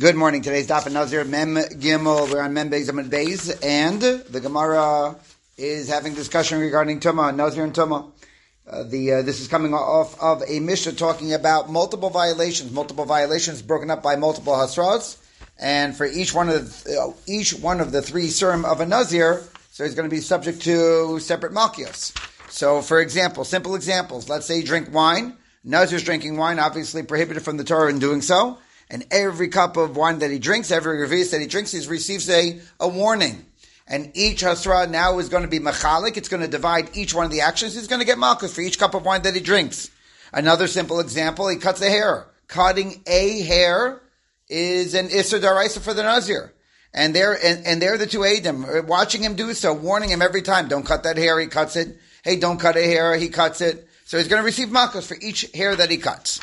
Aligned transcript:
Good 0.00 0.14
morning. 0.14 0.42
Today's 0.42 0.68
Daf 0.68 0.84
and 0.84 0.94
Nazir 0.94 1.24
Mem 1.24 1.56
Gimel. 1.56 2.32
We're 2.32 2.40
on 2.40 2.54
Mem 2.54 2.70
Beis 2.70 2.88
Amud 2.88 3.10
Beis, 3.10 3.52
and 3.64 4.00
the 4.00 4.38
Gemara 4.38 5.16
is 5.56 5.88
having 5.88 6.14
discussion 6.14 6.60
regarding 6.60 7.00
Tuma, 7.00 7.34
Nazir 7.34 7.64
and 7.64 7.74
Tuma. 7.74 8.08
Uh, 8.64 8.84
the 8.84 9.14
uh, 9.14 9.22
this 9.22 9.40
is 9.40 9.48
coming 9.48 9.74
off 9.74 10.16
of 10.20 10.44
a 10.46 10.60
Mishnah 10.60 10.92
talking 10.92 11.34
about 11.34 11.68
multiple 11.68 12.10
violations, 12.10 12.70
multiple 12.70 13.06
violations 13.06 13.60
broken 13.60 13.90
up 13.90 14.00
by 14.00 14.14
multiple 14.14 14.52
hasras, 14.52 15.16
and 15.58 15.96
for 15.96 16.06
each 16.06 16.32
one 16.32 16.48
of 16.48 16.84
the, 16.84 16.96
uh, 16.96 17.12
each 17.26 17.54
one 17.54 17.80
of 17.80 17.90
the 17.90 18.00
three 18.00 18.28
serum 18.28 18.64
of 18.64 18.80
a 18.80 18.86
Nazir, 18.86 19.42
so 19.72 19.82
he's 19.82 19.96
going 19.96 20.08
to 20.08 20.14
be 20.14 20.22
subject 20.22 20.62
to 20.62 21.18
separate 21.18 21.52
malchios. 21.52 22.16
So, 22.48 22.82
for 22.82 23.00
example, 23.00 23.42
simple 23.42 23.74
examples. 23.74 24.28
Let's 24.28 24.46
say 24.46 24.58
you 24.58 24.64
drink 24.64 24.94
wine. 24.94 25.36
Nazir's 25.64 26.04
drinking 26.04 26.36
wine, 26.36 26.60
obviously 26.60 27.02
prohibited 27.02 27.42
from 27.42 27.56
the 27.56 27.64
Torah 27.64 27.90
in 27.90 27.98
doing 27.98 28.22
so 28.22 28.58
and 28.90 29.04
every 29.10 29.48
cup 29.48 29.76
of 29.76 29.96
wine 29.96 30.20
that 30.20 30.30
he 30.30 30.38
drinks, 30.38 30.70
every 30.70 31.06
revis 31.06 31.30
that 31.30 31.40
he 31.40 31.46
drinks, 31.46 31.72
he 31.72 31.86
receives 31.86 32.28
a, 32.30 32.58
a 32.80 32.88
warning. 32.88 33.44
And 33.86 34.10
each 34.14 34.42
hasra 34.42 34.88
now 34.88 35.18
is 35.18 35.28
going 35.28 35.44
to 35.44 35.48
be 35.48 35.60
machalik. 35.60 36.16
It's 36.16 36.28
going 36.28 36.42
to 36.42 36.48
divide 36.48 36.96
each 36.96 37.14
one 37.14 37.24
of 37.24 37.32
the 37.32 37.40
actions. 37.40 37.74
He's 37.74 37.88
going 37.88 38.00
to 38.00 38.06
get 38.06 38.18
malchus 38.18 38.54
for 38.54 38.60
each 38.60 38.78
cup 38.78 38.94
of 38.94 39.04
wine 39.04 39.22
that 39.22 39.34
he 39.34 39.40
drinks. 39.40 39.90
Another 40.32 40.66
simple 40.66 41.00
example, 41.00 41.48
he 41.48 41.56
cuts 41.56 41.80
a 41.80 41.88
hair. 41.88 42.26
Cutting 42.48 43.02
a 43.06 43.40
hair 43.42 44.00
is 44.48 44.94
an 44.94 45.08
Isser 45.08 45.40
Daraisa 45.40 45.80
for 45.80 45.94
the 45.94 46.02
Nazir. 46.02 46.52
And 46.92 47.14
they're, 47.14 47.32
and, 47.32 47.66
and 47.66 47.82
the 47.82 48.06
two 48.06 48.20
Adim, 48.20 48.86
watching 48.86 49.22
him 49.22 49.36
do 49.36 49.52
so, 49.54 49.72
warning 49.72 50.10
him 50.10 50.22
every 50.22 50.42
time, 50.42 50.68
don't 50.68 50.86
cut 50.86 51.02
that 51.02 51.16
hair, 51.16 51.38
he 51.38 51.46
cuts 51.46 51.76
it. 51.76 51.96
Hey, 52.24 52.36
don't 52.36 52.58
cut 52.58 52.76
a 52.76 52.82
hair, 52.82 53.16
he 53.16 53.28
cuts 53.28 53.60
it. 53.60 53.86
So 54.04 54.16
he's 54.16 54.28
going 54.28 54.40
to 54.40 54.46
receive 54.46 54.70
malchus 54.70 55.06
for 55.06 55.16
each 55.20 55.50
hair 55.54 55.76
that 55.76 55.90
he 55.90 55.98
cuts. 55.98 56.40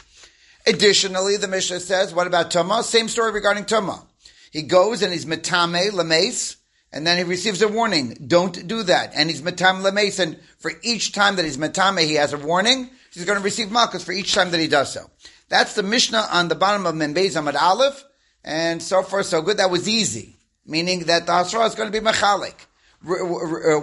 Additionally, 0.68 1.38
the 1.38 1.48
Mishnah 1.48 1.80
says, 1.80 2.14
what 2.14 2.28
about 2.28 2.52
Tumah? 2.52 2.84
Same 2.84 3.08
story 3.08 3.32
regarding 3.32 3.66
Tumah. 3.66 4.04
He 4.52 4.64
goes 4.64 5.02
and 5.02 5.14
he's 5.14 5.26
metame 5.26 5.91
lames, 5.94 6.58
and 6.91 7.05
then 7.05 7.18
he 7.18 7.24
receives 7.24 7.62
a 7.62 7.68
warning. 7.68 8.18
Don't 8.26 8.68
do 8.68 8.84
that. 8.84 9.12
And 9.16 9.30
he's 9.30 9.41
metam 9.41 9.84
lames, 9.84 10.20
and 10.20 10.40
for 10.60 10.72
each 10.82 11.12
time 11.12 11.35
that 11.35 11.46
he's 11.46 11.57
metame, 11.57 12.05
he 12.05 12.16
has 12.16 12.34
a 12.34 12.38
warning. 12.38 12.90
He's 13.13 13.26
going 13.26 13.38
to 13.38 13.44
receive 13.44 13.72
malchus 13.72 14.04
for 14.04 14.12
each 14.12 14.34
time 14.34 14.52
that 14.52 14.60
he 14.60 14.68
does 14.68 14.91
so. 14.91 15.10
That's 15.49 15.76
the 15.76 15.84
Mishnah 15.84 16.27
on 16.32 16.48
the 16.48 16.55
bottom 16.55 16.85
of 16.85 16.96
Membez 16.96 17.35
Amud 17.35 17.55
Aleph, 17.55 18.04
and 18.44 18.82
so 18.82 19.04
far 19.04 19.24
so 19.24 19.41
good. 19.41 19.57
That 19.57 19.70
was 19.70 19.88
easy, 19.88 20.35
meaning 20.66 21.02
that 21.05 21.26
the 21.26 21.32
Hasra 21.34 21.68
is 21.68 21.76
going 21.76 21.91
to 21.91 22.02
be 22.02 22.05
mechalik, 22.05 22.55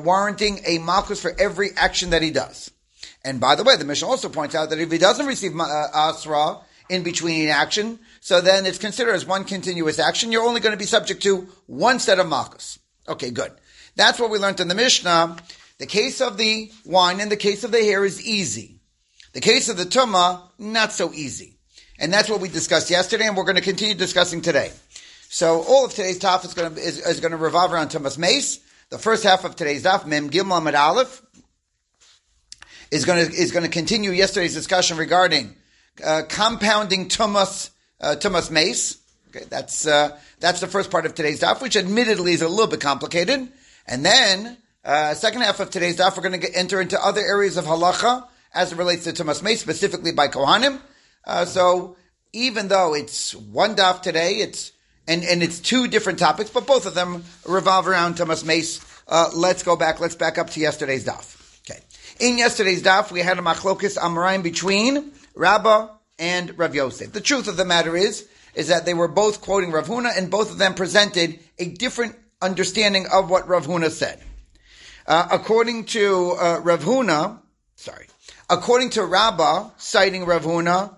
warranting 0.05 0.61
a 0.67 0.79
malchus 0.79 1.21
for 1.21 1.33
every 1.39 1.71
action 1.77 2.11
that 2.11 2.23
he 2.23 2.31
does. 2.31 2.71
And 3.25 3.41
by 3.41 3.55
the 3.55 3.63
way, 3.63 3.77
the 3.77 3.85
Mishnah 3.85 4.09
also 4.09 4.29
points 4.29 4.55
out 4.55 4.71
that 4.71 4.81
if 4.81 4.91
he 4.91 4.99
doesn't 4.99 5.27
receive 5.27 5.59
uh, 5.59 5.87
Asra, 5.95 6.59
in 6.89 7.03
between 7.03 7.49
action. 7.49 7.99
So 8.21 8.41
then 8.41 8.67
it's 8.67 8.79
considered 8.79 9.15
as 9.15 9.27
one 9.27 9.45
continuous 9.45 9.99
action. 9.99 10.33
You're 10.33 10.47
only 10.47 10.61
going 10.61 10.75
to 10.75 10.79
be 10.79 10.85
subject 10.85 11.23
to 11.23 11.49
one 11.67 11.99
set 11.99 12.19
of 12.19 12.29
malchus. 12.29 12.79
Okay, 13.09 13.31
good. 13.31 13.53
That's 13.97 14.19
what 14.19 14.31
we 14.31 14.39
learned 14.39 14.61
in 14.61 14.69
the 14.69 14.75
Mishnah. 14.75 15.37
The 15.79 15.87
case 15.87 16.21
of 16.21 16.37
the 16.37 16.71
wine 16.85 17.21
and 17.21 17.31
the 17.31 17.37
case 17.37 17.65
of 17.65 17.73
the 17.73 17.83
hair 17.83 18.05
is 18.05 18.25
easy. 18.25 18.81
The 19.33 19.41
case 19.41 19.69
of 19.69 19.77
the 19.77 19.85
tumah, 19.85 20.43
not 20.59 20.93
so 20.93 21.13
easy. 21.13 21.59
And 21.99 22.13
that's 22.13 22.29
what 22.29 22.41
we 22.41 22.49
discussed 22.49 22.91
yesterday, 22.91 23.27
and 23.27 23.37
we're 23.37 23.45
going 23.45 23.57
to 23.57 23.63
continue 23.63 23.95
discussing 23.95 24.43
today. 24.43 24.73
So 25.29 25.63
all 25.63 25.85
of 25.87 25.93
today's 25.93 26.19
daf 26.19 26.45
is 26.45 26.53
going 26.53 26.75
to, 26.75 26.81
is, 26.81 26.99
is 26.99 27.21
going 27.21 27.31
to 27.31 27.39
revolve 27.39 27.73
around 27.73 27.89
tumas 27.89 28.19
mace. 28.19 28.61
The 28.91 28.99
first 28.99 29.25
half 29.25 29.45
of 29.45 29.57
today's 29.57 29.85
daf, 29.85 30.05
Mem 30.05 30.29
Gimel 30.29 30.75
Aleph, 30.75 31.23
is 32.91 33.05
going 33.05 33.27
to, 33.27 33.33
is 33.33 33.51
going 33.51 33.65
to 33.65 33.71
continue 33.71 34.11
yesterday's 34.11 34.53
discussion 34.53 34.99
regarding 34.99 35.57
uh, 36.05 36.23
compounding 36.29 37.09
tumas 37.09 37.71
uh, 38.01 38.17
tumas 38.19 38.51
mace. 38.51 38.99
Okay, 39.29 39.45
that's 39.49 39.87
uh, 39.87 40.19
that's 40.41 40.61
the 40.61 40.67
first 40.67 40.91
part 40.91 41.07
of 41.07 41.15
today's 41.15 41.41
daf, 41.41 41.63
which 41.63 41.77
admittedly 41.77 42.33
is 42.33 42.43
a 42.43 42.49
little 42.49 42.67
bit 42.67 42.81
complicated. 42.81 43.49
And 43.87 44.05
then 44.05 44.57
uh, 44.85 45.15
second 45.15 45.43
half 45.43 45.61
of 45.61 45.71
today's 45.71 45.99
daf, 45.99 46.17
we're 46.17 46.29
going 46.29 46.41
to 46.41 46.55
enter 46.55 46.81
into 46.81 47.03
other 47.03 47.21
areas 47.21 47.57
of 47.57 47.65
halacha 47.65 48.27
as 48.55 48.73
it 48.73 48.79
relates 48.79 49.05
to 49.05 49.13
tumas 49.13 49.43
mace, 49.43 49.61
specifically 49.61 50.13
by 50.13 50.29
kohanim. 50.29 50.81
Uh, 51.25 51.45
so 51.45 51.97
even 52.33 52.69
though 52.69 52.95
it's 52.95 53.35
one 53.35 53.77
daf 53.77 54.03
today, 54.03 54.37
it's 54.37 54.73
and 55.09 55.25
and 55.25 55.43
it's 55.43 55.61
two 55.61 55.89
different 55.89 56.19
topics, 56.19 56.51
but 56.51 56.67
both 56.67 56.87
of 56.87 56.95
them 56.95 57.25
revolve 57.47 57.87
around 57.87 58.17
tumas 58.17 58.45
mace. 58.45 58.81
Uh, 59.09 59.31
let's 59.35 59.63
go 59.63 59.77
back. 59.77 60.01
Let's 60.01 60.15
back 60.15 60.39
up 60.39 60.51
to 60.51 60.61
yesterday's 60.61 61.05
daf. 61.05 61.61
Okay. 61.71 61.81
In 62.21 62.39
yesterday's 62.39 62.83
daf, 62.83 63.11
we 63.11 63.21
had 63.21 63.39
a 63.39 63.43
machlokis 63.43 63.97
amraim 63.97 64.43
between 64.43 65.13
Rabbah 65.35 65.89
and 66.19 66.57
Rav 66.59 66.75
Yosef. 66.75 67.13
The 67.13 67.21
truth 67.21 67.49
of 67.49 67.57
the 67.57 67.65
matter 67.65 67.97
is, 67.97 68.29
is 68.55 68.69
that 68.69 68.85
they 68.85 68.95
were 68.95 69.09
both 69.09 69.41
quoting 69.41 69.73
Rav 69.73 69.87
Huna 69.87 70.17
and 70.17 70.31
both 70.31 70.51
of 70.51 70.59
them 70.59 70.75
presented 70.75 71.39
a 71.59 71.67
different 71.67 72.17
understanding 72.41 73.07
of 73.13 73.31
what 73.31 73.49
Rav 73.49 73.67
Huna 73.67 73.91
said. 73.91 74.21
Uh, 75.07 75.27
according 75.31 75.87
to 75.87 76.33
uh, 76.39 76.61
Rav 76.63 76.85
Huna, 76.85 77.39
sorry, 77.77 78.07
according 78.49 78.91
to 78.91 79.05
Rabbah, 79.05 79.71
citing 79.79 80.25
Rav 80.25 80.45
Huna. 80.45 80.97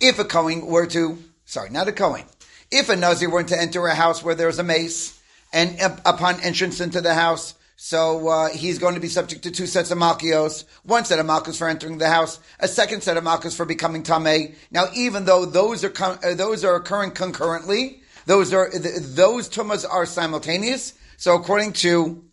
If 0.00 0.18
a 0.18 0.24
Kohen 0.24 0.66
were 0.66 0.86
to, 0.86 1.18
sorry, 1.44 1.70
not 1.70 1.88
a 1.88 1.92
Kohen, 1.92 2.24
if 2.70 2.88
a 2.88 2.96
Nazir 2.96 3.30
were 3.30 3.42
to 3.44 3.60
enter 3.60 3.86
a 3.86 3.94
house 3.94 4.22
where 4.22 4.34
there's 4.34 4.58
a 4.58 4.62
mace, 4.62 5.18
and 5.52 5.78
upon 6.04 6.40
entrance 6.40 6.80
into 6.80 7.00
the 7.00 7.14
house, 7.14 7.54
so 7.80 8.26
uh, 8.26 8.48
he's 8.48 8.80
going 8.80 8.96
to 8.96 9.00
be 9.00 9.06
subject 9.06 9.44
to 9.44 9.52
two 9.52 9.68
sets 9.68 9.92
of 9.92 9.98
malchios, 9.98 10.64
one 10.82 11.04
set 11.04 11.20
of 11.20 11.26
malchios 11.26 11.58
for 11.58 11.68
entering 11.68 11.98
the 11.98 12.08
house, 12.08 12.40
a 12.58 12.66
second 12.66 13.04
set 13.04 13.16
of 13.16 13.22
malchios 13.22 13.54
for 13.54 13.64
becoming 13.64 14.02
tamei. 14.02 14.56
Now, 14.72 14.86
even 14.96 15.26
though 15.26 15.44
those 15.44 15.84
are 15.84 15.92
uh, 15.96 16.34
those 16.34 16.64
are 16.64 16.74
occurring 16.74 17.12
concurrently, 17.12 18.02
those 18.26 18.52
are 18.52 18.68
th- 18.68 18.82
those 18.82 19.48
tumas 19.48 19.86
are 19.88 20.06
simultaneous. 20.06 20.94
So, 21.18 21.36
according 21.36 21.74
to 21.74 22.24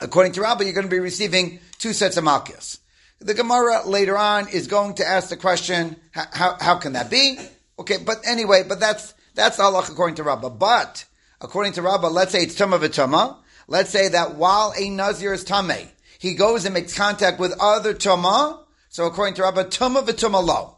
according 0.00 0.32
to 0.32 0.42
Rabbah, 0.42 0.64
you're 0.64 0.74
going 0.74 0.86
to 0.86 0.94
be 0.94 1.00
receiving 1.00 1.60
two 1.78 1.94
sets 1.94 2.18
of 2.18 2.24
malchios. 2.24 2.78
The 3.20 3.32
Gemara 3.32 3.88
later 3.88 4.18
on 4.18 4.48
is 4.48 4.66
going 4.66 4.96
to 4.96 5.08
ask 5.08 5.30
the 5.30 5.38
question, 5.38 5.96
how, 6.10 6.58
how 6.60 6.74
can 6.76 6.92
that 6.92 7.08
be? 7.08 7.38
Okay, 7.78 7.96
but 8.04 8.18
anyway, 8.26 8.64
but 8.68 8.80
that's 8.80 9.14
that's 9.34 9.56
the 9.56 9.64
according 9.64 10.16
to 10.16 10.24
Rabba. 10.24 10.50
But 10.50 11.06
according 11.40 11.72
to 11.72 11.80
Rabba, 11.80 12.08
let's 12.08 12.32
say 12.32 12.42
it's 12.42 12.54
tumah 12.54 12.78
v'tumah. 12.78 13.38
Let's 13.70 13.90
say 13.90 14.08
that 14.08 14.36
while 14.36 14.72
a 14.76 14.88
Nazir 14.88 15.34
is 15.34 15.44
Tameh, 15.44 15.88
he 16.18 16.34
goes 16.34 16.64
and 16.64 16.72
makes 16.72 16.96
contact 16.96 17.38
with 17.38 17.54
other 17.60 17.92
Tumah. 17.92 18.60
So 18.88 19.06
according 19.06 19.34
to 19.34 19.42
Rabbah, 19.42 19.64
Tumah 19.64 20.06
v'Tumah 20.06 20.44
lo. 20.44 20.76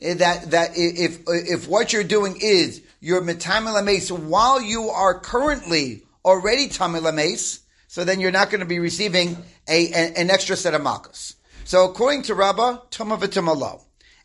Eh, 0.00 0.14
that, 0.14 0.50
that 0.50 0.72
if, 0.74 1.22
if 1.26 1.66
what 1.66 1.94
you're 1.94 2.04
doing 2.04 2.38
is 2.40 2.82
you're 3.00 3.22
Metamil 3.22 3.82
Mace 3.82 4.12
while 4.12 4.60
you 4.60 4.90
are 4.90 5.18
currently 5.18 6.02
already 6.24 6.68
Tamil 6.68 7.02
so 7.88 8.04
then 8.04 8.20
you're 8.20 8.30
not 8.30 8.50
going 8.50 8.60
to 8.60 8.66
be 8.66 8.80
receiving 8.80 9.38
a, 9.66 9.92
an 9.92 10.28
extra 10.30 10.56
set 10.56 10.74
of 10.74 10.82
Malchus. 10.82 11.36
So 11.64 11.88
according 11.88 12.24
to 12.24 12.34
Rabba, 12.34 12.82
Tumah 12.90 13.18
v'Tumah 13.18 13.56
lo. 13.56 13.80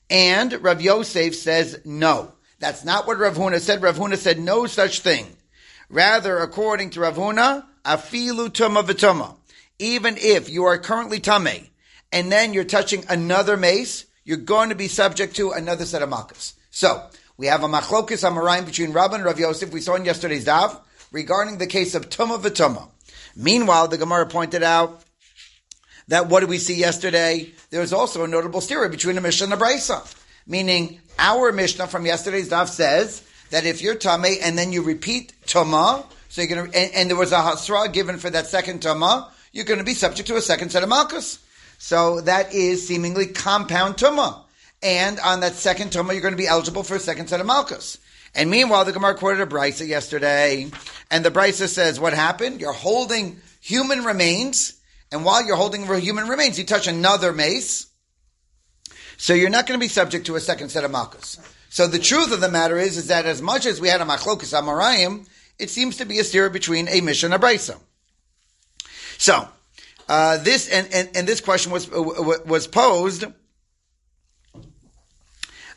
And 0.10 0.62
Rav 0.62 0.82
Yosef 0.82 1.34
says 1.34 1.80
no. 1.86 2.34
That's 2.60 2.84
not 2.84 3.08
what 3.08 3.20
Rav 3.20 3.38
Huna 3.38 3.62
said. 3.62 3.82
Rav 3.82 3.96
Huna 3.96 4.18
said 4.18 4.38
no 4.38 4.68
such 4.68 5.00
thing. 5.00 5.26
Rather, 5.90 6.40
according 6.40 6.90
to 6.92 7.00
Rav 7.00 7.16
Huna, 7.16 7.66
afilu 7.86 8.50
tuma 8.50 8.84
v'tuma. 8.84 9.36
Even 9.80 10.16
if 10.18 10.50
you 10.50 10.64
are 10.66 10.78
currently 10.78 11.20
tame, 11.20 11.68
and 12.12 12.32
then 12.32 12.54
you're 12.54 12.64
touching 12.64 13.04
another 13.10 13.58
mace, 13.58 14.06
you're 14.24 14.38
going 14.38 14.70
to 14.70 14.76
be 14.76 14.88
subject 14.88 15.36
to 15.38 15.52
another 15.52 15.86
set 15.86 16.02
of 16.02 16.10
makas. 16.10 16.54
So, 16.70 17.04
we 17.38 17.48
have 17.48 17.64
a 17.64 17.68
machlokus 17.68 18.30
amarayim 18.30 18.66
between 18.66 18.92
Rabbah 18.92 19.16
and 19.16 19.26
Rav 19.26 19.40
Yosef, 19.40 19.72
we 19.72 19.82
saw 19.82 19.96
in 19.96 20.06
yesterday's 20.06 20.46
daf, 20.46 20.80
regarding 21.12 21.58
the 21.58 21.68
case 21.68 21.96
of 21.96 22.10
tuma 22.10 22.40
v'tuma. 22.40 22.90
Meanwhile, 23.36 23.88
the 23.88 23.98
Gemara 23.98 24.28
pointed 24.28 24.62
out 24.64 25.04
that 26.08 26.28
what 26.28 26.42
did 26.42 26.50
we 26.50 26.58
see 26.58 26.76
yesterday? 26.76 27.52
There 27.70 27.82
was 27.82 27.94
also 27.94 28.24
a 28.24 28.28
notable 28.28 28.62
theory 28.62 28.90
between 28.90 29.18
a 29.18 29.22
Mishnah 29.22 29.46
and 29.46 29.54
a 29.54 29.58
Brisa. 29.58 30.18
Meaning, 30.46 31.00
our 31.18 31.52
Mishnah 31.52 31.88
from 31.88 32.06
yesterday's 32.06 32.50
daf 32.50 32.68
says 32.68 33.24
that 33.52 33.66
if 33.66 33.82
you're 33.82 33.96
tame 33.96 34.38
and 34.42 34.58
then 34.58 34.74
you 34.74 34.82
repeat 34.82 35.34
tuma, 35.46 36.06
so 36.32 36.42
you're 36.42 36.56
going 36.56 36.72
to, 36.72 36.78
and, 36.78 36.94
and, 36.94 37.10
there 37.10 37.18
was 37.18 37.34
a 37.34 37.40
hasra 37.40 37.92
given 37.92 38.18
for 38.18 38.30
that 38.30 38.48
second 38.48 38.80
tuma, 38.80 39.30
you're 39.52 39.66
going 39.66 39.80
to 39.80 39.86
be 39.86 39.94
subject 39.94 40.30
to 40.30 40.38
a 40.38 40.42
second 40.42 40.72
set 40.72 40.82
of 40.82 40.88
malchus. 40.88 41.40
So 41.78 42.22
that 42.22 42.54
is 42.54 42.88
seemingly 42.88 43.28
compound 43.28 43.96
tuma. 43.96 44.40
And 44.82 45.20
on 45.20 45.42
that 45.42 45.56
second 45.56 45.92
tuma, 45.92 46.14
you're 46.14 46.22
going 46.22 46.32
to 46.32 46.38
be 46.38 46.48
eligible 46.48 46.84
for 46.84 46.96
a 46.96 47.02
second 47.02 47.28
set 47.28 47.42
of 47.42 47.48
malchus. 47.48 47.98
And 48.34 48.50
meanwhile, 48.50 48.86
the 48.86 48.94
Gemara 48.94 49.16
quoted 49.16 49.42
a 49.42 49.46
brisa 49.46 49.86
yesterday, 49.86 50.72
and 51.12 51.26
the 51.26 51.32
brisa 51.32 51.68
says, 51.68 52.00
what 52.00 52.14
happened? 52.14 52.62
You're 52.62 52.72
holding 52.72 53.42
human 53.60 54.06
remains, 54.06 54.80
and 55.12 55.26
while 55.26 55.46
you're 55.46 55.58
holding 55.58 55.86
human 55.86 56.30
remains, 56.30 56.58
you 56.58 56.64
touch 56.64 56.88
another 56.88 57.34
mace, 57.34 57.88
so 59.18 59.34
you're 59.34 59.50
not 59.50 59.68
going 59.68 59.78
to 59.78 59.84
be 59.84 59.90
subject 59.90 60.28
to 60.28 60.38
a 60.38 60.40
second 60.40 60.70
set 60.70 60.86
of 60.86 60.92
malchus. 60.92 61.40
So 61.70 61.88
the 61.88 62.00
truth 62.00 62.32
of 62.32 62.40
the 62.40 62.50
matter 62.50 62.78
is, 62.78 62.96
is 62.96 63.08
that 63.08 63.26
as 63.26 63.42
much 63.42 63.66
as 63.66 63.82
we 63.82 63.90
had 63.90 64.00
a 64.00 64.06
machlokas 64.06 64.58
amarayim, 64.58 65.28
it 65.60 65.70
seems 65.70 65.98
to 65.98 66.06
be 66.06 66.20
a 66.20 66.24
steer 66.24 66.50
between 66.50 66.88
a 66.88 67.02
Mishnah 67.02 67.28
and 67.28 67.36
a 67.36 67.46
brisa. 67.46 67.78
So, 69.18 69.48
uh, 70.10 70.38
this 70.38 70.68
and, 70.70 70.88
and, 70.94 71.10
and, 71.16 71.28
this 71.28 71.42
question 71.42 71.72
was 71.72 71.92
uh, 71.92 72.02
was 72.46 72.68
posed 72.68 73.26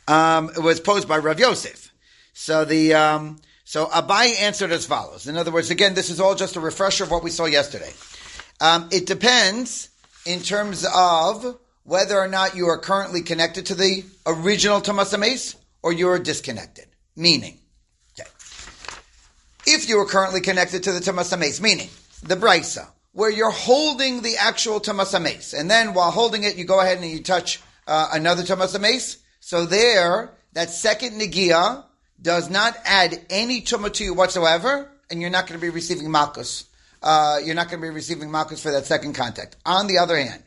um, 0.07 0.51
it 0.55 0.59
was 0.59 0.79
posed 0.79 1.07
by 1.07 1.17
Rav 1.17 1.39
Yosef. 1.39 1.91
So 2.33 2.65
the 2.65 2.93
um, 2.93 3.39
so 3.63 3.87
Abai 3.87 4.39
answered 4.39 4.71
as 4.71 4.85
follows. 4.85 5.27
In 5.27 5.37
other 5.37 5.51
words, 5.51 5.71
again, 5.71 5.93
this 5.93 6.09
is 6.09 6.19
all 6.19 6.35
just 6.35 6.55
a 6.55 6.59
refresher 6.59 7.03
of 7.03 7.11
what 7.11 7.23
we 7.23 7.31
saw 7.31 7.45
yesterday. 7.45 7.91
Um, 8.61 8.89
it 8.91 9.05
depends 9.05 9.89
in 10.25 10.41
terms 10.41 10.85
of 10.93 11.57
whether 11.83 12.17
or 12.17 12.27
not 12.27 12.55
you 12.55 12.67
are 12.67 12.79
currently 12.79 13.21
connected 13.21 13.67
to 13.67 13.75
the 13.75 14.03
original 14.25 14.81
Tumas 14.81 15.55
or 15.81 15.93
you 15.93 16.09
are 16.09 16.19
disconnected. 16.19 16.85
Meaning, 17.15 17.59
if 19.65 19.89
you 19.89 19.99
are 19.99 20.05
currently 20.05 20.41
connected 20.41 20.83
to 20.83 20.91
the 20.91 20.99
Tumas 20.99 21.61
meaning 21.61 21.89
the 22.23 22.35
Brisa, 22.35 22.87
where 23.13 23.31
you're 23.31 23.51
holding 23.51 24.21
the 24.21 24.37
actual 24.37 24.79
Tumas 24.79 25.57
and 25.57 25.71
then 25.71 25.93
while 25.93 26.11
holding 26.11 26.43
it, 26.43 26.55
you 26.55 26.65
go 26.65 26.79
ahead 26.79 26.97
and 26.97 27.09
you 27.09 27.21
touch 27.21 27.61
uh, 27.87 28.09
another 28.13 28.43
Tumas 28.43 29.17
So 29.39 29.65
there, 29.65 30.31
that 30.53 30.69
second 30.69 31.19
Nigia 31.19 31.83
does 32.21 32.49
not 32.49 32.77
add 32.85 33.21
any 33.29 33.61
Tumah 33.61 33.93
to 33.93 34.03
you 34.03 34.13
whatsoever, 34.13 34.89
and 35.09 35.21
you're 35.21 35.29
not 35.29 35.47
going 35.47 35.59
to 35.59 35.65
be 35.65 35.69
receiving 35.69 36.07
Malkus. 36.07 36.65
Uh, 37.01 37.39
you're 37.43 37.55
not 37.55 37.69
going 37.69 37.79
to 37.79 37.87
be 37.87 37.93
receiving 37.93 38.29
Malkus 38.29 38.61
for 38.61 38.71
that 38.71 38.85
second 38.85 39.13
contact. 39.13 39.55
On 39.65 39.87
the 39.87 39.99
other 39.99 40.17
hand, 40.17 40.43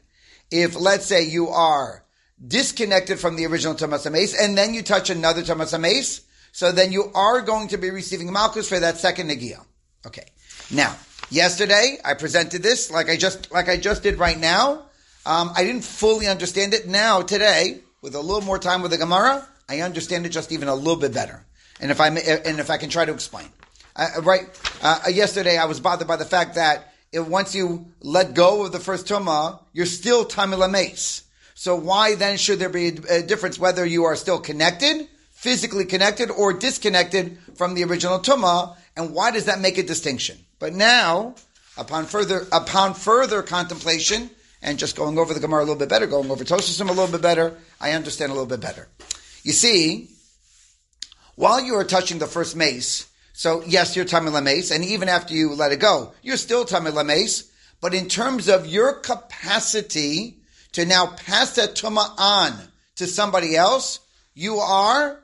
if 0.51 0.79
let's 0.79 1.07
say 1.07 1.25
you 1.25 1.49
are 1.49 2.05
disconnected 2.47 3.19
from 3.19 3.37
the 3.37 3.47
original 3.47 3.75
Tumas 3.75 4.35
and 4.39 4.59
then 4.59 4.75
you 4.75 4.83
touch 4.83 5.11
another 5.11 5.43
Tumas 5.43 6.21
so 6.59 6.73
then 6.73 6.91
you 6.91 7.13
are 7.15 7.41
going 7.41 7.69
to 7.69 7.77
be 7.79 7.91
receiving 7.91 8.31
Malkus 8.31 8.69
for 8.69 8.81
that 8.81 8.97
second 8.97 9.31
Nagia. 9.31 9.65
Okay. 10.05 10.25
Now, 10.73 10.97
yesterday 11.31 11.99
I 12.05 12.15
presented 12.15 12.65
this 12.65 12.91
like 12.91 13.09
I 13.09 13.17
just, 13.17 13.53
like 13.53 13.69
I 13.69 13.77
just 13.77 14.03
did 14.03 14.19
right 14.19 14.37
now. 14.37 14.87
Um, 15.25 15.53
I 15.55 15.63
didn't 15.63 15.85
fully 15.85 16.27
understand 16.27 16.75
it. 16.75 16.89
Now, 16.89 17.23
today, 17.23 17.83
with 18.03 18.17
a 18.17 18.21
little 18.21 18.41
more 18.41 18.59
time 18.59 18.83
with 18.83 18.91
the 18.91 18.99
Gemara, 18.99 19.47
I 19.69 19.83
understand 19.83 20.27
it 20.27 20.31
just 20.31 20.51
even 20.51 20.67
a 20.67 20.75
little 20.75 20.97
bit 20.97 21.15
better. 21.15 21.47
And 21.79 21.93
if 21.93 22.01
I, 22.01 22.09
and 22.09 22.59
if 22.59 22.71
I 22.71 22.77
can 22.77 22.91
try 22.91 23.05
to 23.05 23.13
explain. 23.13 23.47
Uh, 23.95 24.09
right, 24.23 24.43
uh, 24.83 25.03
yesterday 25.13 25.59
I 25.59 25.67
was 25.67 25.79
bothered 25.79 26.09
by 26.09 26.17
the 26.17 26.25
fact 26.25 26.57
that 26.57 26.93
once 27.15 27.55
you 27.55 27.87
let 28.01 28.35
go 28.35 28.65
of 28.65 28.73
the 28.73 28.81
first 28.81 29.07
tumah, 29.07 29.61
you're 29.73 29.87
still 29.87 30.25
tamei. 30.25 31.23
So 31.55 31.77
why 31.77 32.17
then 32.17 32.37
should 32.37 32.59
there 32.59 32.69
be 32.69 32.89
a 33.09 33.23
difference 33.23 33.61
whether 33.61 33.87
you 33.87 34.07
are 34.07 34.17
still 34.17 34.41
connected, 34.41 35.07
physically 35.39 35.85
connected, 35.85 36.33
or 36.33 36.53
disconnected 36.53 37.39
from 37.55 37.75
the 37.75 37.85
original 37.85 38.19
tumah? 38.19 38.77
And 38.97 39.15
why 39.15 39.31
does 39.31 39.45
that 39.45 39.61
make 39.61 39.79
a 39.79 39.85
distinction? 39.85 40.37
But 40.59 40.75
now, 40.75 41.37
upon 41.77 42.07
further 42.07 42.47
upon 42.51 42.95
further 42.95 43.43
contemplation 43.43 44.31
and 44.61 44.81
just 44.81 44.97
going 44.97 45.17
over 45.17 45.33
the 45.33 45.39
Gemara 45.39 45.61
a 45.61 45.67
little 45.67 45.77
bit 45.77 45.89
better, 45.89 46.09
going 46.09 46.29
over 46.29 46.43
Tosasim 46.43 46.89
a 46.89 46.93
little 46.93 47.07
bit 47.07 47.23
better, 47.23 47.57
I 47.81 47.93
understand 47.93 48.33
a 48.33 48.35
little 48.35 48.49
bit 48.49 48.61
better. 48.61 48.89
You 49.45 49.53
see, 49.53 50.09
while 51.37 51.61
you 51.61 51.77
are 51.77 51.85
touching 51.85 52.19
the 52.19 52.27
first 52.27 52.57
mace, 52.57 53.07
so 53.33 53.63
yes, 53.65 53.95
you're 53.95 54.05
Tamei 54.05 54.43
Mace, 54.43 54.73
and 54.73 54.85
even 54.85 55.09
after 55.09 55.35
you 55.35 55.55
let 55.55 55.71
it 55.71 55.79
go, 55.79 56.13
you're 56.23 56.37
still 56.37 56.65
Tamei 56.65 57.07
Mace. 57.07 57.49
But 57.81 57.95
in 57.95 58.09
terms 58.09 58.49
of 58.49 58.67
your 58.67 58.95
capacity 58.95 60.39
to 60.73 60.85
now 60.85 61.07
pass 61.07 61.55
that 61.55 61.77
tuma 61.77 62.13
on 62.19 62.55
to 62.97 63.07
somebody 63.07 63.55
else, 63.55 64.01
you 64.35 64.57
are 64.57 65.21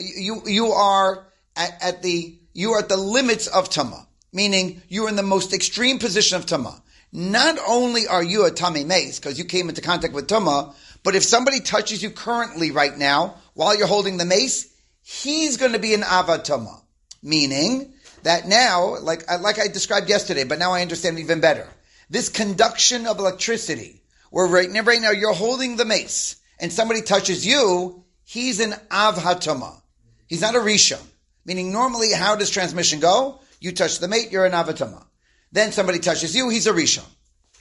you 0.00 0.42
you 0.46 0.66
are 0.68 1.26
at, 1.56 1.82
at 1.82 2.02
the 2.02 2.38
you 2.54 2.72
are 2.72 2.80
at 2.80 2.88
the 2.88 2.96
limits 2.96 3.46
of 3.46 3.70
tuma, 3.70 4.06
meaning 4.32 4.82
you 4.88 5.06
are 5.06 5.08
in 5.08 5.16
the 5.16 5.22
most 5.22 5.52
extreme 5.52 5.98
position 5.98 6.36
of 6.36 6.46
tuma. 6.46 6.80
Not 7.12 7.58
only 7.66 8.06
are 8.06 8.22
you 8.22 8.44
a 8.44 8.50
tummy 8.50 8.84
mace 8.84 9.18
because 9.18 9.38
you 9.38 9.44
came 9.44 9.68
into 9.68 9.80
contact 9.80 10.12
with 10.12 10.28
tuma, 10.28 10.74
but 11.02 11.14
if 11.14 11.22
somebody 11.22 11.60
touches 11.60 12.02
you 12.02 12.10
currently 12.10 12.70
right 12.70 12.96
now 12.96 13.36
while 13.54 13.76
you're 13.76 13.86
holding 13.86 14.18
the 14.18 14.24
mace, 14.24 14.68
he's 15.02 15.56
going 15.56 15.72
to 15.72 15.78
be 15.78 15.94
an 15.94 16.02
avatama. 16.02 16.82
Meaning 17.22 17.94
that 18.22 18.46
now, 18.46 18.98
like, 19.00 19.28
like 19.40 19.58
I 19.58 19.68
described 19.68 20.08
yesterday, 20.08 20.44
but 20.44 20.58
now 20.58 20.72
I 20.72 20.82
understand 20.82 21.18
even 21.18 21.40
better. 21.40 21.66
This 22.10 22.28
conduction 22.28 23.06
of 23.06 23.18
electricity, 23.18 24.02
where 24.30 24.46
right 24.46 24.70
now, 24.70 24.82
right 24.82 25.00
now 25.00 25.10
you're 25.10 25.32
holding 25.32 25.76
the 25.76 25.84
mace 25.84 26.36
and 26.60 26.72
somebody 26.72 27.02
touches 27.02 27.46
you, 27.46 28.04
he's 28.24 28.60
an 28.60 28.72
avhatama. 28.90 29.80
He's 30.28 30.40
not 30.40 30.54
a 30.54 30.58
rishon. 30.58 31.02
Meaning 31.44 31.72
normally 31.72 32.12
how 32.12 32.36
does 32.36 32.50
transmission 32.50 33.00
go? 33.00 33.40
You 33.60 33.72
touch 33.72 33.98
the 33.98 34.08
mate, 34.08 34.30
you're 34.30 34.44
an 34.44 34.52
avatama. 34.52 35.04
Then 35.50 35.72
somebody 35.72 35.98
touches 35.98 36.36
you, 36.36 36.48
he's 36.50 36.66
a 36.66 36.72
rishon. 36.72 37.06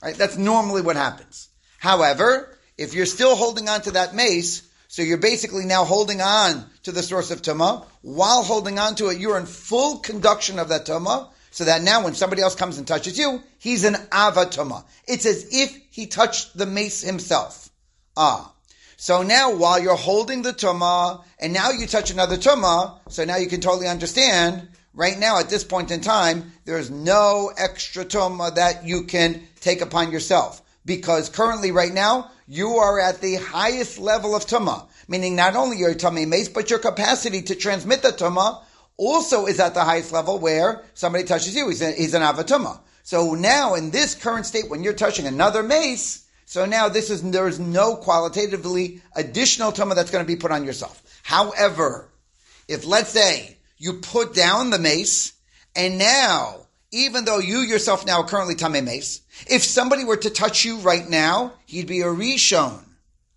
Right? 0.03 0.15
That's 0.15 0.37
normally 0.37 0.81
what 0.81 0.95
happens. 0.95 1.49
However, 1.79 2.55
if 2.77 2.93
you're 2.93 3.05
still 3.05 3.35
holding 3.35 3.69
on 3.69 3.81
to 3.83 3.91
that 3.91 4.13
mace, 4.13 4.67
so 4.87 5.01
you're 5.01 5.17
basically 5.17 5.65
now 5.65 5.83
holding 5.83 6.21
on 6.21 6.65
to 6.83 6.91
the 6.91 7.03
source 7.03 7.31
of 7.31 7.41
Tuma. 7.41 7.85
While 8.01 8.43
holding 8.43 8.79
on 8.79 8.95
to 8.95 9.07
it, 9.07 9.19
you're 9.19 9.37
in 9.37 9.45
full 9.45 9.99
conduction 9.99 10.59
of 10.59 10.69
that 10.69 10.85
Tuma. 10.85 11.29
So 11.51 11.65
that 11.65 11.81
now 11.81 12.03
when 12.03 12.13
somebody 12.13 12.41
else 12.41 12.55
comes 12.55 12.77
and 12.77 12.85
touches 12.85 13.17
you, 13.17 13.41
he's 13.57 13.83
an 13.83 13.95
Avatuma. 13.95 14.83
It's 15.07 15.25
as 15.25 15.47
if 15.51 15.75
he 15.89 16.05
touched 16.05 16.55
the 16.55 16.67
mace 16.67 17.01
himself. 17.01 17.69
Ah. 18.15 18.53
So 18.97 19.23
now 19.23 19.55
while 19.55 19.79
you're 19.79 19.95
holding 19.95 20.43
the 20.43 20.53
Tuma, 20.53 21.23
and 21.39 21.53
now 21.53 21.71
you 21.71 21.87
touch 21.87 22.11
another 22.11 22.37
Tuma, 22.37 22.99
so 23.09 23.23
now 23.23 23.37
you 23.37 23.47
can 23.47 23.61
totally 23.61 23.87
understand, 23.87 24.67
right 24.93 25.17
now 25.17 25.39
at 25.39 25.49
this 25.49 25.63
point 25.63 25.91
in 25.91 26.01
time, 26.01 26.51
there's 26.65 26.89
no 26.89 27.51
extra 27.57 28.05
Tuma 28.05 28.55
that 28.55 28.85
you 28.85 29.03
can 29.03 29.41
take 29.59 29.81
upon 29.81 30.11
yourself. 30.11 30.61
Because 30.85 31.29
currently 31.29 31.71
right 31.71 31.93
now, 31.93 32.31
you 32.47 32.77
are 32.77 32.99
at 32.99 33.19
the 33.19 33.35
highest 33.35 33.99
level 33.99 34.35
of 34.35 34.45
tuma, 34.45 34.87
meaning 35.07 35.35
not 35.35 35.55
only 35.55 35.77
your 35.77 35.93
tummy 35.93 36.25
mace, 36.25 36.47
but 36.47 36.69
your 36.69 36.79
capacity 36.79 37.41
to 37.41 37.55
transmit 37.55 38.01
the 38.01 38.09
tuma 38.09 38.63
also 38.95 39.45
is 39.45 39.59
at 39.59 39.73
the 39.73 39.83
highest 39.83 40.13
level 40.13 40.39
where 40.39 40.83
somebody 40.93 41.25
touches 41.25 41.55
you. 41.55 41.67
He's, 41.67 41.81
a, 41.81 41.91
he's 41.91 42.13
an 42.13 42.21
avatuma. 42.21 42.79
So 43.03 43.33
now 43.33 43.75
in 43.75 43.91
this 43.91 44.15
current 44.15 44.45
state, 44.45 44.69
when 44.69 44.83
you're 44.83 44.93
touching 44.93 45.27
another 45.27 45.61
mace, 45.61 46.25
so 46.45 46.65
now 46.65 46.87
this 46.87 47.09
is, 47.09 47.21
there 47.21 47.49
is 47.49 47.59
no 47.59 47.97
qualitatively 47.97 49.01
additional 49.15 49.73
tuma 49.73 49.95
that's 49.95 50.11
going 50.11 50.23
to 50.23 50.27
be 50.27 50.37
put 50.37 50.51
on 50.51 50.63
yourself. 50.63 51.03
However, 51.27 52.07
if 52.69 52.85
let's 52.85 53.09
say 53.09 53.57
you 53.77 53.95
put 53.95 54.33
down 54.33 54.69
the 54.69 54.79
mace 54.79 55.33
and 55.75 55.97
now 55.97 56.67
even 56.91 57.25
though 57.25 57.39
you 57.39 57.57
yourself 57.57 58.05
now 58.05 58.21
are 58.21 58.25
currently 58.25 58.55
Tame 58.55 58.85
Mace, 58.85 59.19
if 59.45 59.61
somebody 59.61 60.05
were 60.05 60.15
to 60.15 60.29
touch 60.29 60.63
you 60.63 60.77
right 60.77 61.05
now, 61.09 61.51
he'd 61.65 61.85
be 61.85 61.99
a 61.99 62.05
Rishon. 62.05 62.81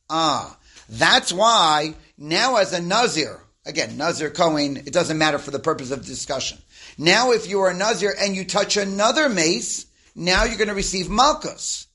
Ah, 0.08 0.56
that's 0.88 1.32
why 1.32 1.96
now 2.16 2.58
as 2.58 2.72
a 2.72 2.80
Nazir, 2.80 3.40
again, 3.66 3.96
Nazir 3.96 4.30
Kohen, 4.30 4.76
it 4.76 4.92
doesn't 4.92 5.18
matter 5.18 5.40
for 5.40 5.50
the 5.50 5.58
purpose 5.58 5.90
of 5.90 6.06
discussion. 6.06 6.58
Now 6.96 7.32
if 7.32 7.48
you 7.48 7.58
are 7.62 7.70
a 7.70 7.74
Nazir 7.74 8.14
and 8.16 8.36
you 8.36 8.44
touch 8.44 8.76
another 8.76 9.28
mace, 9.28 9.86
now 10.14 10.44
you're 10.44 10.58
going 10.58 10.68
to 10.68 10.74
receive 10.74 11.10
Malchus. 11.10 11.88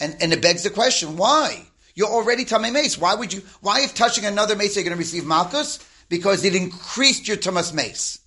And, 0.00 0.16
and 0.20 0.32
it 0.32 0.40
begs 0.40 0.62
the 0.62 0.70
question, 0.70 1.16
why? 1.16 1.66
You're 1.94 2.08
already 2.08 2.44
Tame 2.44 2.72
Mace. 2.72 2.98
Why 2.98 3.14
would 3.14 3.32
you, 3.32 3.42
why 3.60 3.82
if 3.82 3.94
touching 3.94 4.24
another 4.24 4.56
mace 4.56 4.76
you're 4.76 4.84
going 4.84 4.96
to 4.96 4.98
receive 4.98 5.26
Malchus? 5.26 5.78
Because 6.08 6.44
it 6.44 6.54
increased 6.54 7.28
your 7.28 7.36
Tumas 7.36 7.72
Mace. 7.72 8.18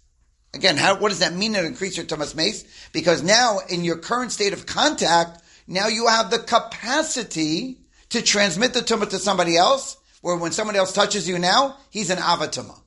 Again, 0.54 0.78
how, 0.78 0.98
what 1.00 1.10
does 1.10 1.20
that 1.20 1.34
mean 1.34 1.54
to 1.54 1.66
increase 1.66 1.98
your 1.98 2.06
Tumas 2.06 2.36
Mace? 2.36 2.64
Because 2.94 3.22
now, 3.24 3.60
in 3.70 3.84
your 3.84 3.98
current 3.98 4.32
state 4.32 4.54
of 4.54 4.66
contact, 4.66 5.42
now 5.68 5.88
you 5.88 6.08
have 6.08 6.32
the 6.32 6.40
capacity 6.40 7.80
to 8.10 8.22
transmit 8.22 8.74
the 8.74 8.82
tumah 8.82 9.10
to 9.10 9.20
somebody 9.20 9.58
else, 9.58 9.98
where 10.22 10.38
when 10.38 10.52
somebody 10.52 10.80
else 10.80 10.94
touches 10.94 11.28
you 11.28 11.40
now, 11.40 11.78
he's 11.90 12.10
an 12.10 12.18
avatuma. 12.18 12.80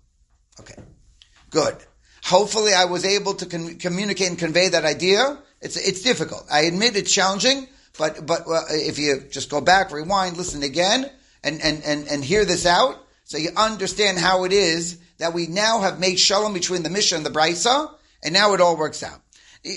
Okay. 0.61 0.81
Good. 1.51 1.77
Hopefully 2.25 2.73
I 2.73 2.87
was 2.87 3.05
able 3.05 3.35
to 3.35 3.47
con- 3.47 3.77
communicate 3.77 4.29
and 4.29 4.39
convey 4.39 4.69
that 4.69 4.85
idea. 4.85 5.39
It's, 5.61 5.77
it's 5.77 6.03
difficult. 6.03 6.47
I 6.51 6.63
admit 6.63 6.97
it's 6.97 7.13
challenging, 7.13 7.69
but, 7.99 8.25
but 8.25 8.49
uh, 8.49 8.63
if 8.71 8.99
you 8.99 9.25
just 9.31 9.51
go 9.51 9.61
back, 9.61 9.93
rewind, 9.93 10.39
listen 10.39 10.63
again, 10.63 11.11
and, 11.45 11.61
and, 11.61 11.83
and, 11.85 12.09
and 12.09 12.25
hear 12.25 12.47
this 12.47 12.65
out, 12.65 13.05
so 13.25 13.37
you 13.37 13.51
understand 13.57 14.19
how 14.19 14.45
it 14.45 14.53
is 14.53 14.99
that 15.19 15.35
we 15.35 15.47
now 15.49 15.81
have 15.81 16.01
made 16.01 16.19
shalom 16.19 16.55
between 16.55 16.83
the 16.83 16.91
Mishnah 16.91 17.19
and 17.19 17.27
the 17.27 17.31
Brisa, 17.31 17.93
and 18.25 18.33
now 18.33 18.55
it 18.55 18.61
all 18.61 18.77
works 18.77 19.03
out. 19.03 19.21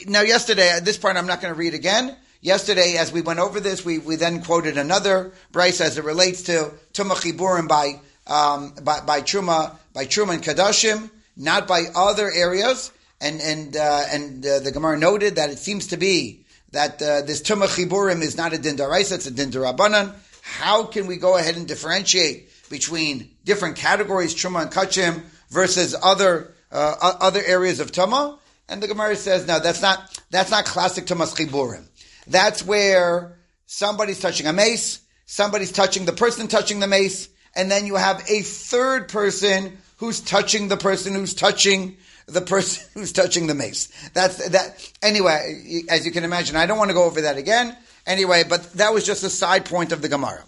Now, 0.08 0.22
yesterday, 0.22 0.70
at 0.70 0.86
this 0.86 0.98
part, 0.98 1.18
I'm 1.18 1.28
not 1.28 1.42
going 1.42 1.54
to 1.54 1.60
read 1.60 1.74
again. 1.74 2.16
Yesterday, 2.40 2.96
as 2.98 3.12
we 3.12 3.22
went 3.22 3.40
over 3.40 3.60
this, 3.60 3.84
we, 3.84 3.98
we 3.98 4.16
then 4.16 4.44
quoted 4.44 4.78
another 4.78 5.34
Brisa 5.52 5.82
as 5.82 5.98
it 5.98 6.06
relates 6.06 6.44
to 6.44 6.72
Tumah 6.94 7.16
Chiburim 7.16 7.68
by, 7.68 8.00
um, 8.28 8.74
by, 8.84 9.02
by 9.02 9.22
Truma, 9.22 9.76
by 9.94 10.06
Truma 10.06 10.36
and 10.36 10.44
Kadashim, 10.44 11.10
not 11.36 11.68
by 11.68 11.86
other 11.96 12.32
areas. 12.32 12.92
And, 13.20 13.42
and, 13.42 13.76
uh, 13.76 14.04
and 14.12 14.46
uh, 14.46 14.60
the 14.60 14.72
Gemara 14.72 14.98
noted 14.98 15.36
that 15.36 15.50
it 15.50 15.60
seems 15.60 15.88
to 15.88 15.98
be 15.98 16.41
that 16.72 17.02
uh, 17.02 17.22
this 17.22 17.42
Tumah 17.42 17.68
Chiburim 17.68 18.22
is 18.22 18.38
not 18.38 18.54
a 18.54 18.58
Din 18.58 18.78
Daraisa, 18.78 19.14
it's 19.16 19.28
a 19.28 19.32
Din 19.32 19.52
Darabanan. 19.52 20.14
How 20.42 20.86
can 20.86 21.08
we 21.08 21.18
go 21.18 21.38
ahead 21.38 21.56
and 21.56 21.68
differentiate 21.68 22.50
between 22.70 23.30
different 23.46 23.76
categories, 23.76 24.34
Truma 24.34 24.64
and 24.64 24.72
Kachim, 24.72 25.22
versus 25.50 25.96
other 26.02 26.54
uh, 26.72 26.96
other 27.20 27.42
areas 27.46 27.80
of 27.80 27.92
Tuma. 27.92 28.40
And 28.70 28.82
the 28.82 28.88
Gemara 28.88 29.16
says, 29.16 29.46
no, 29.46 29.60
that's 29.60 29.82
not 29.82 30.20
that's 30.32 30.50
not 30.50 30.66
classic 30.66 31.06
Tumas 31.06 31.36
Chiburim. 31.36 31.86
That's 32.26 32.66
where 32.66 33.38
somebody's 33.66 34.20
touching 34.20 34.48
a 34.48 34.54
mace, 34.54 35.02
somebody's 35.26 35.72
touching 35.72 36.06
the 36.06 36.14
person 36.14 36.48
touching 36.48 36.80
the 36.80 36.88
mace, 36.88 37.30
and 37.56 37.70
then 37.70 37.86
you 37.86 37.96
have 37.96 38.24
a 38.30 38.42
third 38.42 39.10
person 39.10 39.78
who's 39.98 40.22
touching 40.22 40.70
the 40.70 40.78
person 40.78 41.14
who's 41.14 41.34
touching 41.34 41.98
the 42.34 42.42
person 42.42 42.88
who's 42.94 43.12
touching 43.12 43.48
the 43.48 43.56
mace. 43.56 43.90
That's 44.14 44.50
that. 44.50 44.92
Anyway, 45.02 45.84
as 45.90 46.06
you 46.06 46.12
can 46.12 46.24
imagine, 46.24 46.56
I 46.56 46.66
don't 46.66 46.78
want 46.78 46.90
to 46.90 46.96
go 46.96 47.04
over 47.04 47.22
that 47.22 47.38
again. 47.38 47.76
Anyway, 48.06 48.44
but 48.48 48.74
that 48.74 48.94
was 48.94 49.06
just 49.06 49.24
a 49.24 49.30
side 49.30 49.66
point 49.66 49.92
of 49.92 50.02
the 50.02 50.10
Gemara. 50.10 50.44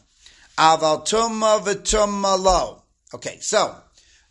Aval 0.58 1.06
tuma 1.06 2.40
lo. 2.40 2.84
Okay, 3.14 3.38
so 3.40 3.76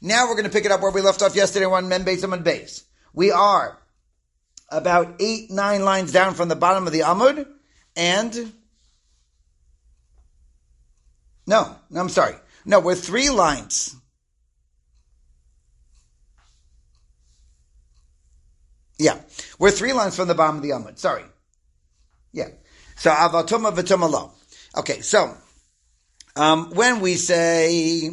now 0.01 0.27
we're 0.27 0.35
going 0.35 0.45
to 0.45 0.51
pick 0.51 0.65
it 0.65 0.73
up 0.73 0.83
where 0.83 0.91
we 0.91 1.01
left 1.01 1.23
off 1.23 1.37
yesterday 1.37 1.67
on 1.67 1.89
men 1.89 2.05
base 2.05 2.23
and 2.23 2.45
base. 2.45 2.85
We 3.13 3.31
are 3.31 3.79
about 4.71 5.17
eight, 5.21 5.51
nine 5.51 5.85
lines 5.85 6.13
down 6.13 6.35
from 6.35 6.49
the 6.49 6.57
bottom 6.57 6.87
of 6.87 6.93
the 6.93 7.01
Amud, 7.01 7.47
and 7.95 8.53
no, 11.47 11.77
no, 11.91 12.01
I'm 12.01 12.09
sorry. 12.09 12.35
No, 12.65 12.81
we're 12.81 12.95
three 12.95 13.31
lines. 13.31 13.97
Yeah, 18.99 19.19
we're 19.59 19.71
three 19.71 19.93
lines 19.93 20.17
from 20.17 20.29
the 20.29 20.35
bottom 20.35 20.57
of 20.57 20.63
the 20.63 20.71
Amud. 20.71 20.99
Sorry. 20.99 21.25
Yeah. 22.33 22.49
So 22.97 23.11
avatuma 23.11 23.75
v'tuma 23.75 24.11
lo. 24.11 24.33
Okay, 24.77 25.01
so 25.01 25.35
um, 26.37 26.71
when 26.71 27.01
we 27.01 27.17
say 27.17 28.11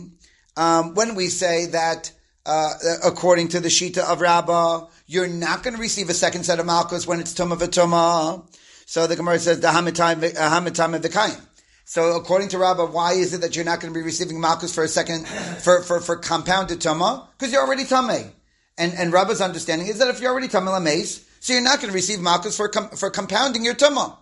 um, 0.58 0.96
when 0.96 1.16
we 1.16 1.28
say 1.28 1.68
that 1.68 2.12
uh, 2.46 2.74
according 3.06 3.50
to 3.50 3.60
the 3.60 3.70
Shita 3.70 4.00
of 4.00 4.22
Rabbah, 4.22 4.88
you're 5.06 5.28
not 5.28 5.64
going 5.64 5.76
to 5.76 5.82
receive 5.82 6.10
a 6.10 6.14
second 6.14 6.44
set 6.44 6.60
of 6.60 6.66
malchus 6.66 7.06
when 7.06 7.20
it's 7.20 7.34
tuma 7.34 7.58
v'tuma. 7.58 8.46
So 8.86 9.06
the 9.06 9.16
Gemara 9.16 9.40
says 9.40 9.60
the 9.60 9.68
hamitam 9.68 11.00
v'kayim. 11.00 11.40
So 11.86 12.16
according 12.16 12.50
to 12.50 12.58
Rabbah, 12.58 12.88
why 12.88 13.14
is 13.14 13.34
it 13.34 13.42
that 13.42 13.56
you're 13.56 13.66
not 13.66 13.80
going 13.80 13.94
to 13.94 14.00
be 14.00 14.04
receiving 14.04 14.40
malchus 14.40 14.74
for 14.74 14.84
a 14.84 14.88
second 14.88 15.28
for 15.28 15.82
for, 15.84 16.00
for 16.00 16.16
compounded 16.18 16.80
tuma? 16.80 17.28
Because 17.38 17.54
you're 17.54 17.64
already 17.64 17.84
tamei. 17.84 18.32
And 18.80 18.94
and 18.94 19.14
Rabbah's 19.14 19.42
understanding 19.42 19.88
is 19.88 20.00
that 20.00 20.08
if 20.08 20.22
you're 20.22 20.32
already 20.32 20.48
tamei 20.48 20.70
lameis, 20.70 21.24
so 21.40 21.54
you're 21.54 21.62
not 21.62 21.80
going 21.80 21.90
to 21.90 21.96
receive 21.96 22.20
malchus 22.20 22.58
for 22.58 22.70
com, 22.70 22.90
for 22.90 23.12
compounding 23.12 23.64
your 23.64 23.76
tuma. 23.76 24.16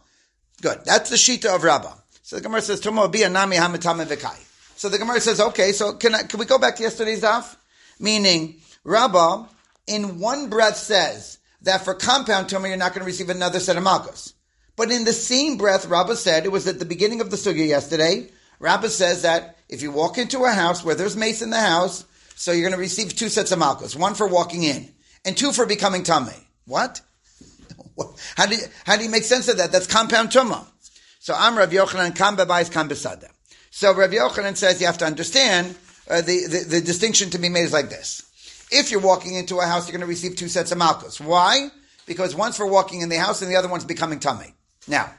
Good. 0.62 0.80
That's 0.84 1.10
the 1.10 1.16
shita 1.16 1.56
of 1.56 1.64
Rabbah. 1.64 1.94
So 2.24 2.36
the 2.36 2.42
Gemara 2.42 2.62
says 2.62 2.82
tuma 2.82 3.10
be 3.12 3.24
a 3.24 3.30
nami 3.30 3.56
hamitame 3.56 4.06
v'kai. 4.06 4.44
So 4.76 4.90
the 4.90 4.98
Gemara 4.98 5.22
says, 5.22 5.40
okay, 5.40 5.72
so 5.72 5.94
can 5.94 6.14
I, 6.14 6.24
can 6.24 6.40
we 6.40 6.46
go 6.46 6.60
back 6.60 6.76
to 6.76 6.84
yesterday's 6.84 7.22
daf? 7.22 7.56
Meaning, 8.00 8.60
Rabbah, 8.84 9.46
in 9.88 10.20
one 10.20 10.50
breath 10.50 10.78
says 10.78 11.38
that 11.62 11.84
for 11.84 11.94
compound 11.94 12.48
tumah 12.48 12.68
you're 12.68 12.78
not 12.78 12.94
going 12.94 13.02
to 13.02 13.06
receive 13.06 13.30
another 13.30 13.60
set 13.60 13.78
of 13.78 13.84
malchus. 13.84 14.34
But 14.76 14.92
in 14.92 15.06
the 15.06 15.14
same 15.14 15.58
breath, 15.58 15.88
Rabbah 15.88 16.16
said, 16.16 16.46
it 16.46 16.52
was 16.52 16.68
at 16.68 16.78
the 16.78 16.86
beginning 16.86 17.22
of 17.22 17.32
the 17.32 17.38
sugya 17.38 17.68
yesterday, 17.68 18.30
Rabbah 18.60 18.90
says 18.90 19.24
that 19.24 19.58
if 19.70 19.82
you 19.82 19.92
walk 19.92 20.18
into 20.20 20.46
a 20.46 20.52
house 20.52 20.84
where 20.84 20.96
there's 20.96 21.18
mace 21.18 21.42
in 21.42 21.50
the 21.50 21.60
house, 21.60 22.06
so 22.38 22.52
you're 22.52 22.62
going 22.62 22.74
to 22.74 22.80
receive 22.80 23.16
two 23.16 23.30
sets 23.30 23.52
of 23.52 23.58
malchus, 23.58 23.96
one 23.96 24.14
for 24.14 24.28
walking 24.28 24.62
in, 24.62 24.88
and 25.26 25.36
two 25.36 25.52
for 25.52 25.66
becoming 25.66 26.04
tummy. 26.04 26.48
What? 26.66 27.02
How 28.36 28.46
do 28.46 28.56
you, 28.56 28.62
how 28.86 28.96
do 28.96 29.04
you 29.04 29.10
make 29.10 29.24
sense 29.24 29.48
of 29.48 29.58
that? 29.58 29.72
That's 29.72 29.88
compound 29.88 30.30
tumah. 30.30 30.68
So 31.20 31.34
I'm 31.36 31.58
Rav 31.58 31.72
Yochanan, 31.72 32.16
kam 32.16 32.38
bebayis, 32.38 32.72
kam. 32.72 32.90
So 33.72 33.92
Rav 33.92 34.12
Yochanan 34.12 34.56
says 34.56 34.80
you 34.80 34.86
have 34.86 35.00
to 35.00 35.06
understand 35.06 35.76
uh, 36.08 36.22
the, 36.22 36.46
the, 36.46 36.66
the 36.70 36.82
distinction 36.82 37.32
to 37.32 37.40
be 37.40 37.50
made 37.50 37.64
is 37.64 37.74
like 37.74 37.90
this. 37.90 38.22
If 38.72 38.92
you're 38.92 39.02
walking 39.02 39.34
into 39.34 39.58
a 39.58 39.66
house, 39.66 39.88
you're 39.88 39.98
going 39.98 40.08
to 40.08 40.08
receive 40.08 40.36
two 40.36 40.48
sets 40.48 40.72
of 40.72 40.78
malchus. 40.78 41.20
Why? 41.20 41.70
Because 42.06 42.36
one's 42.36 42.56
for 42.56 42.68
walking 42.68 43.02
in 43.02 43.10
the 43.10 43.18
house 43.18 43.42
and 43.42 43.50
the 43.50 43.56
other 43.56 43.68
one's 43.68 43.84
becoming 43.84 44.20
tummy. 44.20 44.54
Now, 44.88 45.12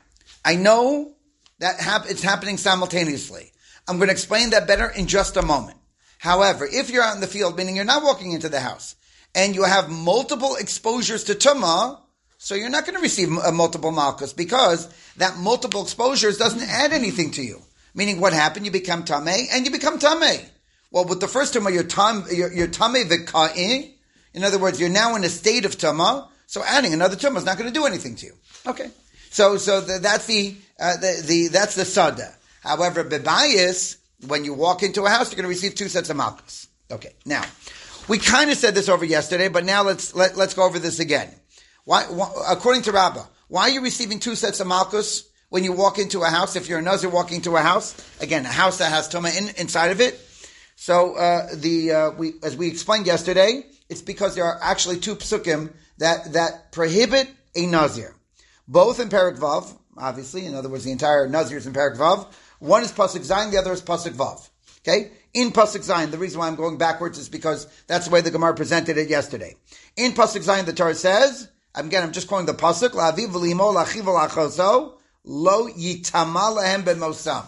I 0.45 0.55
know 0.55 1.15
that 1.59 1.81
hap- 1.81 2.09
it's 2.09 2.23
happening 2.23 2.59
simultaneously. 2.59 3.51
I'm 3.89 3.97
going 3.97 4.09
to 4.09 4.13
explain 4.13 4.51
that 4.51 4.69
better 4.69 4.89
in 4.89 5.09
just 5.09 5.37
a 5.37 5.43
moment. 5.43 5.78
However, 6.19 6.69
if 6.71 6.91
you're 6.91 7.03
out 7.03 7.15
in 7.15 7.21
the 7.21 7.27
field, 7.27 7.57
meaning 7.57 7.77
you're 7.77 7.85
not 7.85 8.03
walking 8.03 8.33
into 8.33 8.49
the 8.49 8.61
house, 8.61 8.97
and 9.35 9.55
you 9.55 9.65
have 9.65 9.89
multiple 9.89 10.57
exposures 10.57 11.25
to 11.25 11.35
tumah, 11.35 11.99
so 12.39 12.55
you're 12.55 12.71
not 12.71 12.85
going 12.85 12.97
to 12.97 13.03
receive 13.03 13.33
a 13.33 13.53
multiple 13.53 13.91
malchus 13.91 14.33
because 14.33 14.89
that 15.17 15.37
multiple 15.37 15.83
exposures 15.83 16.39
doesn't 16.39 16.69
add 16.69 16.93
anything 16.93 17.33
to 17.33 17.43
you. 17.43 17.61
Meaning, 17.95 18.21
what 18.21 18.33
happened? 18.33 18.65
You 18.65 18.71
become 18.71 19.05
tameh 19.05 19.47
and 19.53 19.65
you 19.65 19.73
become 19.73 19.99
tameh. 19.99 20.45
Well, 20.91 21.05
with 21.05 21.21
the 21.21 21.29
first 21.29 21.55
tumah, 21.55 21.73
you're 21.73 21.83
tam, 21.83 22.25
you're, 22.33 22.53
you're 22.53 22.69
tameh 22.69 23.09
v'ka'in. 23.09 23.93
In 24.35 24.45
other 24.45 24.59
words, 24.59 24.79
you're 24.79 24.89
now 24.89 25.17
in 25.17 25.25
a 25.25 25.29
state 25.29 25.65
of 25.65 25.77
tumah. 25.77 26.29
So 26.47 26.63
adding 26.65 26.95
another 26.95 27.17
tumah 27.17 27.39
is 27.39 27.45
not 27.45 27.59
going 27.59 27.73
to 27.73 27.75
do 27.75 27.87
anything 27.87 28.15
to 28.17 28.27
you. 28.27 28.33
Okay. 28.67 28.91
So, 29.31 29.57
so 29.57 29.81
the, 29.81 29.99
that's 29.99 30.27
the, 30.27 30.57
uh, 30.81 30.97
the, 30.97 31.23
the, 31.27 31.49
that's 31.49 31.75
the 31.75 31.85
sada. 31.85 32.35
However, 32.63 33.05
bebayis, 33.05 33.97
when 34.27 34.45
you 34.45 34.55
walk 34.55 34.83
into 34.83 35.05
a 35.05 35.09
house, 35.09 35.31
you're 35.31 35.37
going 35.37 35.45
to 35.45 35.49
receive 35.49 35.75
two 35.75 35.89
sets 35.89 36.11
of 36.11 36.17
malchus. 36.17 36.69
Okay. 36.91 37.15
Now, 37.25 37.43
we 38.09 38.19
kind 38.19 38.51
of 38.51 38.57
said 38.57 38.75
this 38.75 38.89
over 38.89 39.05
yesterday, 39.05 39.49
but 39.49 39.65
now 39.65 39.83
let's, 39.83 40.15
let, 40.15 40.37
let's 40.37 40.55
go 40.55 40.65
over 40.65 40.79
this 40.79 40.99
again. 40.99 41.33
Why, 41.85 42.05
why, 42.05 42.31
according 42.49 42.83
to 42.83 42.93
Rabbah, 42.93 43.25
why 43.49 43.63
are 43.63 43.71
you 43.71 43.81
receiving 43.81 44.19
two 44.19 44.35
sets 44.35 44.61
of 44.61 44.67
malchus 44.67 45.29
when 45.49 45.65
you 45.65 45.73
walk 45.73 45.99
into 45.99 46.23
a 46.23 46.27
house? 46.27 46.57
If 46.57 46.69
you're 46.69 46.81
a 46.81 46.83
nazir 46.83 47.11
walking 47.11 47.37
into 47.37 47.57
a 47.57 47.61
house, 47.61 47.97
again, 48.21 48.45
a 48.45 48.49
house 48.49 48.79
that 48.79 48.91
has 48.91 49.09
tuma 49.09 49.37
in, 49.37 49.55
inside 49.57 49.91
of 49.91 50.01
it. 50.01 50.21
So 50.77 51.17
uh, 51.17 51.49
the 51.55 51.93
uh, 51.93 52.11
we, 52.13 52.35
as 52.43 52.57
we 52.57 52.69
explained 52.69 53.07
yesterday, 53.07 53.65
it's 53.89 54.03
because 54.03 54.35
there 54.35 54.45
are 54.45 54.59
actually 54.63 54.99
two 54.99 55.17
psukim 55.17 55.73
that 55.99 56.35
that 56.35 56.73
prohibit 56.73 57.29
a 57.57 57.67
nazir, 57.67 58.15
both 58.69 59.01
in 59.01 59.09
Perak 59.09 59.37
Vav, 59.37 59.77
obviously. 59.97 60.47
In 60.47 60.55
other 60.55 60.69
words, 60.69 60.85
the 60.85 60.93
entire 60.93 61.29
nazir 61.29 61.57
is 61.57 61.67
in 61.67 61.73
Perak 61.73 61.99
Vav. 61.99 62.29
One 62.59 62.83
is 62.83 62.93
pasuk 62.93 63.27
zayin, 63.27 63.51
the 63.51 63.59
other 63.59 63.73
is 63.73 63.83
pasuk 63.83 64.13
vav. 64.13 64.49
Okay, 64.81 65.11
in 65.35 65.53
pasuk 65.53 65.87
zayin, 65.87 66.11
the 66.11 66.19
reason 66.19 66.39
why 66.39 66.47
I'm 66.47 66.57
going 66.57 66.79
backwards 66.79 67.19
is 67.19 67.29
because 67.29 67.67
that's 67.87 68.07
the 68.07 68.13
way 68.13 68.21
the 68.21 68.31
Gemara 68.31 68.55
presented 68.55 68.97
it 68.97 69.09
yesterday. 69.09 69.57
In 69.97 70.13
pasuk 70.13 70.45
zayin, 70.45 70.65
the 70.65 70.73
Torah 70.73 70.95
says 70.95 71.49
Again, 71.75 72.03
I'm 72.03 72.13
just 72.13 72.29
quoting 72.29 72.47
the 72.47 72.55
pasuk. 72.55 72.91
La'aviv 72.91 73.29
v'limo 73.29 73.75
lachiv 73.75 74.95
lo 75.25 75.69
yitama 75.69 76.57
lehem 76.57 76.85
ben 76.85 76.97
mosam. 76.97 77.45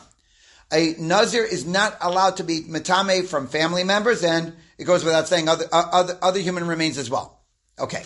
A 0.72 0.94
nazir 0.98 1.42
is 1.42 1.66
not 1.66 1.96
allowed 2.00 2.36
to 2.36 2.44
be 2.44 2.62
metame 2.62 3.26
from 3.26 3.48
family 3.48 3.82
members, 3.82 4.22
and 4.22 4.54
it 4.78 4.84
goes 4.84 5.04
without 5.04 5.26
saying 5.26 5.48
other 5.48 5.64
uh, 5.72 5.88
other, 5.92 6.18
other 6.22 6.38
human 6.38 6.66
remains 6.68 6.96
as 6.96 7.10
well. 7.10 7.40
Okay, 7.78 8.04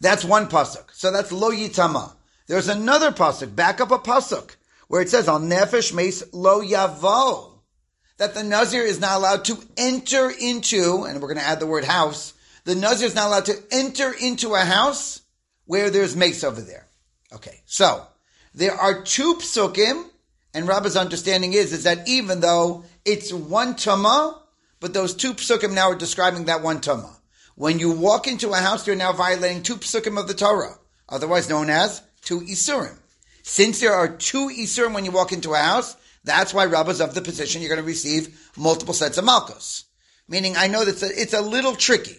that's 0.00 0.24
one 0.24 0.48
pasuk. 0.48 0.92
So 0.92 1.10
that's 1.10 1.32
lo 1.32 1.50
yitama. 1.50 2.12
There's 2.46 2.68
another 2.68 3.10
pasuk. 3.10 3.54
Back 3.56 3.80
up 3.80 3.90
a 3.90 3.98
pasuk 3.98 4.56
where 4.88 5.02
it 5.02 5.08
says 5.08 5.28
al 5.28 5.40
nefesh 5.40 5.92
meis 5.92 6.22
lo 6.32 6.62
yavo. 6.62 7.50
That 8.18 8.34
the 8.34 8.44
nazir 8.44 8.82
is 8.82 9.00
not 9.00 9.16
allowed 9.16 9.44
to 9.46 9.58
enter 9.76 10.30
into, 10.30 11.04
and 11.04 11.20
we're 11.20 11.28
going 11.28 11.38
to 11.38 11.44
add 11.44 11.60
the 11.60 11.66
word 11.66 11.84
house 11.84 12.34
the 12.64 12.74
Nazir 12.74 13.06
is 13.06 13.14
not 13.14 13.28
allowed 13.28 13.44
to 13.46 13.62
enter 13.70 14.12
into 14.12 14.54
a 14.54 14.60
house 14.60 15.20
where 15.66 15.90
there's 15.90 16.16
mace 16.16 16.42
over 16.42 16.60
there. 16.60 16.86
Okay, 17.32 17.60
so 17.66 18.06
there 18.54 18.74
are 18.74 19.02
two 19.02 19.34
psukim, 19.34 20.04
and 20.54 20.66
Rabbah's 20.66 20.96
understanding 20.96 21.52
is, 21.52 21.72
is 21.72 21.84
that 21.84 22.08
even 22.08 22.40
though 22.40 22.84
it's 23.04 23.32
one 23.32 23.74
tuma, 23.74 24.38
but 24.80 24.94
those 24.94 25.14
two 25.14 25.34
psukim 25.34 25.74
now 25.74 25.90
are 25.90 25.94
describing 25.96 26.46
that 26.46 26.62
one 26.62 26.80
tuma. 26.80 27.10
When 27.54 27.78
you 27.78 27.92
walk 27.92 28.26
into 28.26 28.52
a 28.52 28.56
house, 28.56 28.86
you're 28.86 28.96
now 28.96 29.12
violating 29.12 29.62
two 29.62 29.76
psukim 29.76 30.18
of 30.18 30.26
the 30.26 30.34
Torah, 30.34 30.78
otherwise 31.08 31.48
known 31.48 31.70
as 31.70 32.02
two 32.22 32.40
isurim. 32.40 32.96
Since 33.46 33.80
there 33.80 33.92
are 33.92 34.08
two 34.08 34.48
isurim 34.48 34.94
when 34.94 35.04
you 35.04 35.10
walk 35.10 35.30
into 35.30 35.52
a 35.52 35.58
house, 35.58 35.96
that's 36.24 36.54
why 36.54 36.64
Rabbah's 36.64 37.02
of 37.02 37.14
the 37.14 37.20
position 37.20 37.60
you're 37.60 37.68
going 37.68 37.80
to 37.80 37.86
receive 37.86 38.50
multiple 38.56 38.94
sets 38.94 39.18
of 39.18 39.26
Malkos. 39.26 39.84
Meaning, 40.26 40.56
I 40.56 40.66
know 40.66 40.82
that 40.82 41.02
it's 41.02 41.34
a, 41.34 41.42
little 41.42 41.76
tricky. 41.76 42.16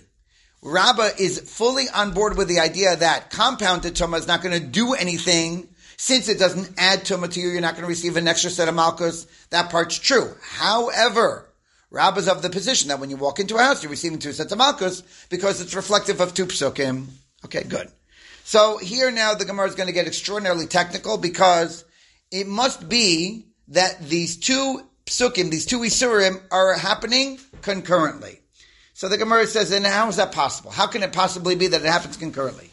Rabbah 0.62 1.10
is 1.17 1.39
fully 1.39 1.89
on 1.89 2.12
board 2.12 2.38
with 2.38 2.48
the 2.48 2.60
idea 2.60 2.96
that 2.96 3.32
compounded 3.32 3.96
tumah 3.96 4.20
is 4.20 4.27
not 4.27 4.44
going 4.44 4.60
to 4.60 4.67
do 4.67 4.94
anything 4.94 5.67
since 5.98 6.29
it 6.29 6.38
doesn't 6.38 6.72
add 6.77 7.00
tumah 7.00 7.34
to 7.34 7.39
you. 7.39 7.50
You're 7.50 7.62
not 7.62 7.74
going 7.74 7.86
to 7.86 7.89
receive 7.89 8.17
an 8.17 8.27
extra 8.27 8.51
set 8.51 8.70
of 8.70 8.75
Malkos. 8.75 9.25
That 9.50 9.72
part's 9.72 9.98
true. 9.98 10.32
However, 10.44 11.50
Rabbah's 11.89 12.27
of 12.27 12.44
the 12.44 12.51
position 12.51 12.89
that 12.89 13.00
when 13.00 13.10
you 13.10 13.17
walk 13.17 13.39
into 13.39 13.55
a 13.55 13.63
house, 13.63 13.82
you're 13.82 13.89
receiving 13.89 14.20
two 14.20 14.32
sets 14.32 14.51
of 14.51 14.60
Malkos 14.60 15.01
because 15.29 15.60
it's 15.60 15.74
reflective 15.74 16.22
of 16.22 16.36
two 16.36 16.46
psukim. 16.46 17.08
Okay, 17.44 17.63
good. 17.63 17.91
So 18.47 18.77
here 18.77 19.09
now 19.09 19.33
the 19.33 19.43
Gemara 19.43 19.67
is 19.67 19.73
going 19.73 19.87
to 19.87 19.93
get 19.93 20.05
extraordinarily 20.05 20.67
technical 20.67 21.17
because 21.17 21.83
it 22.29 22.45
must 22.45 22.87
be 22.87 23.47
that 23.69 24.07
these 24.07 24.37
two 24.37 24.83
psukim, 25.07 25.49
these 25.49 25.65
two 25.65 25.79
isurim, 25.79 26.39
are 26.51 26.75
happening 26.75 27.39
concurrently. 27.63 28.39
So 28.93 29.09
the 29.09 29.17
Gemara 29.17 29.47
says, 29.47 29.71
and 29.71 29.83
how 29.83 30.09
is 30.09 30.17
that 30.17 30.31
possible? 30.31 30.69
How 30.69 30.85
can 30.85 31.01
it 31.01 31.11
possibly 31.11 31.55
be 31.55 31.65
that 31.65 31.81
it 31.81 31.87
happens 31.87 32.17
concurrently? 32.17 32.69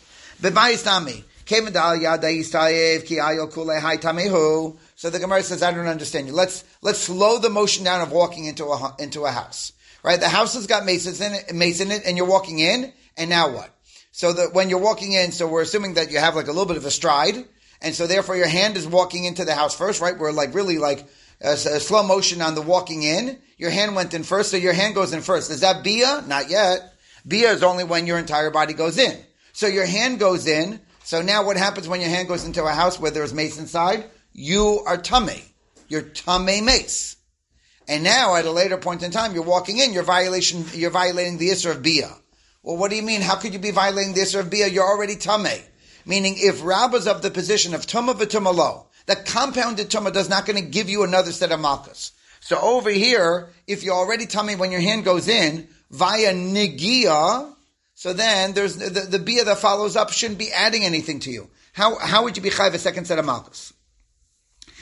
So 4.96 5.08
the 5.08 5.18
Gemara 5.18 5.42
says, 5.42 5.62
I 5.62 5.72
don't 5.72 5.86
understand 5.86 6.26
you. 6.26 6.34
Let's 6.34 6.64
let's 6.82 6.98
slow 6.98 7.38
the 7.38 7.48
motion 7.48 7.86
down 7.86 8.02
of 8.02 8.12
walking 8.12 8.44
into 8.44 8.66
a 8.66 8.94
into 8.98 9.24
a 9.24 9.30
house. 9.30 9.72
Right? 10.02 10.20
The 10.20 10.28
house 10.28 10.52
has 10.52 10.66
got 10.66 10.84
masons 10.84 11.22
in 11.22 11.32
it, 11.32 11.54
mace 11.54 11.80
in 11.80 11.90
it, 11.90 12.02
and 12.04 12.18
you're 12.18 12.26
walking 12.26 12.58
in, 12.58 12.92
and 13.16 13.30
now 13.30 13.50
what? 13.54 13.74
So 14.12 14.32
that 14.32 14.52
when 14.52 14.70
you're 14.70 14.78
walking 14.78 15.12
in, 15.12 15.32
so 15.32 15.48
we're 15.48 15.62
assuming 15.62 15.94
that 15.94 16.10
you 16.10 16.18
have 16.18 16.36
like 16.36 16.46
a 16.46 16.52
little 16.52 16.66
bit 16.66 16.76
of 16.76 16.84
a 16.84 16.90
stride, 16.90 17.44
and 17.80 17.94
so 17.94 18.06
therefore 18.06 18.36
your 18.36 18.46
hand 18.46 18.76
is 18.76 18.86
walking 18.86 19.24
into 19.24 19.44
the 19.44 19.54
house 19.54 19.74
first, 19.74 20.00
right? 20.00 20.16
We're 20.16 20.32
like 20.32 20.54
really 20.54 20.78
like 20.78 21.06
a, 21.40 21.52
a, 21.52 21.80
slow 21.80 22.02
motion 22.02 22.40
on 22.40 22.54
the 22.54 22.62
walking 22.62 23.02
in. 23.02 23.38
Your 23.58 23.70
hand 23.70 23.96
went 23.96 24.14
in 24.14 24.22
first, 24.22 24.50
so 24.50 24.56
your 24.56 24.72
hand 24.72 24.94
goes 24.94 25.12
in 25.12 25.22
first. 25.22 25.50
Is 25.50 25.60
that 25.60 25.82
bia? 25.82 26.22
Not 26.26 26.48
yet. 26.50 26.94
Bia 27.26 27.52
is 27.52 27.62
only 27.62 27.84
when 27.84 28.06
your 28.06 28.18
entire 28.18 28.50
body 28.50 28.74
goes 28.74 28.98
in. 28.98 29.18
So 29.52 29.66
your 29.66 29.86
hand 29.86 30.18
goes 30.18 30.46
in. 30.46 30.80
So 31.04 31.22
now 31.22 31.44
what 31.44 31.56
happens 31.56 31.88
when 31.88 32.00
your 32.00 32.10
hand 32.10 32.28
goes 32.28 32.44
into 32.44 32.64
a 32.64 32.70
house 32.70 33.00
where 33.00 33.10
there's 33.10 33.34
mace 33.34 33.58
inside? 33.58 34.04
You 34.32 34.82
are 34.86 34.96
tummy. 34.96 35.42
You're 35.88 36.02
tummy 36.02 36.60
mace. 36.60 37.16
And 37.88 38.04
now 38.04 38.36
at 38.36 38.44
a 38.44 38.50
later 38.50 38.76
point 38.76 39.02
in 39.02 39.10
time, 39.10 39.34
you're 39.34 39.42
walking 39.42 39.78
in, 39.78 39.92
you're 39.92 40.04
violation, 40.04 40.64
you're 40.72 40.90
violating 40.90 41.38
the 41.38 41.48
Isra 41.48 41.72
of 41.72 41.82
Bia. 41.82 42.10
Well, 42.62 42.76
what 42.76 42.90
do 42.90 42.96
you 42.96 43.02
mean? 43.02 43.20
How 43.22 43.36
could 43.36 43.52
you 43.52 43.58
be 43.58 43.72
violating 43.72 44.14
the 44.14 44.20
Isra 44.20 44.40
of 44.40 44.50
Bia? 44.50 44.68
You're 44.68 44.86
already 44.86 45.16
tummy. 45.16 45.62
Meaning 46.06 46.34
if 46.38 46.64
Rabba's 46.64 47.06
of 47.06 47.22
the 47.22 47.30
position 47.30 47.74
of 47.74 47.86
Tumma 47.86 48.14
v'Tumma 48.14 48.54
lo, 48.54 48.86
the 49.06 49.16
compounded 49.16 49.88
Tumma 49.88 50.12
does 50.12 50.28
not 50.28 50.46
going 50.46 50.62
to 50.62 50.68
give 50.68 50.88
you 50.88 51.02
another 51.02 51.32
set 51.32 51.52
of 51.52 51.60
Malkas. 51.60 52.12
So 52.40 52.58
over 52.60 52.90
here, 52.90 53.50
if 53.66 53.84
you're 53.84 53.94
already 53.94 54.26
tummy 54.26 54.56
when 54.56 54.72
your 54.72 54.80
hand 54.80 55.04
goes 55.04 55.28
in, 55.28 55.68
via 55.90 56.32
Nigia, 56.32 57.54
so 57.94 58.12
then 58.12 58.52
there's 58.52 58.76
the, 58.76 59.00
the 59.00 59.18
Bia 59.18 59.44
that 59.44 59.58
follows 59.58 59.94
up 59.94 60.10
shouldn't 60.10 60.38
be 60.38 60.50
adding 60.50 60.82
anything 60.82 61.20
to 61.20 61.30
you. 61.30 61.48
How, 61.72 61.98
how 61.98 62.24
would 62.24 62.36
you 62.36 62.42
be 62.42 62.50
chayv 62.50 62.74
a 62.74 62.78
second 62.78 63.06
set 63.06 63.18
of 63.18 63.24
Malkas? 63.24 63.72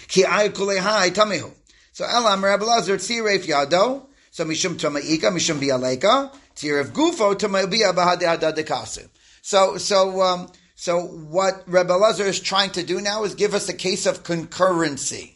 Ki 0.08 0.25
ay 0.25 0.49
tamihu. 0.49 1.52
So 1.92 2.04
Elam 2.04 2.42
Rabbi 2.44 2.64
Lazar 2.64 2.96
tziref 2.96 3.44
yado. 3.44 4.06
So 4.30 4.44
mishum 4.44 4.76
tomaika 4.76 5.30
mishum 5.30 5.58
bialeka 5.58 6.32
tziref 6.61 6.93
gufo 6.93 7.38
to 7.38 7.49
tomaibia 7.49 7.93
bahadeh 7.95 9.09
So 9.43 9.76
so 9.76 10.23
um, 10.23 10.52
so 10.75 11.00
what 11.00 11.62
Rabbi 11.67 11.95
Lazar 11.95 12.25
is 12.25 12.40
trying 12.40 12.71
to 12.71 12.83
do 12.83 13.00
now 13.00 13.25
is 13.25 13.35
give 13.35 13.55
us 13.55 13.69
a 13.69 13.75
case 13.75 14.07
of 14.07 14.23
concurrency. 14.23 15.35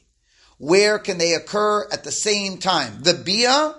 Where 0.58 0.98
can 0.98 1.18
they 1.18 1.34
occur 1.34 1.86
at 1.90 2.04
the 2.04 2.12
same 2.12 2.58
time? 2.58 3.02
The 3.02 3.14
bia 3.14 3.74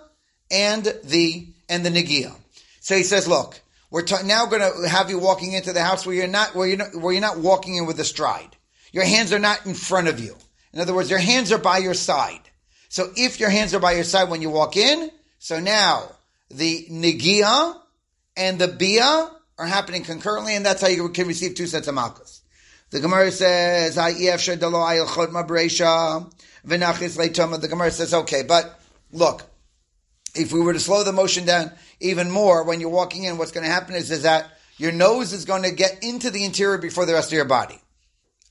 and 0.52 0.84
the 1.04 1.48
and 1.70 1.86
the 1.86 1.90
negia. 1.90 2.36
So 2.82 2.96
he 2.96 3.04
says, 3.04 3.28
look, 3.28 3.60
we're 3.90 4.04
t- 4.04 4.16
now 4.25 4.46
going 4.46 4.62
to 4.62 4.88
have 4.88 5.10
you 5.10 5.18
walking 5.18 5.54
into 5.54 5.74
the 5.74 5.82
house 5.82 6.06
where 6.06 6.16
you're 6.16 6.28
not 6.28 6.54
where 6.54 6.68
you're 6.68 6.78
not, 6.78 6.96
where 6.96 7.14
you're 7.14 7.22
not 7.22 7.40
walking 7.40 7.75
in 7.75 7.86
with 7.86 8.00
a 8.00 8.04
stride. 8.04 8.56
Your 8.92 9.06
hands 9.06 9.34
are 9.34 9.40
not 9.40 9.66
in 9.66 9.74
front 9.74 10.08
of 10.08 10.20
you. 10.20 10.36
In 10.74 10.82
other 10.82 10.94
words, 10.94 11.10
your 11.10 11.20
hands 11.20 11.52
are 11.52 11.58
by 11.58 11.80
your 11.80 11.94
side. 11.94 12.42
So 12.90 13.12
if 13.16 13.40
your 13.40 13.50
hands 13.50 13.74
are 13.74 13.80
by 13.80 13.94
your 13.94 14.04
side 14.04 14.30
when 14.30 14.42
you 14.42 14.50
walk 14.50 14.78
in, 14.78 15.10
so 15.40 15.60
now 15.60 16.12
the 16.50 16.86
nigia 16.90 17.75
and 18.38 18.60
the 18.60 18.68
bia 18.68 19.32
are 19.58 19.66
happening 19.66 20.04
concurrently, 20.04 20.56
and 20.56 20.66
that's 20.66 20.82
how 20.82 20.88
you 20.88 21.08
can 21.10 21.28
receive 21.28 21.56
two 21.56 21.68
sets 21.68 21.88
of 21.88 21.96
malchus. 21.96 22.42
The 22.92 23.00
Gemara 23.00 23.32
says. 23.32 23.96
The 23.96 24.04
Gemara 27.70 27.92
says, 27.92 28.14
okay, 28.14 28.44
but 28.44 28.80
look, 29.12 29.44
if 30.36 30.52
we 30.52 30.60
were 30.60 30.74
to 30.74 30.80
slow 30.80 31.04
the 31.04 31.14
motion 31.14 31.46
down 31.46 31.72
even 32.00 32.30
more, 32.30 32.64
when 32.64 32.80
you're 32.80 32.90
walking 32.90 33.24
in, 33.24 33.38
what's 33.38 33.52
going 33.52 33.66
to 33.66 33.72
happen 33.72 33.96
is, 33.96 34.12
is 34.12 34.24
that 34.24 34.52
your 34.78 34.92
nose 34.92 35.32
is 35.34 35.46
going 35.46 35.64
to 35.64 35.72
get 35.72 36.04
into 36.04 36.30
the 36.30 36.44
interior 36.44 36.78
before 36.78 37.06
the 37.06 37.14
rest 37.14 37.30
of 37.30 37.36
your 37.36 37.46
body. 37.46 37.82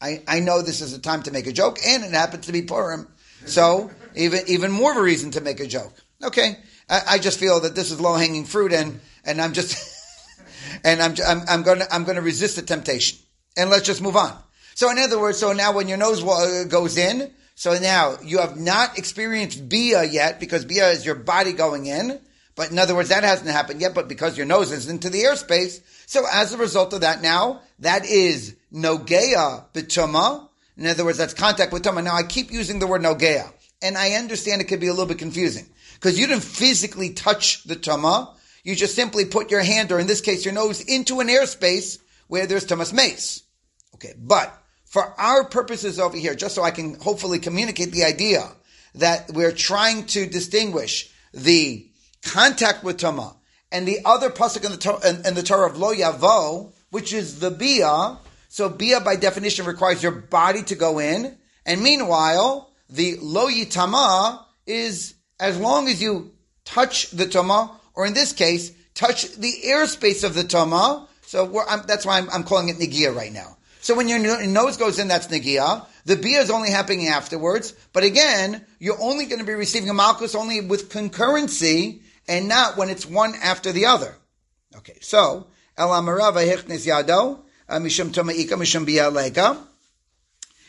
I, 0.01 0.23
I 0.27 0.41
know 0.41 0.63
this 0.63 0.81
is 0.81 0.93
a 0.93 0.99
time 0.99 1.23
to 1.25 1.31
make 1.31 1.47
a 1.47 1.53
joke, 1.53 1.79
and 1.87 2.03
it 2.03 2.13
happens 2.13 2.47
to 2.47 2.53
be 2.53 2.63
Purim. 2.63 3.09
So 3.47 3.91
even 4.17 4.41
even 4.47 4.71
more 4.71 4.93
of 4.93 4.97
a 4.97 5.03
reason 5.03 5.31
to 5.33 5.41
make 5.41 5.61
a 5.61 5.67
joke. 5.67 5.93
Okay, 6.23 6.57
I, 6.89 7.01
I 7.11 7.19
just 7.19 7.39
feel 7.39 7.61
that 7.61 7.75
this 7.75 7.91
is 7.91 8.01
low 8.01 8.15
hanging 8.15 8.45
fruit, 8.45 8.73
and 8.73 9.01
and 9.25 9.41
I'm 9.41 9.53
just 9.53 9.77
and 10.85 11.03
I'm 11.03 11.15
I'm, 11.27 11.43
I'm 11.49 11.65
to 11.65 11.87
I'm 11.95 12.05
to 12.05 12.21
resist 12.21 12.57
the 12.57 12.63
temptation, 12.63 13.19
and 13.57 13.71
let's 13.71 13.87
just 13.87 14.03
move 14.03 14.17
on. 14.17 14.37
So 14.75 14.91
in 14.91 14.99
other 14.99 15.21
words, 15.21 15.39
so 15.39 15.53
now 15.53 15.73
when 15.73 15.89
your 15.89 15.99
nose 15.99 16.23
uh, 16.23 16.65
goes 16.69 16.97
in, 16.97 17.33
so 17.55 17.79
now 17.79 18.17
you 18.23 18.39
have 18.39 18.59
not 18.59 18.99
experienced 18.99 19.69
bia 19.69 20.05
yet 20.05 20.41
because 20.41 20.65
bia 20.65 20.89
is 20.91 21.07
your 21.07 21.15
body 21.15 21.53
going 21.53 21.87
in. 21.87 22.21
But 22.57 22.71
in 22.71 22.79
other 22.79 22.95
words, 22.95 23.09
that 23.09 23.25
hasn't 23.25 23.51
happened 23.51 23.81
yet, 23.81 23.95
but 23.95 24.07
because 24.07 24.37
your 24.37 24.47
nose 24.47 24.71
is 24.71 24.89
into 24.89 25.11
the 25.11 25.23
airspace, 25.23 25.81
so 26.07 26.25
as 26.33 26.53
a 26.53 26.59
result 26.59 26.93
of 26.93 27.01
that 27.01 27.21
now, 27.21 27.63
that 27.81 28.07
is 28.07 28.55
nogea 28.73 29.65
bituma. 29.73 30.49
In 30.77 30.87
other 30.87 31.05
words, 31.05 31.19
that's 31.19 31.35
contact 31.35 31.73
with 31.73 31.83
tuma. 31.83 32.05
Now 32.05 32.15
I 32.15 32.23
keep 32.23 32.53
using 32.53 32.79
the 32.79 32.87
word 32.87 33.03
nogea 33.03 33.53
and 33.83 33.99
I 33.99 34.13
understand 34.13 34.61
it 34.61 34.65
could 34.65 34.81
be 34.81 34.87
a 34.87 34.93
little 34.93 35.07
bit 35.07 35.19
confusing 35.19 35.67
because 36.05 36.19
you 36.19 36.27
didn't 36.27 36.45
physically 36.45 37.15
touch 37.15 37.65
the 37.65 37.77
tama. 37.77 38.35
You 38.63 38.77
just 38.77 38.95
simply 38.95 39.25
put 39.25 39.51
your 39.51 39.63
hand, 39.63 39.91
or 39.91 39.99
in 39.99 40.07
this 40.07 40.21
case, 40.21 40.45
your 40.45 40.53
nose, 40.53 40.83
into 40.83 41.21
an 41.21 41.29
airspace 41.29 41.99
where 42.29 42.47
there's 42.47 42.67
tamas 42.67 42.93
mace. 42.93 43.43
Okay, 43.95 44.13
but 44.19 44.53
for 44.85 45.19
our 45.19 45.45
purposes 45.45 45.99
over 45.99 46.15
here, 46.15 46.35
just 46.35 46.57
so 46.57 46.63
I 46.63 46.73
can 46.73 46.97
hopefully 46.97 47.39
communicate 47.39 47.91
the 47.91 48.05
idea 48.05 48.47
that 48.97 49.31
we're 49.33 49.51
trying 49.51 50.05
to 50.09 50.27
distinguish 50.27 51.11
the 51.33 51.89
contact 52.23 52.85
with 52.85 52.99
tama 52.99 53.35
and 53.73 53.89
the 53.89 54.01
other 54.05 54.29
pasuk 54.29 54.67
in 54.67 54.73
the 54.73 54.77
Torah, 54.77 55.09
in, 55.09 55.25
in 55.25 55.35
the 55.35 55.43
Torah 55.43 55.71
of 55.71 55.79
lo 55.79 55.95
yavo, 55.95 56.71
which 56.91 57.15
is 57.15 57.41
the 57.41 57.51
bia. 57.51 58.19
So 58.51 58.69
bia 58.69 59.01
by 59.01 59.17
definition 59.17 59.65
requires 59.65 60.03
your 60.03 60.13
body 60.13 60.65
to 60.65 60.75
go 60.75 60.99
in, 60.99 61.35
and 61.65 61.83
meanwhile 61.83 62.75
the 62.91 63.17
lo 63.23 63.49
yitama 63.49 64.45
is 64.67 65.14
as 65.41 65.59
long 65.59 65.89
as 65.89 66.01
you 66.01 66.33
touch 66.65 67.11
the 67.11 67.27
tama, 67.27 67.79
or 67.95 68.07
in 68.07 68.15
this 68.15 68.33
case, 68.33 68.73
touch 68.95 69.33
the 69.33 69.53
airspace 69.67 70.25
of 70.25 70.35
the 70.35 70.45
tama. 70.45 71.09
So 71.23 71.65
that's 71.87 72.07
why 72.07 72.19
I'm, 72.19 72.31
I'm, 72.31 72.45
calling 72.45 72.69
it 72.69 72.77
nigia 72.77 73.15
right 73.15 73.33
now. 73.33 73.57
So 73.81 73.95
when 73.95 74.09
your 74.09 74.19
nose 74.47 74.77
goes 74.77 74.99
in, 74.99 75.09
that's 75.09 75.27
nigia. 75.27 75.87
The 76.05 76.17
bia 76.17 76.41
is 76.41 76.51
only 76.51 76.71
happening 76.71 77.09
afterwards. 77.09 77.75
But 77.93 78.05
again, 78.05 78.65
you're 78.79 79.01
only 79.01 79.27
going 79.27 79.41
to 79.41 79.47
be 79.47 79.55
receiving 79.55 79.89
a 79.89 79.95
malchus 79.95 80.35
only 80.35 80.61
with 80.61 80.91
concurrency 80.91 82.03
and 82.29 82.49
not 82.49 82.77
when 82.77 82.91
it's 82.91 83.07
one 83.07 83.35
after 83.43 83.73
the 83.73 83.87
other. 83.87 84.15
Okay, 84.77 84.99
so 85.01 85.47
el 85.77 85.91
amarava 85.91 86.45
yado 86.45 87.41
mishum 87.69 88.11
tomaika 88.11 88.53
mishum 88.53 88.85
bia 88.85 89.11
lega 89.11 89.59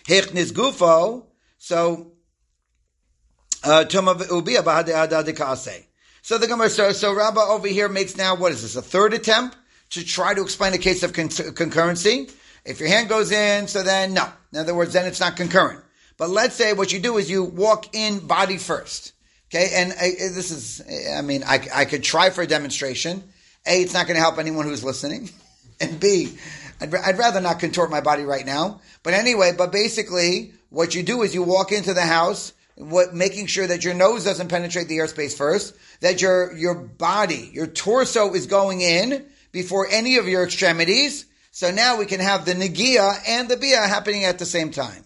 hichnis 0.08 0.52
gufo 0.52 1.26
so, 1.66 2.12
uh, 3.66 3.86
so 6.22 6.38
the 6.40 6.48
Gemara, 6.48 6.70
so, 6.70 6.92
so 6.92 7.14
Rabba 7.14 7.40
over 7.40 7.68
here 7.68 7.90
makes 7.90 8.18
now, 8.18 8.36
what 8.36 8.52
is 8.52 8.62
this, 8.62 8.76
a 8.76 8.82
third 8.82 9.14
attempt 9.14 9.58
to 9.92 10.04
try 10.04 10.34
to 10.34 10.42
explain 10.42 10.74
a 10.74 10.78
case 10.78 11.04
of 11.04 11.14
con- 11.14 11.30
concurrency? 11.30 12.32
If 12.66 12.80
your 12.80 12.90
hand 12.90 13.10
goes 13.10 13.32
in, 13.32 13.68
so 13.68 13.84
then 13.84 14.14
no. 14.14 14.28
In 14.52 14.60
other 14.60 14.74
words, 14.74 14.94
then 14.94 15.06
it's 15.06 15.20
not 15.20 15.36
concurrent. 15.38 15.84
But 16.18 16.30
let's 16.30 16.56
say 16.56 16.74
what 16.74 16.94
you 16.94 17.00
do 17.00 17.18
is 17.18 17.30
you 17.30 17.44
walk 17.44 17.96
in 17.96 18.20
body 18.20 18.58
first. 18.58 19.14
Okay, 19.50 19.70
and 19.74 19.94
I, 19.94 20.10
this 20.34 20.52
is, 20.52 20.82
I 21.16 21.22
mean, 21.22 21.44
I, 21.44 21.68
I 21.74 21.86
could 21.86 22.04
try 22.04 22.32
for 22.32 22.42
a 22.42 22.48
demonstration. 22.48 23.24
A, 23.68 23.82
it's 23.82 23.94
not 23.94 24.08
going 24.08 24.16
to 24.16 24.22
help 24.22 24.38
anyone 24.38 24.66
who's 24.66 24.84
listening. 24.84 25.30
And 25.82 26.00
B, 26.00 26.38
I'd, 26.80 26.96
I'd 26.96 27.18
rather 27.18 27.42
not 27.42 27.60
contort 27.60 27.92
my 27.92 28.00
body 28.00 28.24
right 28.24 28.46
now. 28.46 28.80
But 29.04 29.14
anyway, 29.14 29.52
but 29.58 29.74
basically, 29.74 30.54
what 30.70 30.96
you 30.96 31.04
do 31.04 31.22
is 31.22 31.36
you 31.36 31.44
walk 31.44 31.74
into 31.74 31.94
the 31.94 32.00
house, 32.00 32.54
what, 32.76 33.14
making 33.14 33.48
sure 33.48 33.68
that 33.68 33.84
your 33.84 33.94
nose 33.94 34.24
doesn't 34.24 34.50
penetrate 34.50 34.88
the 34.88 34.98
airspace 34.98 35.36
first, 35.36 35.76
that 36.02 36.22
your, 36.22 36.56
your 36.56 36.76
body, 36.76 37.50
your 37.54 37.68
torso 37.68 38.34
is 38.34 38.48
going 38.48 38.82
in 38.82 39.26
before 39.52 39.88
any 39.90 40.18
of 40.18 40.28
your 40.28 40.44
extremities. 40.44 41.26
So 41.52 41.72
now 41.72 41.98
we 41.98 42.06
can 42.06 42.20
have 42.20 42.46
the 42.46 42.54
negia 42.54 43.18
and 43.28 43.48
the 43.48 43.56
bia 43.56 43.88
happening 43.88 44.26
at 44.26 44.40
the 44.40 44.46
same 44.46 44.72
time. 44.72 45.06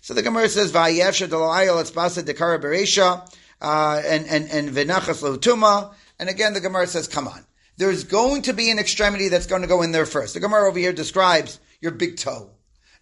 So 0.00 0.14
the 0.14 0.22
Gemara 0.22 0.48
says, 0.48 0.72
"Vayevsha 0.72 1.28
delayil 1.28 1.80
etzbasa 1.80 2.24
dekara 2.24 2.60
beresha," 2.60 3.30
uh, 3.60 4.02
and 4.04 4.26
and 4.26 4.50
and 4.50 4.70
v'nachas 4.70 5.22
lotuma. 5.22 5.94
And 6.18 6.28
again, 6.28 6.54
the 6.54 6.60
Gemara 6.60 6.88
says, 6.88 7.06
"Come 7.06 7.28
on, 7.28 7.44
there's 7.76 8.04
going 8.04 8.42
to 8.42 8.52
be 8.52 8.70
an 8.70 8.78
extremity 8.78 9.28
that's 9.28 9.46
going 9.46 9.62
to 9.62 9.68
go 9.68 9.82
in 9.82 9.92
there 9.92 10.06
first. 10.06 10.34
The 10.34 10.40
Gemara 10.40 10.68
over 10.68 10.78
here 10.78 10.92
describes 10.92 11.60
your 11.80 11.92
big 11.92 12.16
toe. 12.16 12.50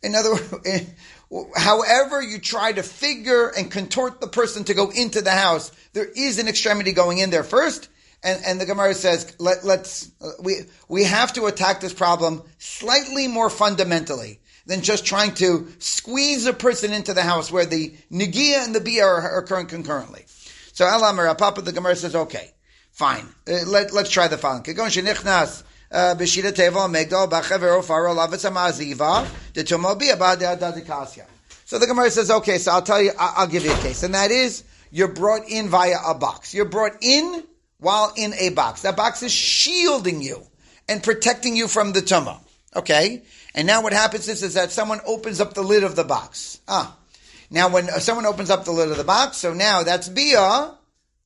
In 0.02 0.14
other 0.14 0.32
words, 0.32 0.86
however 1.56 2.22
you 2.22 2.38
try 2.38 2.72
to 2.72 2.82
figure 2.82 3.48
and 3.48 3.70
contort 3.70 4.20
the 4.20 4.28
person 4.28 4.64
to 4.64 4.74
go 4.74 4.90
into 4.90 5.20
the 5.22 5.30
house, 5.30 5.70
there 5.92 6.08
is 6.16 6.38
an 6.38 6.48
extremity 6.48 6.92
going 6.92 7.18
in 7.18 7.30
there 7.30 7.44
first. 7.44 7.88
And, 8.22 8.42
and 8.44 8.60
the 8.60 8.66
Gemara 8.66 8.94
says, 8.94 9.34
let, 9.38 9.64
us 9.64 10.10
we, 10.42 10.56
we 10.88 11.04
have 11.04 11.32
to 11.34 11.46
attack 11.46 11.80
this 11.80 11.94
problem 11.94 12.42
slightly 12.58 13.28
more 13.28 13.48
fundamentally 13.48 14.40
than 14.66 14.82
just 14.82 15.06
trying 15.06 15.34
to 15.34 15.68
squeeze 15.78 16.46
a 16.46 16.52
person 16.52 16.92
into 16.92 17.14
the 17.14 17.22
house 17.22 17.50
where 17.50 17.64
the 17.64 17.94
Nigia 18.12 18.64
and 18.64 18.74
the 18.74 18.80
Bia 18.80 19.04
are, 19.04 19.22
are 19.22 19.38
occurring 19.40 19.66
concurrently. 19.66 20.26
So 20.72 20.84
Alamar, 20.84 21.36
Papa, 21.36 21.62
the 21.62 21.72
Gemara 21.72 21.96
says, 21.96 22.14
okay, 22.14 22.50
fine. 22.92 23.26
Uh, 23.48 23.64
let, 23.66 23.92
let's 23.92 24.10
try 24.10 24.28
the 24.28 24.36
following. 24.38 24.64
Uh, 25.90 26.14
adadikasya. 30.57 31.24
So 31.64 31.79
the 31.79 31.87
Gemara 31.87 32.11
says, 32.11 32.31
okay, 32.31 32.59
so 32.59 32.72
I'll 32.72 32.83
tell 32.83 33.03
you, 33.03 33.12
I'll 33.18 33.46
give 33.46 33.64
you 33.64 33.72
a 33.72 33.79
case, 33.79 34.03
and 34.03 34.14
that 34.14 34.31
is 34.31 34.64
you're 34.90 35.09
brought 35.09 35.48
in 35.48 35.68
via 35.68 35.96
a 36.07 36.14
box. 36.14 36.53
You're 36.55 36.64
brought 36.64 36.96
in 37.00 37.44
while 37.79 38.12
in 38.16 38.35
a 38.35 38.50
box. 38.50 38.83
That 38.83 38.96
box 38.96 39.22
is 39.22 39.33
shielding 39.33 40.20
you 40.22 40.46
and 40.88 41.03
protecting 41.03 41.57
you 41.57 41.68
from 41.68 41.92
the 41.92 42.00
tumah. 42.00 42.40
Okay, 42.76 43.22
and 43.55 43.66
now 43.66 43.83
what 43.83 43.92
happens 43.92 44.29
is, 44.29 44.42
is 44.42 44.55
that 44.55 44.70
someone 44.70 45.00
opens 45.07 45.40
up 45.40 45.55
the 45.55 45.62
lid 45.62 45.83
of 45.83 45.96
the 45.96 46.05
box. 46.05 46.61
Ah, 46.68 46.96
Now, 47.50 47.68
when 47.68 47.88
someone 48.00 48.26
opens 48.26 48.48
up 48.48 48.64
the 48.64 48.70
lid 48.70 48.90
of 48.90 48.96
the 48.96 49.05
box, 49.05 49.38
so 49.38 49.53
now 49.53 49.83
that's 49.83 50.09
bia, 50.09 50.72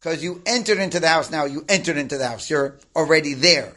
because 0.01 0.23
you 0.23 0.43
entered 0.47 0.79
into 0.79 1.01
the 1.01 1.09
house. 1.09 1.31
Now 1.31 1.45
you 1.45 1.65
entered 1.69 1.99
into 1.99 2.17
the 2.17 2.27
house. 2.27 2.49
You're 2.49 2.77
already 2.97 3.35
there. 3.35 3.75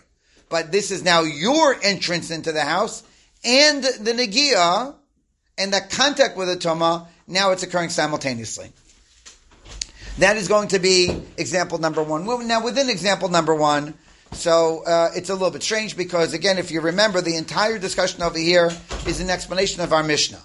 But 0.49 0.71
this 0.71 0.91
is 0.91 1.03
now 1.03 1.21
your 1.21 1.75
entrance 1.81 2.31
into 2.31 2.51
the 2.51 2.61
house 2.61 3.03
and 3.43 3.83
the 3.83 4.13
negia 4.13 4.95
and 5.57 5.73
the 5.73 5.81
contact 5.89 6.37
with 6.37 6.47
the 6.47 6.55
Toma, 6.55 7.07
Now 7.27 7.51
it's 7.51 7.63
occurring 7.63 7.89
simultaneously. 7.89 8.71
That 10.19 10.37
is 10.37 10.47
going 10.47 10.69
to 10.69 10.79
be 10.79 11.21
example 11.37 11.77
number 11.77 12.01
one. 12.01 12.25
Now 12.47 12.63
within 12.63 12.89
example 12.89 13.29
number 13.29 13.53
one, 13.53 13.93
so 14.31 14.83
uh, 14.85 15.09
it's 15.15 15.29
a 15.29 15.33
little 15.33 15.51
bit 15.51 15.63
strange 15.63 15.95
because 15.95 16.33
again, 16.33 16.57
if 16.57 16.71
you 16.71 16.81
remember, 16.81 17.21
the 17.21 17.35
entire 17.35 17.77
discussion 17.77 18.23
over 18.23 18.37
here 18.37 18.71
is 19.05 19.19
an 19.19 19.29
explanation 19.29 19.81
of 19.81 19.93
our 19.93 20.03
Mishnah, 20.03 20.41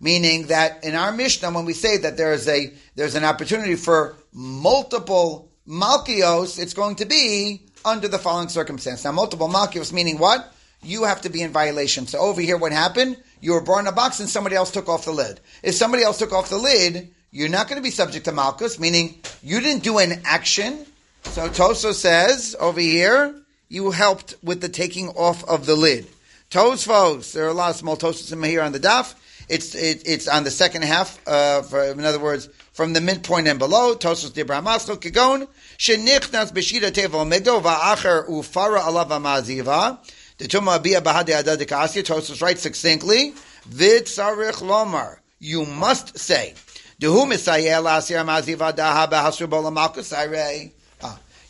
meaning 0.00 0.46
that 0.46 0.84
in 0.84 0.94
our 0.94 1.12
Mishnah, 1.12 1.50
when 1.50 1.64
we 1.64 1.72
say 1.72 1.98
that 1.98 2.16
there 2.16 2.32
is 2.32 2.48
a 2.48 2.72
there's 2.94 3.14
an 3.14 3.24
opportunity 3.24 3.74
for 3.74 4.16
multiple 4.32 5.50
malchios, 5.68 6.58
it's 6.58 6.74
going 6.74 6.96
to 6.96 7.04
be 7.04 7.65
under 7.86 8.08
the 8.08 8.18
following 8.18 8.48
circumstance. 8.48 9.04
Now, 9.04 9.12
multiple 9.12 9.48
malchios 9.48 9.92
meaning 9.92 10.18
what? 10.18 10.52
You 10.82 11.04
have 11.04 11.22
to 11.22 11.30
be 11.30 11.40
in 11.40 11.52
violation. 11.52 12.06
So 12.06 12.18
over 12.18 12.42
here, 12.42 12.58
what 12.58 12.72
happened? 12.72 13.16
You 13.40 13.52
were 13.52 13.62
brought 13.62 13.80
in 13.80 13.86
a 13.86 13.92
box 13.92 14.20
and 14.20 14.28
somebody 14.28 14.56
else 14.56 14.70
took 14.70 14.88
off 14.88 15.06
the 15.06 15.12
lid. 15.12 15.40
If 15.62 15.74
somebody 15.74 16.02
else 16.02 16.18
took 16.18 16.32
off 16.32 16.50
the 16.50 16.58
lid, 16.58 17.08
you're 17.30 17.48
not 17.48 17.68
going 17.68 17.78
to 17.78 17.82
be 17.82 17.90
subject 17.90 18.26
to 18.26 18.32
malchus, 18.32 18.78
meaning 18.78 19.18
you 19.42 19.60
didn't 19.60 19.82
do 19.82 19.98
an 19.98 20.20
action 20.24 20.84
so 21.30 21.48
Tosfos 21.48 21.94
says 21.94 22.56
over 22.58 22.80
here, 22.80 23.34
you 23.68 23.90
helped 23.90 24.36
with 24.42 24.62
the 24.62 24.70
taking 24.70 25.08
off 25.10 25.44
of 25.44 25.66
the 25.66 25.76
lid. 25.76 26.06
Tosfos, 26.50 27.32
there 27.32 27.44
are 27.44 27.50
a 27.50 27.52
lot 27.52 27.70
of 27.70 27.76
small 27.76 27.96
tosos 27.96 28.32
in 28.32 28.42
here 28.42 28.62
on 28.62 28.72
the 28.72 28.80
daf. 28.80 29.14
It's 29.48 29.74
it, 29.74 30.02
it's 30.06 30.28
on 30.28 30.44
the 30.44 30.50
second 30.50 30.82
half. 30.82 31.20
Uh, 31.26 31.62
for, 31.62 31.84
in 31.84 32.04
other 32.04 32.18
words, 32.18 32.48
from 32.72 32.92
the 32.92 33.00
midpoint 33.00 33.48
and 33.48 33.58
below. 33.58 33.94
Tosfos 33.94 34.30
dibra 34.30 34.62
maslo 34.62 34.96
kigon 34.96 35.48
shenichnas 35.78 36.52
b'shida 36.52 36.90
tevel 36.90 37.26
mido 37.30 37.60
va'acher 37.60 38.28
ufara 38.28 38.80
alav 38.80 39.08
amaziva. 39.08 39.98
The 40.38 40.46
tuma 40.46 40.82
bia 40.82 41.00
bahadi 41.00 41.40
adadikasya. 41.42 42.02
Tosfos 42.02 42.42
writes 42.42 42.62
succinctly. 42.62 43.34
Vid 43.66 44.04
sarich 44.04 44.62
lomar. 44.62 45.18
You 45.38 45.64
must 45.64 46.18
say. 46.18 46.54
Dehu 47.00 47.26
misayel 47.26 47.86
asir 47.96 48.18
amaziva 48.18 48.74
daha 48.74 49.08
behasru 49.08 49.48
bolamalkus 49.48 50.72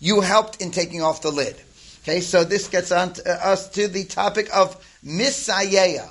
you 0.00 0.20
helped 0.20 0.60
in 0.60 0.70
taking 0.70 1.02
off 1.02 1.22
the 1.22 1.30
lid. 1.30 1.56
Okay, 2.02 2.20
so 2.20 2.44
this 2.44 2.68
gets 2.68 2.92
on 2.92 3.12
to, 3.14 3.28
uh, 3.28 3.52
us 3.52 3.68
to 3.70 3.88
the 3.88 4.04
topic 4.04 4.48
of 4.54 4.76
misayeya. 5.04 6.08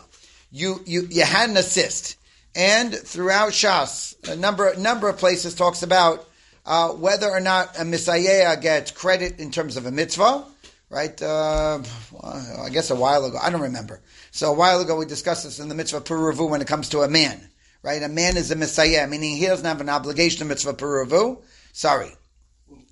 You, 0.56 0.80
you, 0.86 1.06
you 1.12 1.26
had 1.26 1.50
an 1.50 1.58
assist. 1.58 2.16
And 2.56 2.96
throughout 2.96 3.52
Shas, 3.52 4.16
a 4.30 4.38
number, 4.38 4.74
number 4.78 5.10
of 5.10 5.18
places 5.18 5.54
talks 5.54 5.84
about 5.84 6.30
uh, 6.66 6.92
whether 6.92 7.30
or 7.30 7.42
not 7.42 7.78
a 7.78 7.82
misayeya 7.82 8.62
gets 8.62 8.92
credit 8.92 9.42
in 9.42 9.52
terms 9.52 9.76
of 9.76 9.86
a 9.86 9.92
mitzvah, 9.92 10.46
right? 10.90 11.22
Uh, 11.22 11.80
well, 12.14 12.62
I 12.66 12.70
guess 12.70 12.90
a 12.90 12.96
while 12.96 13.26
ago, 13.26 13.38
I 13.38 13.50
don't 13.50 13.64
remember. 13.64 14.00
So 14.32 14.50
a 14.50 14.56
while 14.56 14.80
ago 14.80 14.96
we 14.96 15.06
discussed 15.06 15.44
this 15.44 15.60
in 15.60 15.68
the 15.68 15.76
mitzvah 15.76 16.00
puravu 16.00 16.50
when 16.50 16.62
it 16.62 16.68
comes 16.68 16.88
to 16.90 17.02
a 17.02 17.10
man, 17.10 17.50
right? 17.84 18.02
A 18.02 18.08
man 18.08 18.38
is 18.38 18.50
a 18.50 18.56
misayeya, 18.56 19.10
meaning 19.10 19.36
he 19.36 19.48
doesn't 19.48 19.66
have 19.66 19.82
an 19.82 19.90
obligation 19.90 20.40
to 20.40 20.46
mitzvah 20.46 20.76
puravu. 20.76 21.44
Sorry, 21.74 22.12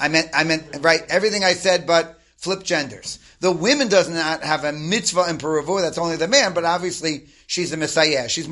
I 0.02 0.10
meant, 0.10 0.32
I 0.34 0.44
meant, 0.44 0.66
right, 0.82 1.04
everything 1.08 1.46
I 1.46 1.54
said, 1.54 1.88
but 1.88 2.20
flip 2.44 2.62
genders. 2.62 3.20
The 3.40 3.54
women 3.54 3.88
does 3.88 4.10
not 4.10 4.44
have 4.44 4.66
a 4.66 4.74
mitzvah 4.74 5.30
in 5.30 5.38
Peruvu, 5.38 5.80
that's 5.80 5.98
only 5.98 6.18
the 6.18 6.28
man, 6.28 6.54
but 6.54 6.66
obviously 6.66 7.28
she's 7.48 7.72
a 7.72 7.78
messiah. 7.78 8.28
She's, 8.28 8.50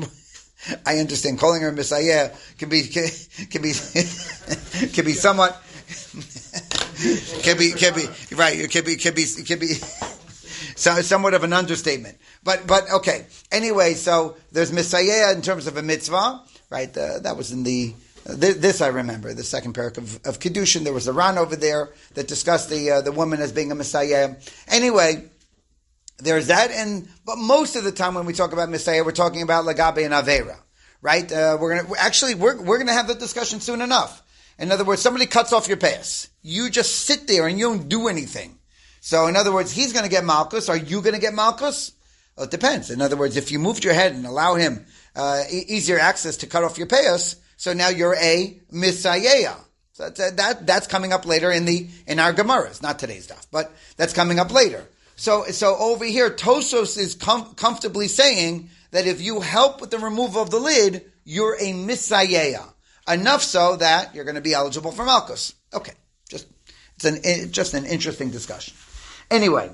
I 0.86 0.96
understand, 0.96 1.38
calling 1.38 1.60
her 1.60 1.68
a 1.68 1.72
messiah 1.72 2.30
can 2.56 2.70
be, 2.70 2.84
can, 2.84 3.08
can 3.50 3.60
be, 3.60 3.72
can 4.94 5.04
be 5.04 5.12
somewhat, 5.12 5.62
can 7.42 7.58
be, 7.58 7.72
can 7.72 7.94
be, 7.94 8.06
right, 8.34 8.58
it 8.58 8.70
can 8.70 8.82
be, 8.82 8.96
can 8.96 9.14
be, 9.14 9.26
can 9.26 9.58
be, 9.58 9.74
somewhat 10.74 11.34
of 11.34 11.44
an 11.44 11.52
understatement. 11.52 12.16
But, 12.42 12.66
but, 12.66 12.90
okay. 12.92 13.26
Anyway, 13.50 13.92
so 13.92 14.36
there's 14.52 14.72
messiah 14.72 15.34
in 15.34 15.42
terms 15.42 15.66
of 15.66 15.76
a 15.76 15.82
mitzvah, 15.82 16.40
right? 16.70 16.92
That 16.94 17.36
was 17.36 17.52
in 17.52 17.62
the, 17.62 17.94
this 18.24 18.80
I 18.80 18.88
remember, 18.88 19.34
the 19.34 19.42
second 19.42 19.74
parak 19.74 19.98
of, 19.98 20.16
of 20.24 20.38
Kedushin. 20.38 20.84
There 20.84 20.92
was 20.92 21.08
a 21.08 21.12
Ran 21.12 21.38
over 21.38 21.56
there 21.56 21.90
that 22.14 22.28
discussed 22.28 22.70
the 22.70 22.90
uh, 22.90 23.00
the 23.00 23.12
woman 23.12 23.40
as 23.40 23.52
being 23.52 23.72
a 23.72 23.74
Messiah. 23.74 24.36
Anyway, 24.68 25.24
there's 26.18 26.46
that, 26.48 26.70
and 26.70 27.08
but 27.24 27.36
most 27.36 27.76
of 27.76 27.84
the 27.84 27.92
time 27.92 28.14
when 28.14 28.26
we 28.26 28.32
talk 28.32 28.52
about 28.52 28.70
Messiah, 28.70 29.04
we're 29.04 29.12
talking 29.12 29.42
about 29.42 29.64
Lagabe 29.64 30.04
and 30.04 30.14
Avera, 30.14 30.56
right? 31.00 31.30
Uh, 31.30 31.58
we're 31.60 31.76
gonna 31.76 31.94
actually 31.98 32.34
we're 32.34 32.60
we're 32.60 32.78
gonna 32.78 32.92
have 32.92 33.08
the 33.08 33.14
discussion 33.14 33.60
soon 33.60 33.80
enough. 33.80 34.22
In 34.58 34.70
other 34.70 34.84
words, 34.84 35.02
somebody 35.02 35.26
cuts 35.26 35.52
off 35.52 35.66
your 35.66 35.76
pass. 35.76 36.28
You 36.42 36.70
just 36.70 37.00
sit 37.00 37.26
there 37.26 37.48
and 37.48 37.58
you 37.58 37.66
don't 37.66 37.88
do 37.88 38.08
anything. 38.08 38.58
So, 39.00 39.26
in 39.26 39.34
other 39.34 39.52
words, 39.52 39.72
he's 39.72 39.92
to 39.92 40.08
get 40.08 40.24
Malchus. 40.24 40.68
Are 40.68 40.76
you 40.76 41.02
to 41.02 41.18
get 41.18 41.34
Malchus? 41.34 41.92
Well, 42.36 42.46
it 42.46 42.52
depends. 42.52 42.90
In 42.90 43.02
other 43.02 43.16
words, 43.16 43.36
if 43.36 43.50
you 43.50 43.58
moved 43.58 43.84
your 43.84 43.94
head 43.94 44.12
and 44.12 44.24
allow 44.24 44.54
him 44.54 44.86
uh, 45.16 45.42
easier 45.50 45.98
access 45.98 46.36
to 46.38 46.46
cut 46.46 46.62
off 46.62 46.78
your 46.78 46.86
payas, 46.86 47.34
so 47.62 47.72
now 47.72 47.90
you're 47.90 48.16
a 48.16 48.58
misayeya. 48.72 49.54
So 49.92 50.10
that's, 50.10 50.32
that, 50.32 50.66
that's 50.66 50.88
coming 50.88 51.12
up 51.12 51.24
later 51.24 51.52
in 51.52 51.64
the, 51.64 51.86
in 52.08 52.18
our 52.18 52.32
Gemaras, 52.32 52.82
not 52.82 52.98
today's 52.98 53.22
stuff, 53.22 53.46
but 53.52 53.70
that's 53.96 54.12
coming 54.12 54.40
up 54.40 54.52
later. 54.52 54.84
So, 55.14 55.44
so 55.44 55.76
over 55.76 56.04
here, 56.04 56.28
Tosfos 56.28 56.98
is 56.98 57.14
com- 57.14 57.54
comfortably 57.54 58.08
saying 58.08 58.68
that 58.90 59.06
if 59.06 59.20
you 59.20 59.42
help 59.42 59.80
with 59.80 59.92
the 59.92 60.00
removal 60.00 60.42
of 60.42 60.50
the 60.50 60.58
lid, 60.58 61.04
you're 61.24 61.54
a 61.54 61.72
misayeya. 61.72 62.64
Enough 63.06 63.44
so 63.44 63.76
that 63.76 64.12
you're 64.12 64.24
going 64.24 64.34
to 64.34 64.40
be 64.40 64.54
eligible 64.54 64.90
for 64.90 65.04
Malchus. 65.04 65.54
Okay. 65.72 65.92
Just, 66.28 66.48
it's 66.96 67.04
an, 67.04 67.20
it, 67.22 67.52
just 67.52 67.74
an 67.74 67.84
interesting 67.84 68.32
discussion. 68.32 68.74
Anyway. 69.30 69.70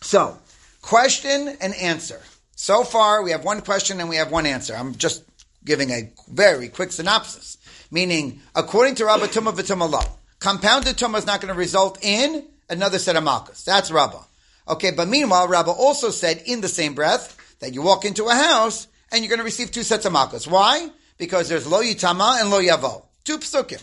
So, 0.00 0.38
question 0.80 1.56
and 1.60 1.74
answer. 1.74 2.22
So 2.54 2.84
far, 2.84 3.24
we 3.24 3.32
have 3.32 3.44
one 3.44 3.62
question 3.62 3.98
and 3.98 4.08
we 4.08 4.14
have 4.14 4.30
one 4.30 4.46
answer. 4.46 4.76
I'm 4.76 4.94
just 4.94 5.24
giving 5.64 5.90
a 5.90 6.12
very 6.28 6.68
quick 6.68 6.92
synopsis. 6.92 7.58
Meaning, 7.90 8.40
according 8.54 8.96
to 8.96 9.06
Rabba 9.06 9.28
Tumah 9.28 9.54
V'Tumah 9.54 9.90
Lo, 9.90 10.00
compounded 10.40 10.96
Tumah 10.96 11.18
is 11.18 11.26
not 11.26 11.40
going 11.40 11.52
to 11.52 11.58
result 11.58 11.98
in 12.02 12.44
another 12.68 12.98
set 12.98 13.16
of 13.16 13.24
Malchus. 13.24 13.62
That's 13.64 13.90
Rabba. 13.90 14.20
Okay, 14.68 14.90
but 14.90 15.08
meanwhile, 15.08 15.46
Rabba 15.48 15.70
also 15.70 16.10
said 16.10 16.42
in 16.46 16.60
the 16.60 16.68
same 16.68 16.94
breath 16.94 17.36
that 17.60 17.74
you 17.74 17.82
walk 17.82 18.04
into 18.04 18.26
a 18.26 18.34
house 18.34 18.88
and 19.12 19.22
you're 19.22 19.28
going 19.28 19.38
to 19.38 19.44
receive 19.44 19.70
two 19.70 19.82
sets 19.82 20.06
of 20.06 20.12
Malchus. 20.12 20.46
Why? 20.46 20.88
Because 21.18 21.48
there's 21.48 21.66
Lo 21.66 21.82
Yitama 21.82 22.40
and 22.40 22.50
Lo 22.50 22.60
Yavo. 22.60 23.04
Two 23.24 23.38
psukim. 23.38 23.82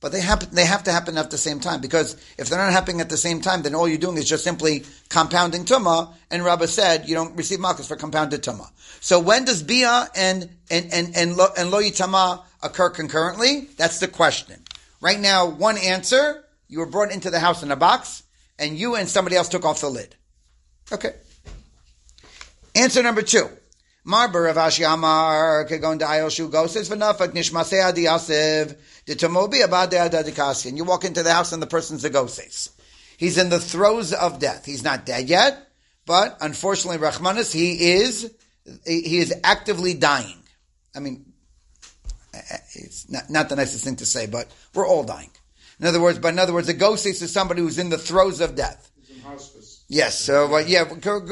But 0.00 0.12
they 0.12 0.20
happen, 0.20 0.50
they 0.52 0.66
have 0.66 0.84
to 0.84 0.92
happen 0.92 1.16
at 1.16 1.30
the 1.30 1.38
same 1.38 1.58
time 1.58 1.80
because 1.80 2.16
if 2.36 2.48
they're 2.48 2.58
not 2.58 2.72
happening 2.72 3.00
at 3.00 3.08
the 3.08 3.16
same 3.16 3.40
time, 3.40 3.62
then 3.62 3.74
all 3.74 3.88
you're 3.88 3.98
doing 3.98 4.18
is 4.18 4.28
just 4.28 4.44
simply 4.44 4.84
compounding 5.08 5.64
tuma. 5.64 6.12
And 6.30 6.44
Rabbah 6.44 6.66
said 6.66 7.08
you 7.08 7.14
don't 7.14 7.34
receive 7.36 7.60
malchus 7.60 7.88
for 7.88 7.96
compounded 7.96 8.42
tuma. 8.42 8.70
So 9.00 9.20
when 9.20 9.44
does 9.46 9.62
bia 9.62 10.08
and 10.14 10.50
and 10.70 10.92
and 10.92 11.16
and 11.16 11.36
lo, 11.36 11.46
and 11.56 11.70
lo 11.70 11.80
yitama 11.80 12.42
occur 12.62 12.90
concurrently? 12.90 13.68
That's 13.78 13.98
the 13.98 14.08
question. 14.08 14.62
Right 15.00 15.18
now, 15.18 15.46
one 15.46 15.78
answer: 15.78 16.44
you 16.68 16.80
were 16.80 16.86
brought 16.86 17.10
into 17.10 17.30
the 17.30 17.40
house 17.40 17.62
in 17.62 17.70
a 17.70 17.76
box, 17.76 18.22
and 18.58 18.78
you 18.78 18.96
and 18.96 19.08
somebody 19.08 19.36
else 19.36 19.48
took 19.48 19.64
off 19.64 19.80
the 19.80 19.88
lid. 19.88 20.14
Okay. 20.92 21.14
Answer 22.74 23.02
number 23.02 23.22
two. 23.22 23.48
Marber 24.06 24.44
Rav 24.44 24.56
Ashi 24.56 24.86
Amar 24.86 25.66
Kegon 25.66 25.98
Da'ayel 25.98 26.30
Shu 26.30 26.48
Goses 26.48 26.88
V'Nafak 26.88 27.32
Nishmasei 27.32 27.84
Adi 27.84 28.04
Yasiv 29.06 29.18
D'Tamobi 29.18 29.64
Abad 29.64 29.90
Adadikasi 29.90 30.68
and 30.68 30.76
you 30.76 30.84
walk 30.84 31.04
into 31.04 31.22
the 31.22 31.32
house 31.32 31.52
and 31.52 31.62
the 31.62 31.66
person's 31.66 32.04
a 32.04 32.10
Goses. 32.10 32.70
He's 33.16 33.38
in 33.38 33.48
the 33.48 33.60
throes 33.60 34.12
of 34.12 34.38
death. 34.38 34.66
He's 34.66 34.84
not 34.84 35.06
dead 35.06 35.28
yet, 35.28 35.68
but 36.04 36.36
unfortunately, 36.40 36.98
Rahmanis, 36.98 37.52
he 37.52 37.92
is 37.92 38.32
he 38.84 39.18
is 39.18 39.32
actively 39.44 39.94
dying. 39.94 40.42
I 40.94 41.00
mean, 41.00 41.32
it's 42.74 43.08
not, 43.10 43.30
not 43.30 43.48
the 43.48 43.56
nicest 43.56 43.84
thing 43.84 43.96
to 43.96 44.06
say, 44.06 44.26
but 44.26 44.48
we're 44.74 44.86
all 44.86 45.04
dying. 45.04 45.30
In 45.78 45.86
other 45.86 46.00
words, 46.00 46.18
but 46.18 46.32
in 46.32 46.38
other 46.38 46.52
words, 46.52 46.68
a 46.68 46.74
Goses 46.74 47.22
is 47.22 47.32
somebody 47.32 47.60
who's 47.60 47.78
in 47.78 47.90
the 47.90 47.98
throes 47.98 48.40
of 48.40 48.56
death. 48.56 48.90
Yes. 49.88 50.18
So, 50.18 50.54
uh, 50.54 50.58
yeah, 50.58 50.84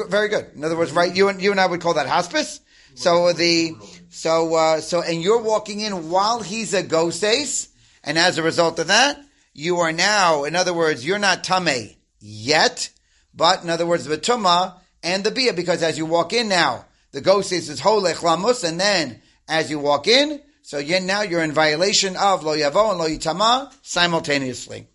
very 0.07 0.29
good. 0.29 0.51
In 0.55 0.63
other 0.63 0.77
words, 0.77 0.91
right? 0.91 1.13
You 1.13 1.29
and 1.29 1.41
you 1.41 1.51
and 1.51 1.59
I 1.59 1.65
would 1.65 1.81
call 1.81 1.95
that 1.95 2.07
hospice. 2.07 2.61
So 2.95 3.33
the 3.33 3.75
so 4.15 4.55
uh, 4.55 4.79
so 4.79 5.01
and 5.01 5.21
you're 5.21 5.41
walking 5.41 5.81
in 5.81 6.09
while 6.09 6.41
he's 6.41 6.73
a 6.73 6.81
goses, 6.81 7.67
and 8.01 8.17
as 8.17 8.37
a 8.37 8.43
result 8.43 8.79
of 8.79 8.87
that, 8.87 9.19
you 9.53 9.79
are 9.79 9.91
now. 9.91 10.45
In 10.45 10.55
other 10.55 10.73
words, 10.73 11.05
you're 11.05 11.19
not 11.19 11.43
tame 11.43 11.95
yet, 12.21 12.89
but 13.33 13.61
in 13.61 13.69
other 13.69 13.85
words, 13.85 14.05
the 14.05 14.17
tuma 14.17 14.75
and 15.03 15.23
the 15.25 15.31
bia, 15.31 15.51
because 15.51 15.83
as 15.83 15.97
you 15.97 16.05
walk 16.05 16.31
in 16.31 16.47
now, 16.47 16.85
the 17.11 17.19
goses 17.19 17.69
is 17.69 17.81
holech 17.81 18.15
lamus, 18.15 18.63
and 18.63 18.79
then 18.79 19.21
as 19.49 19.69
you 19.69 19.79
walk 19.79 20.07
in, 20.07 20.41
so 20.61 20.77
you 20.77 21.01
now 21.01 21.21
you're 21.21 21.43
in 21.43 21.51
violation 21.51 22.15
of 22.15 22.41
lo 22.41 22.55
yavo 22.55 22.91
and 22.91 22.99
lo 22.99 23.09
yitama 23.09 23.69
simultaneously. 23.81 24.87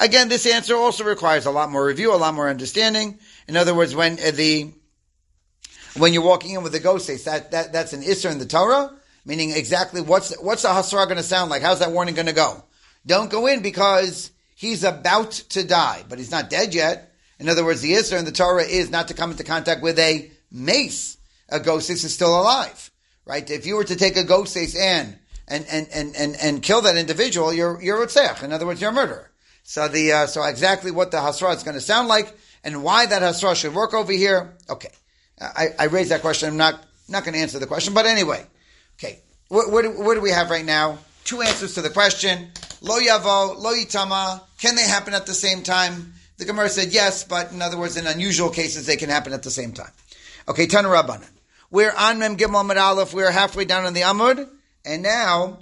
Again, 0.00 0.30
this 0.30 0.46
answer 0.46 0.74
also 0.74 1.04
requires 1.04 1.44
a 1.44 1.50
lot 1.50 1.70
more 1.70 1.84
review, 1.84 2.14
a 2.14 2.16
lot 2.16 2.34
more 2.34 2.48
understanding. 2.48 3.18
In 3.46 3.58
other 3.58 3.74
words, 3.74 3.94
when 3.94 4.16
the 4.16 4.72
when 5.96 6.12
you're 6.12 6.22
walking 6.22 6.54
in 6.54 6.62
with 6.62 6.72
the 6.72 6.80
goses 6.80 7.24
that, 7.24 7.50
that 7.52 7.72
that's 7.72 7.92
an 7.92 8.02
isser 8.02 8.30
in 8.30 8.38
the 8.38 8.46
Torah. 8.46 8.92
meaning 9.24 9.50
exactly 9.50 10.00
what's 10.00 10.38
what's 10.42 10.62
the 10.62 10.68
hasra 10.68 11.04
going 11.04 11.16
to 11.16 11.22
sound 11.22 11.50
like? 11.50 11.62
How's 11.62 11.78
that 11.78 11.92
warning 11.92 12.14
going 12.14 12.26
to 12.26 12.32
go? 12.32 12.64
Don't 13.06 13.30
go 13.30 13.46
in 13.46 13.62
because 13.62 14.30
he's 14.54 14.84
about 14.84 15.32
to 15.32 15.64
die, 15.64 16.04
but 16.08 16.18
he's 16.18 16.30
not 16.30 16.50
dead 16.50 16.74
yet. 16.74 17.12
In 17.38 17.48
other 17.48 17.64
words, 17.64 17.80
the 17.80 17.92
Isra 17.92 18.18
in 18.18 18.24
the 18.24 18.32
Torah 18.32 18.64
is 18.64 18.90
not 18.90 19.08
to 19.08 19.14
come 19.14 19.30
into 19.30 19.44
contact 19.44 19.82
with 19.82 19.98
a 19.98 20.30
mace. 20.50 21.18
A 21.48 21.60
goses 21.60 22.04
is 22.04 22.14
still 22.14 22.38
alive, 22.40 22.90
right? 23.26 23.48
If 23.50 23.66
you 23.66 23.76
were 23.76 23.84
to 23.84 23.96
take 23.96 24.16
a 24.16 24.24
goses 24.24 24.74
in 24.74 25.18
and 25.46 25.66
and, 25.70 25.88
and, 25.92 26.16
and, 26.16 26.36
and 26.40 26.62
kill 26.62 26.82
that 26.82 26.96
individual, 26.96 27.52
you're, 27.52 27.80
you're 27.82 28.02
a 28.02 28.44
In 28.44 28.52
other 28.52 28.66
words, 28.66 28.80
you're 28.80 28.90
a 28.90 28.94
murderer. 28.94 29.30
So 29.62 29.88
the, 29.88 30.12
uh, 30.12 30.26
so 30.26 30.42
exactly 30.44 30.90
what 30.90 31.10
the 31.10 31.18
hasra 31.18 31.54
is 31.54 31.62
going 31.62 31.74
to 31.74 31.80
sound 31.80 32.08
like 32.08 32.34
and 32.62 32.82
why 32.82 33.06
that 33.06 33.22
hasra 33.22 33.56
should 33.56 33.74
work 33.74 33.94
over 33.94 34.12
here. 34.12 34.54
Okay. 34.70 34.90
I, 35.40 35.68
I 35.78 35.84
raised 35.86 36.10
that 36.10 36.20
question. 36.20 36.48
I'm 36.48 36.56
not, 36.56 36.84
not 37.08 37.24
going 37.24 37.34
to 37.34 37.40
answer 37.40 37.58
the 37.58 37.66
question, 37.66 37.94
but 37.94 38.06
anyway. 38.06 38.44
Okay. 38.98 39.20
What, 39.48 39.70
what 39.70 40.14
do 40.14 40.20
we 40.20 40.30
have 40.30 40.50
right 40.50 40.64
now? 40.64 40.98
Two 41.24 41.42
answers 41.42 41.74
to 41.74 41.82
the 41.82 41.90
question. 41.90 42.50
Lo 42.80 42.98
yavo, 42.98 43.56
lo 43.58 43.72
yitama. 43.72 44.42
Can 44.58 44.76
they 44.76 44.82
happen 44.82 45.14
at 45.14 45.26
the 45.26 45.34
same 45.34 45.62
time? 45.62 46.14
The 46.36 46.44
Gemara 46.44 46.68
said 46.68 46.92
yes, 46.92 47.24
but 47.24 47.52
in 47.52 47.62
other 47.62 47.78
words, 47.78 47.96
in 47.96 48.06
unusual 48.06 48.50
cases, 48.50 48.86
they 48.86 48.96
can 48.96 49.08
happen 49.08 49.32
at 49.32 49.42
the 49.42 49.50
same 49.50 49.72
time. 49.72 49.92
Okay, 50.48 50.66
Tana 50.66 50.88
Rabbanan. 50.88 51.30
We're 51.70 51.92
on 51.96 52.18
Mem 52.18 52.36
Gimel 52.36 52.76
Aleph. 52.76 53.14
We're 53.14 53.30
halfway 53.30 53.64
down 53.64 53.84
on 53.84 53.94
the 53.94 54.02
Amud. 54.02 54.48
And 54.84 55.02
now, 55.02 55.60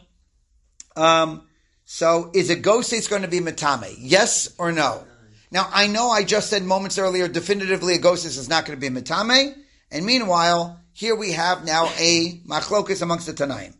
um, 0.96 1.46
so 1.85 2.30
is 2.35 2.50
a 2.50 2.56
goses 2.56 3.00
it's 3.00 3.08
going 3.08 3.22
to 3.22 3.28
be 3.28 3.40
Matame? 3.40 3.94
Yes 3.98 4.54
or 4.58 4.72
no? 4.72 5.04
Now, 5.50 5.68
I 5.72 5.87
know 5.87 6.11
I 6.11 6.24
just 6.24 6.48
said 6.48 6.64
moments 6.64 6.98
earlier, 6.98 7.28
definitively 7.28 7.94
a 7.94 7.98
goses 7.98 8.38
is 8.38 8.48
not 8.48 8.64
going 8.64 8.80
to 8.80 8.90
be 8.90 8.94
Matame. 8.94 9.54
And 9.92 10.07
meanwhile, 10.07 10.81
here 10.94 11.14
we 11.14 11.33
have 11.33 11.64
now 11.64 11.87
a 11.98 12.40
machlokus 12.48 13.02
amongst 13.02 13.26
the 13.26 13.35
Tanaim. 13.35 13.74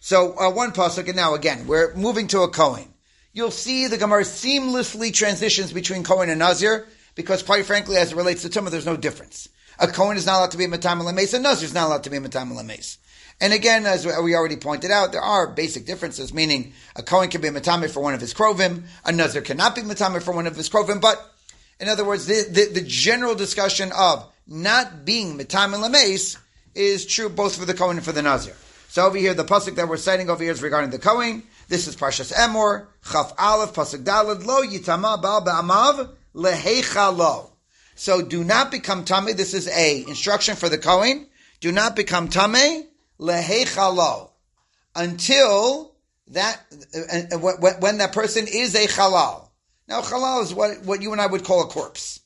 So 0.00 0.38
uh, 0.38 0.50
one 0.50 0.72
pasuk, 0.72 1.06
and 1.06 1.16
now 1.16 1.34
again 1.34 1.66
we're 1.66 1.94
moving 1.94 2.28
to 2.28 2.42
a 2.42 2.48
Kohen. 2.48 2.92
You'll 3.32 3.50
see 3.50 3.88
the 3.88 3.96
Gemara 3.96 4.22
seamlessly 4.22 5.12
transitions 5.12 5.72
between 5.72 6.04
Kohen 6.04 6.28
and 6.28 6.38
Nazir 6.38 6.86
because, 7.14 7.42
quite 7.42 7.64
frankly, 7.64 7.96
as 7.96 8.12
it 8.12 8.16
relates 8.16 8.42
to 8.42 8.48
Tumah, 8.48 8.70
there's 8.70 8.86
no 8.86 8.96
difference. 8.96 9.48
A 9.78 9.88
Kohen 9.88 10.16
is 10.16 10.26
not 10.26 10.38
allowed 10.38 10.52
to 10.52 10.58
be 10.58 10.66
a 10.66 10.68
Matam 10.68 11.00
Lames, 11.00 11.34
and 11.34 11.42
Nazir 11.42 11.64
is 11.64 11.74
not 11.74 11.86
allowed 11.88 12.04
to 12.04 12.10
be 12.10 12.18
a 12.18 12.20
Matam. 12.20 12.56
And 13.40 13.52
again, 13.52 13.86
as 13.86 14.06
we 14.06 14.36
already 14.36 14.56
pointed 14.56 14.92
out, 14.92 15.10
there 15.10 15.20
are 15.20 15.48
basic 15.48 15.84
differences, 15.86 16.32
meaning 16.32 16.74
a 16.94 17.02
Kohen 17.02 17.28
can 17.28 17.40
be 17.40 17.48
a 17.48 17.52
Matame 17.52 17.90
for 17.90 18.00
one 18.00 18.14
of 18.14 18.20
his 18.20 18.32
Krovim, 18.32 18.84
a 19.04 19.10
Nazir 19.10 19.42
cannot 19.42 19.74
be 19.74 19.82
Matame 19.82 20.22
for 20.22 20.32
one 20.32 20.46
of 20.46 20.54
his 20.54 20.68
Krovim, 20.68 21.00
but 21.00 21.33
in 21.80 21.88
other 21.88 22.04
words, 22.04 22.26
the, 22.26 22.46
the, 22.50 22.80
the 22.80 22.86
general 22.86 23.34
discussion 23.34 23.92
of 23.96 24.30
not 24.46 25.04
being 25.04 25.38
Matame 25.38 25.80
Lames 25.80 26.38
is 26.74 27.06
true 27.06 27.28
both 27.28 27.56
for 27.56 27.64
the 27.64 27.74
Kohen 27.74 27.96
and 27.96 28.04
for 28.04 28.12
the 28.12 28.22
Nazir. 28.22 28.54
So 28.88 29.06
over 29.06 29.16
here, 29.16 29.34
the 29.34 29.44
pasuk 29.44 29.74
that 29.76 29.88
we're 29.88 29.96
citing 29.96 30.30
over 30.30 30.42
here 30.42 30.52
is 30.52 30.62
regarding 30.62 30.90
the 30.90 30.98
Kohen. 30.98 31.42
This 31.68 31.88
is 31.88 31.96
Parshas 31.96 32.32
Emor, 32.32 32.86
Chaf 33.10 33.32
Aleph, 33.38 33.72
pasuk 33.72 34.04
Dalad, 34.04 34.44
Lo 34.44 34.62
Yitama 34.62 35.20
Bal 35.20 35.44
Ba'amav, 35.44 36.10
Lehecha 36.34 37.16
Lo. 37.16 37.50
So 37.96 38.22
do 38.22 38.44
not 38.44 38.70
become 38.70 39.04
tummy. 39.04 39.32
This 39.32 39.54
is 39.54 39.68
a 39.68 40.04
instruction 40.06 40.56
for 40.56 40.68
the 40.68 40.78
Kohen. 40.78 41.26
Do 41.60 41.72
not 41.72 41.96
become 41.96 42.28
tummy 42.28 42.86
lehechalo 43.20 44.30
until 44.94 45.94
that 46.28 46.60
uh, 47.32 47.38
when 47.38 47.98
that 47.98 48.12
person 48.12 48.46
is 48.48 48.74
a 48.74 48.86
halal. 48.86 49.48
Now 49.88 50.00
halal 50.00 50.42
is 50.42 50.54
what 50.54 50.82
what 50.84 51.02
you 51.02 51.12
and 51.12 51.20
I 51.20 51.26
would 51.26 51.44
call 51.44 51.62
a 51.62 51.66
corpse. 51.66 52.20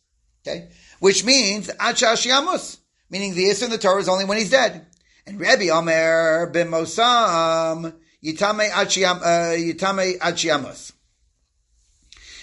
Okay, 0.47 0.69
which 1.01 1.25
means 1.25 1.69
achashiamus, 1.69 2.79
meaning 3.11 3.35
the 3.35 3.45
is 3.45 3.63
in 3.63 3.71
the 3.71 3.79
Torah 3.79 4.01
is 4.01 4.09
only 4.09 4.25
when 4.25 4.39
he's 4.39 4.51
dead. 4.51 4.87
And 5.27 5.41
Rabbi 5.41 5.69
Omer 5.69 6.51
b'mosam 6.53 7.93
yitame 8.25 8.71
achiamus. 10.19 10.93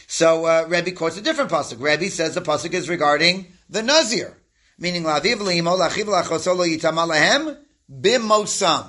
So 0.08 0.46
uh, 0.46 0.66
Rebbe 0.68 0.92
quotes 0.92 1.18
a 1.18 1.22
different 1.22 1.50
pasuk. 1.50 1.82
Rebbe 1.82 2.12
says 2.12 2.36
the 2.36 2.42
pasuk 2.42 2.74
is 2.74 2.88
regarding 2.90 3.48
the 3.70 3.82
nazir, 3.82 4.38
meaning 4.78 5.04
laviv 5.04 5.40
limo 5.40 5.76
lachiv 5.76 6.06
lachosolo 6.06 6.68
yitamalahem 6.68 7.58
bimosam, 7.92 8.88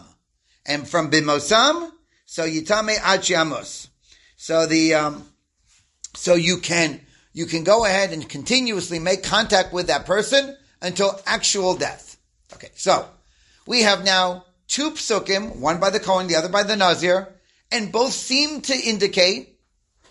and 0.67 0.87
from 0.87 1.11
bimosam, 1.11 1.91
so 2.27 2.47
yitame 2.47 2.97
achiamos. 2.97 3.89
So 4.37 4.67
the 4.67 4.95
um, 4.95 5.27
so 6.17 6.35
you 6.35 6.59
can 6.59 7.01
you 7.33 7.47
can 7.47 7.65
go 7.65 7.85
ahead 7.85 8.13
and 8.13 8.29
continuously 8.29 8.99
make 8.99 9.23
contact 9.23 9.73
with 9.73 9.89
that 9.89 10.07
person 10.07 10.57
until 10.81 11.21
actual 11.27 11.77
death. 11.77 12.17
Okay, 12.55 12.71
so 12.75 13.07
we 13.67 13.83
have 13.83 14.05
now 14.05 14.45
two 14.69 14.93
psukim, 14.93 15.57
one 15.57 15.79
by 15.79 15.91
the 15.91 16.01
Kohen, 16.01 16.27
the 16.27 16.37
other 16.37 16.49
by 16.49 16.63
the 16.63 16.77
Nazir, 16.77 17.29
and 17.71 17.93
both 17.93 18.13
seem 18.13 18.63
to 18.63 18.75
indicate 18.75 19.57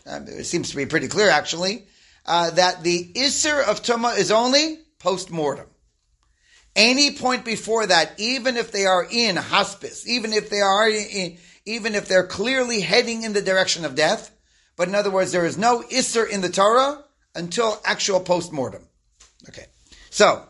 uh, 0.06 0.20
it 0.28 0.46
seems 0.46 0.70
to 0.70 0.76
be 0.76 0.86
pretty 0.86 1.08
clear 1.08 1.30
actually, 1.30 1.88
uh, 2.26 2.52
that 2.52 2.84
the 2.84 3.12
Isser 3.16 3.64
of 3.64 3.82
Tumah 3.82 4.18
is 4.18 4.32
only 4.32 4.80
post-mortem. 5.00 5.68
Any 6.76 7.12
point 7.12 7.46
before 7.46 7.88
that, 7.88 8.12
even 8.18 8.58
if 8.58 8.72
they 8.72 8.86
are 8.86 9.08
in 9.10 9.38
hospice, 9.38 10.08
even 10.08 10.34
if 10.34 10.50
they 10.50 10.60
are 10.60 10.90
in, 10.90 11.38
even 11.66 11.96
if 11.96 12.08
they're 12.08 12.28
clearly 12.28 12.82
heading 12.82 13.24
in 13.24 13.34
the 13.34 13.42
direction 13.42 13.86
of 13.86 13.96
death, 13.96 14.32
but 14.78 14.88
in 14.88 14.96
other 14.96 15.12
words, 15.12 15.32
there 15.32 15.46
is 15.46 15.58
no 15.58 15.82
Isser 15.82 16.28
in 16.30 16.42
the 16.42 16.50
Torah 16.50 17.04
until 17.34 17.80
actual 17.86 18.20
post-mortem. 18.20 18.84
Okay. 19.50 19.66
So, 20.10 20.44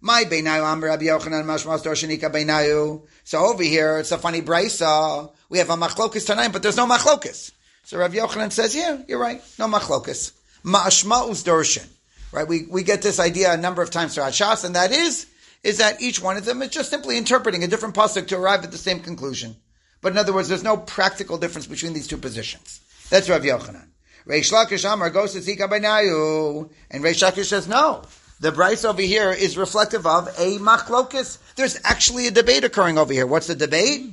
my 0.00 0.24
Beinayu 0.24 0.64
Amr 0.64 0.88
Rabbi 0.88 1.04
Yochanan 1.04 1.44
Mashmas 1.44 1.82
Dorshanika 1.82 2.30
Beinayu. 2.30 3.02
So 3.22 3.38
over 3.38 3.62
here, 3.62 3.98
it's 3.98 4.10
a 4.10 4.18
funny 4.18 4.42
brisa. 4.42 5.30
We 5.48 5.58
have 5.58 5.70
a 5.70 5.76
machlokus 5.76 6.26
tonight, 6.26 6.48
but 6.48 6.62
there's 6.62 6.76
no 6.76 6.88
machlokus. 6.88 7.52
So 7.84 7.98
Rav 7.98 8.12
Yochanan 8.12 8.50
says, 8.50 8.74
yeah, 8.74 9.00
you're 9.06 9.20
right. 9.20 9.40
No 9.58 9.68
machlokas. 9.68 10.32
Ma'ashma'us 10.64 11.44
darshan. 11.44 11.86
Right? 12.32 12.48
We, 12.48 12.66
we 12.68 12.82
get 12.82 13.02
this 13.02 13.20
idea 13.20 13.52
a 13.52 13.56
number 13.56 13.82
of 13.82 13.90
times 13.90 14.14
throughout 14.14 14.32
Shas, 14.32 14.64
and 14.64 14.74
that 14.74 14.90
is, 14.90 15.26
is 15.62 15.78
that 15.78 16.00
each 16.00 16.20
one 16.20 16.36
of 16.36 16.44
them 16.44 16.62
is 16.62 16.70
just 16.70 16.90
simply 16.90 17.16
interpreting 17.16 17.62
a 17.62 17.68
different 17.68 17.94
pasuk 17.94 18.26
to 18.28 18.38
arrive 18.38 18.64
at 18.64 18.72
the 18.72 18.78
same 18.78 19.00
conclusion. 19.00 19.54
But 20.00 20.12
in 20.12 20.18
other 20.18 20.32
words, 20.32 20.48
there's 20.48 20.64
no 20.64 20.76
practical 20.76 21.38
difference 21.38 21.68
between 21.68 21.92
these 21.92 22.08
two 22.08 22.16
positions. 22.16 22.80
That's 23.10 23.28
Rav 23.28 23.42
Yochanan. 23.42 23.88
Reish 24.26 24.52
Lakish 24.52 24.90
Amar 24.90 25.10
goes 25.10 25.32
to 25.32 25.40
Tzika 25.40 25.68
Bainayu, 25.68 26.70
and 26.90 27.02
Reish 27.02 27.22
Lakish 27.22 27.46
says, 27.46 27.66
no. 27.68 28.02
The 28.40 28.50
Brisa 28.50 28.86
over 28.86 29.02
here 29.02 29.30
is 29.30 29.56
reflective 29.56 30.06
of 30.06 30.28
a 30.38 30.58
machlokus. 30.58 31.38
There's 31.54 31.78
actually 31.84 32.26
a 32.26 32.30
debate 32.30 32.64
occurring 32.64 32.98
over 32.98 33.12
here. 33.12 33.26
What's 33.26 33.46
the 33.46 33.54
debate? 33.54 34.10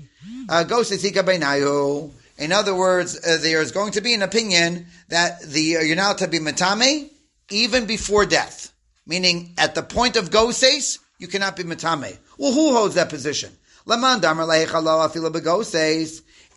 Uh, 0.48 0.64
goes 0.64 0.90
to 0.90 0.96
Tzika 0.96 1.24
Bainayu. 1.24 2.12
In 2.38 2.52
other 2.52 2.76
words, 2.76 3.18
uh, 3.18 3.38
there 3.42 3.62
is 3.62 3.72
going 3.72 3.92
to 3.94 4.02
be 4.02 4.14
an 4.14 4.22
opinion 4.22 4.86
that 5.10 5.42
the 5.42 5.78
uh, 5.78 5.82
you're 5.82 5.96
not 5.96 6.20
to 6.20 6.28
be 6.28 6.40
matame 6.40 7.10
even 7.50 7.86
before 7.86 8.26
death, 8.26 8.72
meaning 9.06 9.54
at 9.58 9.76
the 9.76 9.84
point 9.84 10.16
of 10.16 10.32
goses 10.32 11.00
you 11.18 11.28
cannot 11.28 11.58
be 11.58 11.64
matame. 11.64 12.18
Well, 12.38 12.54
who 12.54 12.74
holds 12.74 12.96
that 12.96 13.10
position? 13.10 13.52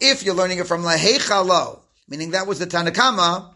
If 0.04 0.24
you're 0.24 0.34
learning 0.34 0.58
it 0.58 0.66
from 0.66 0.82
lahechalo, 0.82 1.80
meaning 2.08 2.32
that 2.32 2.46
was 2.46 2.58
the 2.58 2.66
Tanakama, 2.66 3.52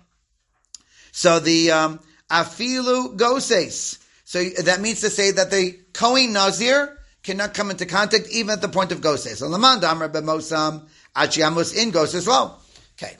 so 1.12 1.40
the 1.40 1.70
um, 1.70 2.00
afilu 2.30 3.16
goses. 3.16 3.98
So 4.24 4.42
that 4.64 4.80
means 4.80 5.00
to 5.00 5.10
say 5.10 5.30
that 5.30 5.50
the 5.50 5.78
Kohen 5.92 6.32
Nazir 6.32 6.98
cannot 7.22 7.54
come 7.54 7.70
into 7.70 7.86
contact 7.86 8.28
even 8.30 8.50
at 8.50 8.60
the 8.60 8.68
point 8.68 8.92
of 8.92 9.00
goses. 9.00 9.38
So 9.38 9.48
Laman 9.48 9.80
Damar 9.80 10.08
b'mosam 10.08 10.86
Achiamus 11.16 11.76
in 11.76 11.90
goes 11.90 12.14
as 12.14 12.26
well. 12.26 12.60
Okay. 12.98 13.16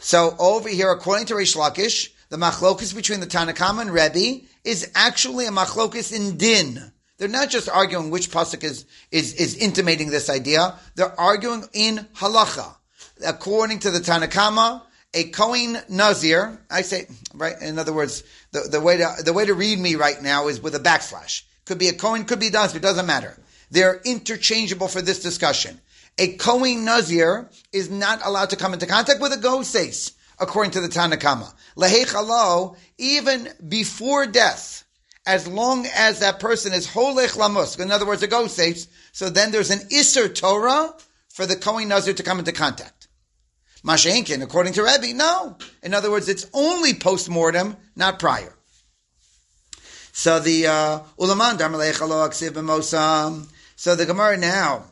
So 0.00 0.34
over 0.38 0.68
here, 0.68 0.90
according 0.90 1.26
to 1.26 1.34
Reish 1.34 1.56
Lakish, 1.56 2.10
the 2.28 2.36
machlokus 2.36 2.94
between 2.94 3.20
the 3.20 3.26
Tanakama 3.26 3.82
and 3.82 3.90
Rebbe 3.90 4.44
is 4.64 4.90
actually 4.94 5.46
a 5.46 5.50
machlokus 5.50 6.12
in 6.12 6.36
din. 6.36 6.92
They're 7.16 7.28
not 7.28 7.50
just 7.50 7.68
arguing 7.68 8.10
which 8.10 8.30
pasuk 8.30 8.62
is, 8.62 8.84
is, 9.10 9.34
is 9.34 9.56
intimating 9.56 10.10
this 10.10 10.30
idea. 10.30 10.74
They're 10.94 11.18
arguing 11.18 11.64
in 11.72 12.06
halacha. 12.16 12.74
According 13.26 13.80
to 13.80 13.90
the 13.90 13.98
Tanakama, 13.98 14.82
a 15.14 15.24
Kohen 15.24 15.78
Nazir, 15.88 16.58
I 16.70 16.82
say, 16.82 17.06
right, 17.34 17.60
in 17.60 17.78
other 17.78 17.92
words, 17.92 18.22
the, 18.52 18.60
the 18.60 18.80
way 18.80 18.98
to, 18.98 19.14
the 19.24 19.32
way 19.32 19.46
to 19.46 19.54
read 19.54 19.78
me 19.78 19.94
right 19.94 20.20
now 20.22 20.48
is 20.48 20.60
with 20.60 20.74
a 20.74 20.80
backslash. 20.80 21.42
Could 21.64 21.78
be 21.78 21.88
a 21.88 21.94
Kohen, 21.94 22.24
could 22.24 22.40
be 22.40 22.48
a 22.48 22.50
Nazir, 22.50 22.80
doesn't 22.80 23.06
matter. 23.06 23.38
They're 23.70 24.00
interchangeable 24.04 24.88
for 24.88 25.02
this 25.02 25.22
discussion 25.22 25.80
a 26.18 26.34
Kohen 26.34 26.84
Nazir 26.84 27.48
is 27.72 27.90
not 27.90 28.20
allowed 28.24 28.50
to 28.50 28.56
come 28.56 28.74
into 28.74 28.86
contact 28.86 29.20
with 29.20 29.32
a 29.32 29.38
Goses, 29.38 30.12
according 30.38 30.72
to 30.72 30.80
the 30.80 30.88
Tanakama. 30.88 31.54
Lehechalo, 31.76 32.76
even 32.98 33.48
before 33.66 34.26
death, 34.26 34.84
as 35.26 35.46
long 35.46 35.86
as 35.94 36.20
that 36.20 36.40
person 36.40 36.72
is 36.72 36.88
Holech 36.88 37.80
in 37.80 37.90
other 37.90 38.06
words, 38.06 38.22
a 38.22 38.26
Goses, 38.26 38.88
so 39.12 39.30
then 39.30 39.52
there's 39.52 39.70
an 39.70 39.88
Isser 39.90 40.34
Torah 40.34 40.92
for 41.28 41.46
the 41.46 41.56
Kohen 41.56 41.88
Nazir 41.88 42.14
to 42.14 42.22
come 42.22 42.40
into 42.40 42.52
contact. 42.52 42.97
Mashenkin, 43.88 44.42
according 44.42 44.74
to 44.74 44.82
Rebbe, 44.82 45.14
no. 45.14 45.56
In 45.82 45.94
other 45.94 46.10
words, 46.10 46.28
it's 46.28 46.46
only 46.52 46.92
post-mortem, 46.92 47.74
not 47.96 48.18
prior. 48.18 48.52
So 50.12 50.40
the 50.40 50.66
uh, 50.66 51.00
ulaman 51.18 51.58
uh, 52.92 53.46
So 53.76 53.94
the 53.96 54.04
Gemara 54.04 54.36
now 54.36 54.84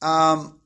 um, 0.00 0.60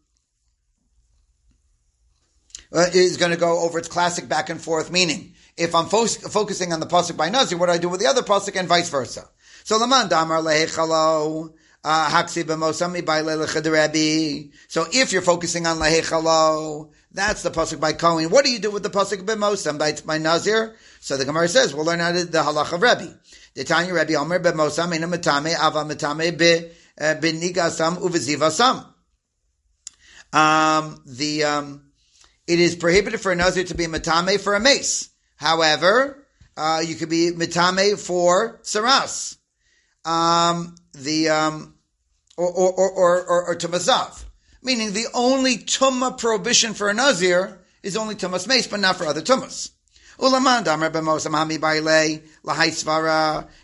uh, 2.71 2.87
is 2.93 3.17
going 3.17 3.31
to 3.31 3.39
go 3.39 3.61
over 3.61 3.79
its 3.79 3.89
classic 3.89 4.29
back 4.29 4.51
and 4.51 4.61
forth 4.61 4.91
meaning. 4.91 5.33
If 5.57 5.75
I'm 5.75 5.87
fo- 5.87 6.07
focusing 6.07 6.75
on 6.75 6.81
the 6.81 6.87
pasuk 6.87 7.17
by 7.17 7.31
Nazir, 7.31 7.57
what 7.57 7.67
do 7.67 7.73
I 7.73 7.79
do 7.79 7.89
with 7.89 8.01
the 8.01 8.07
other 8.07 8.23
pasuk 8.23 8.55
and 8.57 8.69
vice 8.69 8.91
versa? 8.91 9.27
So 9.65 9.79
laman 9.79 10.09
damar 10.09 10.43
lehechalo. 10.43 11.55
Uh, 11.85 12.25
so 14.69 14.87
if 14.93 15.13
you're 15.13 15.23
focusing 15.23 15.67
on 15.67 15.79
lahechalo, 15.79 16.91
that's 17.13 17.43
the 17.43 17.51
pasuk 17.51 17.81
by 17.81 17.93
Kohen. 17.95 18.31
What 18.31 18.45
do 18.45 18.51
you 18.51 18.59
do 18.59 18.71
with 18.71 18.83
the 18.83 18.91
pasuk 18.91 19.25
b'mosam 19.25 19.79
by, 19.79 19.95
by 20.05 20.19
Nazir? 20.19 20.77
So 21.01 21.17
the 21.17 21.25
Gemara 21.25 21.49
says 21.49 21.75
we'll 21.75 21.87
learn 21.87 22.01
out 22.01 22.17
of 22.17 22.31
the 22.31 22.43
halach 22.43 22.73
of 22.73 22.83
Rebbe. 22.83 23.19
The 23.55 23.65
Tanya 23.65 23.95
Rebbe 23.95 24.15
Omer 24.15 24.41
b'mosam 24.41 24.95
ina 24.95 25.09
matame 25.09 25.55
ava 25.55 25.85
matame 25.85 26.37
b'nigasam 26.99 27.97
uh, 27.97 28.01
uvizivasam. 28.01 28.87
Um, 30.33 31.03
the 31.07 31.45
um, 31.45 31.91
it 32.47 32.61
is 32.61 32.77
prohibited 32.77 33.21
for 33.21 33.33
a 33.33 33.37
nazir 33.37 33.65
to 33.65 33.75
be 33.75 33.87
matame 33.87 34.39
for 34.39 34.55
a 34.55 34.61
meis. 34.61 35.09
However, 35.37 36.27
uh, 36.57 36.83
you 36.85 36.95
could 36.97 37.09
be 37.09 37.31
matame 37.31 37.99
for 37.99 38.61
saras. 38.63 39.39
Um, 40.05 40.75
the 40.93 41.31
um, 41.31 41.75
or 42.37 42.51
or 42.51 42.73
or 42.91 43.25
or, 43.25 43.47
or 43.49 43.57
tumazav, 43.57 44.25
meaning 44.69 44.93
the 44.93 45.07
only 45.15 45.57
tumma 45.57 46.19
prohibition 46.19 46.75
for 46.75 46.91
a 46.91 46.95
nazir 46.95 47.59
is 47.83 47.97
only 47.97 48.15
tumas 48.15 48.47
meis, 48.47 48.67
but 48.67 48.79
not 48.79 48.97
for 48.97 49.07
other 49.07 49.23
tumas. 49.23 49.71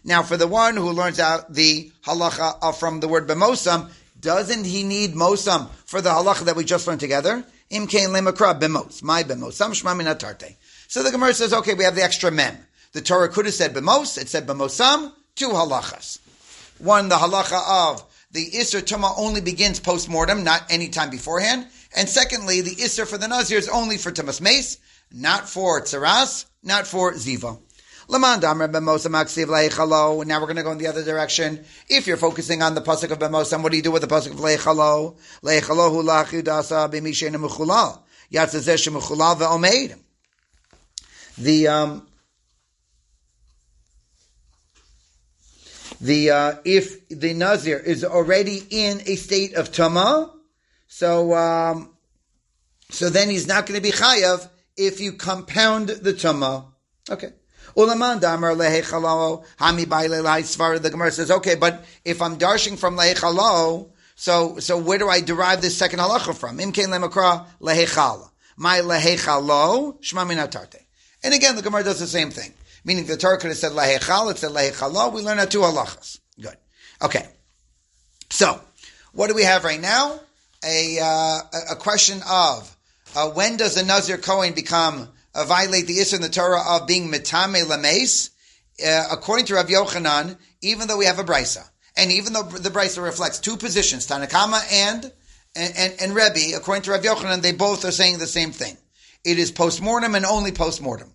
Now, 0.04 0.22
for 0.22 0.36
the 0.38 0.46
one 0.46 0.76
who 0.78 0.90
learns 0.92 1.20
out 1.20 1.52
the 1.52 1.92
halacha 2.06 2.74
from 2.76 3.00
the 3.00 3.08
word 3.08 3.28
b'mosam, 3.28 3.90
doesn't 4.18 4.64
he 4.64 4.82
need 4.82 5.12
mosam 5.12 5.68
for 5.84 6.00
the 6.00 6.08
halacha 6.08 6.46
that 6.46 6.56
we 6.56 6.64
just 6.64 6.86
learned 6.86 7.00
together? 7.00 7.44
B'mos, 7.70 9.02
my. 9.02 9.22
So 10.88 11.02
the 11.02 11.10
Gemara 11.10 11.34
says, 11.34 11.52
okay, 11.52 11.74
we 11.74 11.84
have 11.84 11.96
the 11.96 12.02
extra 12.02 12.30
mem. 12.30 12.56
The 12.92 13.02
Torah 13.02 13.28
could 13.28 13.44
have 13.44 13.54
said 13.54 13.74
bemos, 13.74 14.16
it 14.16 14.30
said 14.30 14.46
bemosam, 14.46 15.12
two 15.34 15.48
halachas. 15.48 16.18
One, 16.78 17.10
the 17.10 17.16
halacha 17.16 17.92
of 17.92 18.02
the 18.34 18.50
Isser 18.50 18.82
Tumah 18.82 19.14
only 19.16 19.40
begins 19.40 19.78
post-mortem, 19.78 20.42
not 20.42 20.64
any 20.68 20.88
time 20.88 21.08
beforehand. 21.08 21.68
And 21.96 22.08
secondly, 22.08 22.60
the 22.60 22.74
Isser 22.74 23.06
for 23.06 23.16
the 23.16 23.28
Nazir 23.28 23.58
is 23.58 23.68
only 23.68 23.96
for 23.96 24.10
Tumas 24.10 24.40
Meis, 24.40 24.78
not 25.12 25.48
for 25.48 25.80
Tzaras, 25.80 26.44
not 26.62 26.88
for 26.88 27.12
Ziva. 27.12 27.60
Now 28.06 28.18
we're 28.18 28.46
going 30.46 30.56
to 30.56 30.62
go 30.62 30.72
in 30.72 30.78
the 30.78 30.88
other 30.88 31.04
direction. 31.04 31.64
If 31.88 32.06
you're 32.08 32.16
focusing 32.16 32.60
on 32.60 32.74
the 32.74 32.82
pasuk 32.82 33.12
of 33.12 33.18
Bemosam, 33.18 33.62
what 33.62 33.70
do 33.70 33.78
you 33.78 33.84
do 33.84 33.92
with 33.92 34.02
the 34.02 34.08
pasuk 34.08 34.32
of 34.32 34.40
Leichalo? 34.40 35.16
Leichalo 35.42 35.90
hu 35.90 36.02
lachidasa 36.02 36.92
b'mishena 36.92 37.36
mechulal. 37.36 38.00
Yatzazeh 38.32 38.74
shemechulal 38.74 39.36
ve'omeid. 39.36 39.96
The, 41.38 41.68
um, 41.68 42.06
the 46.04 46.30
uh, 46.30 46.54
if 46.64 47.08
the 47.08 47.32
nazir 47.32 47.78
is 47.78 48.04
already 48.04 48.62
in 48.70 49.00
a 49.06 49.16
state 49.16 49.54
of 49.54 49.72
tama, 49.72 50.32
so 50.86 51.34
um, 51.34 51.94
so 52.90 53.08
then 53.08 53.30
he's 53.30 53.46
not 53.46 53.66
going 53.66 53.80
to 53.80 53.82
be 53.82 53.90
chayav 53.90 54.46
if 54.76 55.00
you 55.00 55.12
compound 55.12 55.88
the 55.88 56.12
tama. 56.12 56.66
Okay. 57.10 57.30
Ulaman 57.74 58.20
damar 58.20 58.54
lehechalalo 58.54 59.44
hami 59.58 59.86
baile 59.86 60.82
The 60.82 60.90
Gemara 60.90 61.10
says, 61.10 61.30
okay, 61.30 61.54
but 61.54 61.84
if 62.04 62.20
I'm 62.20 62.36
darshing 62.36 62.76
from 62.76 62.96
lehechalo, 62.96 63.88
so 64.14 64.58
so 64.58 64.76
where 64.76 64.98
do 64.98 65.08
I 65.08 65.20
derive 65.20 65.62
this 65.62 65.76
second 65.76 66.00
halacha 66.00 66.36
from? 66.36 66.58
Imkein 66.58 66.88
lemakra 66.88 67.46
lehechal. 67.62 68.28
My 68.56 68.80
lehechalo 68.80 69.98
shma 70.02 70.26
minatarte. 70.26 70.82
And 71.22 71.32
again, 71.32 71.56
the 71.56 71.62
Gemara 71.62 71.82
does 71.82 71.98
the 71.98 72.06
same 72.06 72.30
thing. 72.30 72.52
Meaning 72.84 73.06
the 73.06 73.16
Torah 73.16 73.38
could 73.38 73.48
have 73.48 73.56
said 73.56 73.72
lahechal, 73.72 74.30
it 74.30 74.38
said 74.38 74.50
lahechalo. 74.50 75.12
We 75.12 75.22
learn 75.22 75.38
out 75.38 75.50
two 75.50 75.60
halachas. 75.60 76.20
Good. 76.40 76.56
Okay. 77.02 77.26
So, 78.30 78.60
what 79.12 79.28
do 79.28 79.34
we 79.34 79.44
have 79.44 79.64
right 79.64 79.80
now? 79.80 80.20
A, 80.64 80.98
uh, 81.00 81.40
a 81.72 81.76
question 81.76 82.20
of 82.28 82.76
uh, 83.14 83.30
when 83.30 83.56
does 83.56 83.74
the 83.74 83.84
Nazir 83.84 84.18
Kohen 84.18 84.54
become, 84.54 85.08
uh, 85.34 85.44
violate 85.44 85.86
the 85.86 85.98
Isra 85.98 86.16
in 86.16 86.22
the 86.22 86.28
Torah 86.28 86.62
of 86.66 86.86
being 86.86 87.10
mitame 87.10 87.68
lames? 87.68 88.30
Uh, 88.84 89.04
according 89.12 89.46
to 89.46 89.54
Rav 89.54 89.68
Yochanan, 89.68 90.36
even 90.60 90.88
though 90.88 90.96
we 90.98 91.04
have 91.04 91.20
a 91.20 91.24
brisa, 91.24 91.68
and 91.96 92.10
even 92.10 92.32
though 92.32 92.42
the 92.42 92.70
brisa 92.70 93.02
reflects 93.02 93.38
two 93.38 93.56
positions, 93.56 94.06
Tanakama 94.06 94.60
and 94.72 95.12
and, 95.56 95.74
and, 95.76 95.94
and 96.00 96.14
Rebbe, 96.14 96.56
according 96.56 96.82
to 96.82 96.90
Rav 96.90 97.02
Yochanan, 97.02 97.40
they 97.40 97.52
both 97.52 97.84
are 97.84 97.92
saying 97.92 98.18
the 98.18 98.26
same 98.26 98.50
thing. 98.50 98.76
It 99.24 99.38
is 99.38 99.52
post-mortem 99.52 100.16
and 100.16 100.24
only 100.24 100.50
post-mortem 100.50 101.12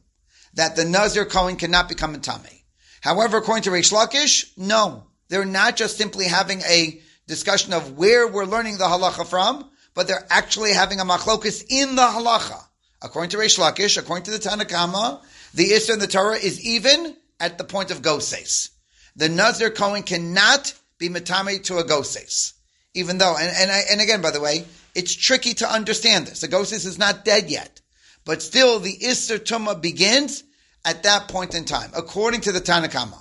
that 0.53 0.75
the 0.75 0.85
Nazir 0.85 1.25
Kohen 1.25 1.55
cannot 1.55 1.89
become 1.89 2.15
a 2.15 2.19
Tame. 2.19 2.63
However, 3.01 3.37
according 3.37 3.63
to 3.63 3.71
Reish 3.71 3.93
Lakish, 3.93 4.57
no. 4.57 5.05
They're 5.29 5.45
not 5.45 5.75
just 5.75 5.97
simply 5.97 6.25
having 6.25 6.61
a 6.61 6.99
discussion 7.27 7.73
of 7.73 7.97
where 7.97 8.27
we're 8.27 8.45
learning 8.45 8.77
the 8.77 8.85
halacha 8.85 9.25
from, 9.27 9.69
but 9.93 10.07
they're 10.07 10.25
actually 10.29 10.73
having 10.73 10.99
a 10.99 11.05
machlokus 11.05 11.63
in 11.69 11.95
the 11.95 12.01
halacha. 12.01 12.61
According 13.01 13.29
to 13.31 13.37
Reish 13.37 13.59
Lakish, 13.59 13.97
according 13.97 14.25
to 14.25 14.31
the 14.31 14.39
Tanakama, 14.39 15.21
the 15.53 15.69
Isra 15.69 15.93
in 15.93 15.99
the 15.99 16.07
Torah 16.07 16.35
is 16.35 16.65
even 16.65 17.15
at 17.39 17.57
the 17.57 17.63
point 17.63 17.91
of 17.91 18.01
goses. 18.01 18.71
The 19.15 19.29
Nazir 19.29 19.69
Kohen 19.69 20.03
cannot 20.03 20.73
be 20.97 21.09
matame 21.09 21.63
to 21.65 21.77
a 21.77 21.83
goses. 21.83 22.53
Even 22.93 23.17
though, 23.17 23.37
and, 23.37 23.51
and, 23.55 23.71
I, 23.71 23.81
and 23.91 24.01
again, 24.01 24.21
by 24.21 24.31
the 24.31 24.41
way, 24.41 24.65
it's 24.95 25.15
tricky 25.15 25.53
to 25.55 25.71
understand 25.71 26.27
this. 26.27 26.41
The 26.41 26.47
goses 26.47 26.85
is 26.85 26.97
not 26.97 27.23
dead 27.23 27.49
yet. 27.49 27.81
But 28.29 28.43
still, 28.43 28.79
the 28.79 28.95
Isser 28.95 29.39
Tumah 29.39 29.81
begins 29.81 30.43
at 30.85 31.01
that 31.01 31.29
point 31.29 31.55
in 31.55 31.65
time, 31.65 31.89
according 31.95 32.41
to 32.41 32.51
the 32.51 32.61
Tanakama. 32.61 33.19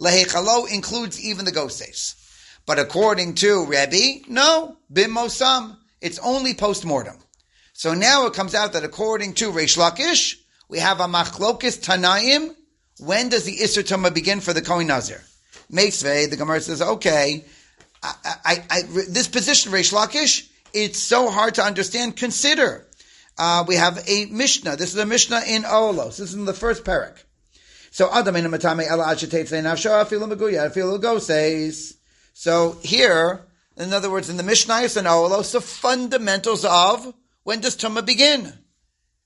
Lehechalo 0.00 0.68
includes 0.68 1.24
even 1.24 1.44
the 1.44 1.52
Goses. 1.52 2.16
But 2.66 2.80
according 2.80 3.36
to 3.36 3.64
Rebbe, 3.66 4.24
no, 4.28 4.76
Bim 4.92 5.12
Mosam, 5.12 5.76
it's 6.00 6.18
only 6.18 6.54
post-mortem. 6.54 7.16
So 7.74 7.94
now 7.94 8.26
it 8.26 8.34
comes 8.34 8.56
out 8.56 8.72
that 8.72 8.82
according 8.82 9.34
to 9.34 9.52
Reish 9.52 9.78
Lakish, 9.78 10.34
we 10.68 10.80
have 10.80 10.98
a 10.98 11.06
machlokis 11.06 11.80
Tanaim. 11.80 12.52
When 12.98 13.28
does 13.28 13.44
the 13.44 13.56
Isser 13.56 13.84
Tumah 13.84 14.12
begin 14.12 14.40
for 14.40 14.52
the 14.52 14.62
Kohen 14.62 14.88
Nazir? 14.88 15.22
Meisvei, 15.70 16.28
the 16.28 16.36
Gemara 16.36 16.60
says, 16.60 16.82
okay, 16.82 17.44
I, 18.02 18.14
I, 18.24 18.64
I, 18.68 18.82
this 19.10 19.28
position, 19.28 19.70
Reish 19.70 19.92
Lakish, 19.92 20.48
it's 20.74 20.98
so 20.98 21.30
hard 21.30 21.54
to 21.54 21.62
understand. 21.62 22.16
Consider 22.16 22.88
uh, 23.38 23.64
we 23.66 23.76
have 23.76 24.02
a 24.08 24.26
Mishnah. 24.26 24.76
This 24.76 24.92
is 24.92 24.98
a 24.98 25.06
Mishnah 25.06 25.42
in 25.46 25.62
Ohalos. 25.62 26.18
This 26.18 26.30
is 26.30 26.34
in 26.34 26.44
the 26.44 26.54
first 26.54 26.84
parak. 26.84 27.22
So 27.90 28.08
Adam 28.12 28.36
in 28.36 28.44
Matame 28.46 28.86
Ela 28.86 29.16
says. 31.20 31.96
So 32.32 32.78
here, 32.82 33.46
in 33.76 33.92
other 33.92 34.10
words, 34.10 34.30
in 34.30 34.36
the 34.36 34.42
Mishnah 34.42 34.74
and 34.74 35.06
Ohalos, 35.06 35.52
the 35.52 35.60
fundamentals 35.60 36.64
of 36.64 37.12
when 37.42 37.60
does 37.60 37.76
Tumah 37.76 38.06
begin? 38.06 38.52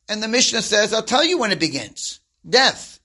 And 0.09 0.23
the 0.23 0.29
Mishnah 0.29 0.63
says, 0.63 0.93
I'll 0.93 1.03
tell 1.03 1.25
you 1.25 1.39
when 1.39 1.53
it 1.53 1.61
begins. 1.61 2.21
Death. 2.49 3.01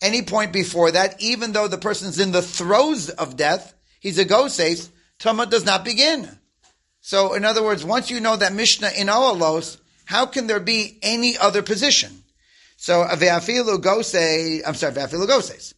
Any 0.00 0.22
point 0.22 0.52
before 0.52 0.90
that, 0.90 1.20
even 1.20 1.52
though 1.52 1.68
the 1.68 1.78
person's 1.78 2.18
in 2.18 2.32
the 2.32 2.42
throes 2.42 3.08
of 3.08 3.36
death, 3.36 3.74
he's 4.00 4.18
a 4.18 4.24
goses, 4.24 4.90
Tumah 5.20 5.48
does 5.48 5.64
not 5.64 5.84
begin. 5.84 6.28
So, 7.00 7.34
in 7.34 7.44
other 7.44 7.62
words, 7.62 7.84
once 7.84 8.10
you 8.10 8.20
know 8.20 8.36
that 8.36 8.52
Mishnah 8.52 8.90
in 8.96 9.06
Ohalos, 9.08 9.78
how 10.04 10.26
can 10.26 10.46
there 10.46 10.60
be 10.60 10.98
any 11.02 11.36
other 11.38 11.62
position? 11.62 12.22
So 12.76 13.04
ve'afilu 13.04 13.78
gose, 13.78 14.62
I'm 14.66 14.74
sorry, 14.74 14.94
ve'afilu 14.94 15.26
goses. 15.26 15.74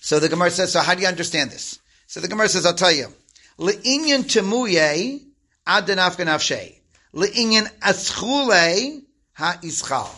So 0.00 0.18
the 0.18 0.28
Gemara 0.28 0.50
says, 0.50 0.72
so 0.72 0.80
how 0.80 0.94
do 0.94 1.00
you 1.00 1.08
understand 1.08 1.50
this? 1.50 1.78
So 2.06 2.20
the 2.20 2.28
Gemara 2.28 2.48
says, 2.48 2.66
I'll 2.66 2.74
tell 2.74 2.92
you. 2.92 3.06
Le'inyan 3.58 4.24
temuye 4.24 5.20
adanafka 5.66 6.24
nafshe. 6.24 6.74
Le'inyan 7.14 7.68
aschule 7.80 9.02
ha-ischal. 9.34 10.08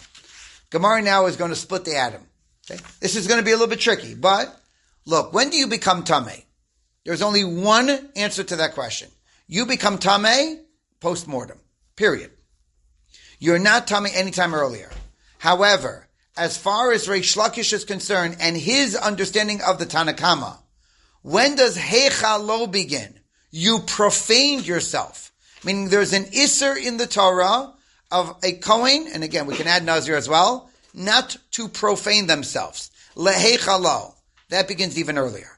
Gemara 0.71 1.03
now 1.03 1.27
is 1.27 1.37
going 1.37 1.51
to 1.51 1.57
split 1.57 1.85
the 1.85 1.97
atom. 1.97 2.23
Okay? 2.71 2.81
This 3.01 3.17
is 3.17 3.27
going 3.27 3.39
to 3.39 3.45
be 3.45 3.51
a 3.53 3.55
little 3.55 3.69
bit 3.69 3.81
tricky, 3.81 4.15
but 4.15 4.55
look, 5.07 5.33
when 5.33 5.51
do 5.51 5.57
you 5.57 5.67
become 5.67 6.03
tame? 6.03 6.44
There's 7.05 7.23
only 7.23 7.45
one 7.45 8.11
answer 8.17 8.45
to 8.45 8.57
that 8.57 8.75
question. 8.75 9.11
You 9.47 9.67
become 9.67 9.99
Tame 9.99 10.61
post-mortem. 11.01 11.59
Period. 11.97 12.31
You're 13.39 13.59
not 13.59 13.87
Tame 13.87 14.07
anytime 14.13 14.55
earlier. 14.55 14.91
However, 15.39 16.09
as 16.37 16.57
far 16.57 16.93
as 16.93 17.07
Reish 17.07 17.37
Lakish 17.37 17.73
is 17.73 17.85
concerned 17.85 18.37
and 18.41 18.57
his 18.57 18.97
understanding 18.97 19.61
of 19.61 19.79
the 19.79 19.87
Tanakama, 19.87 20.59
when 21.23 21.57
does 21.57 21.77
Heichalo 21.77 22.71
begin? 22.71 23.21
You 23.51 23.81
profaned 23.81 24.67
yourself. 24.67 25.33
Meaning 25.65 25.89
there's 25.89 26.13
an 26.13 26.25
Isser 26.25 26.77
in 26.77 26.97
the 26.97 27.07
Torah 27.07 27.73
of 28.11 28.37
a 28.43 28.53
Kohen, 28.53 29.07
and 29.13 29.23
again, 29.23 29.47
we 29.47 29.57
can 29.57 29.67
add 29.67 29.85
Nazir 29.85 30.17
as 30.17 30.29
well, 30.29 30.71
not 30.93 31.37
to 31.53 31.69
profane 31.69 32.27
themselves. 32.27 32.91
Lehechalo. 33.17 34.15
That 34.51 34.69
begins 34.69 34.99
even 34.99 35.19
earlier. 35.19 35.54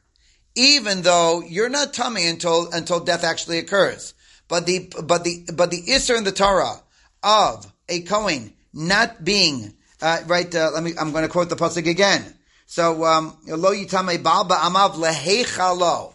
Even 0.56 1.02
though 1.02 1.42
you're 1.46 1.68
not 1.68 1.92
tamei 1.92 2.28
until, 2.28 2.70
until 2.72 3.00
death 3.00 3.22
actually 3.22 3.58
occurs. 3.58 4.14
But 4.48 4.66
the, 4.66 4.90
but 5.04 5.22
the, 5.22 5.44
but 5.54 5.70
the 5.70 5.82
Isser 5.82 6.16
in 6.16 6.24
the 6.24 6.32
Torah 6.32 6.80
of 7.22 7.72
a 7.88 8.00
Kohen 8.02 8.52
not 8.72 9.24
being, 9.24 9.74
uh, 10.00 10.20
right, 10.26 10.52
uh, 10.54 10.70
let 10.72 10.82
me, 10.82 10.92
I'm 10.98 11.12
going 11.12 11.24
to 11.24 11.28
quote 11.28 11.48
the 11.48 11.56
Pasuk 11.56 11.88
again. 11.88 12.24
So, 12.66 13.04
um, 13.04 13.36
lo 13.46 13.72
yitame 13.72 14.18
balba 14.18 14.56
amav 14.56 14.94
lehechalo. 14.94 16.14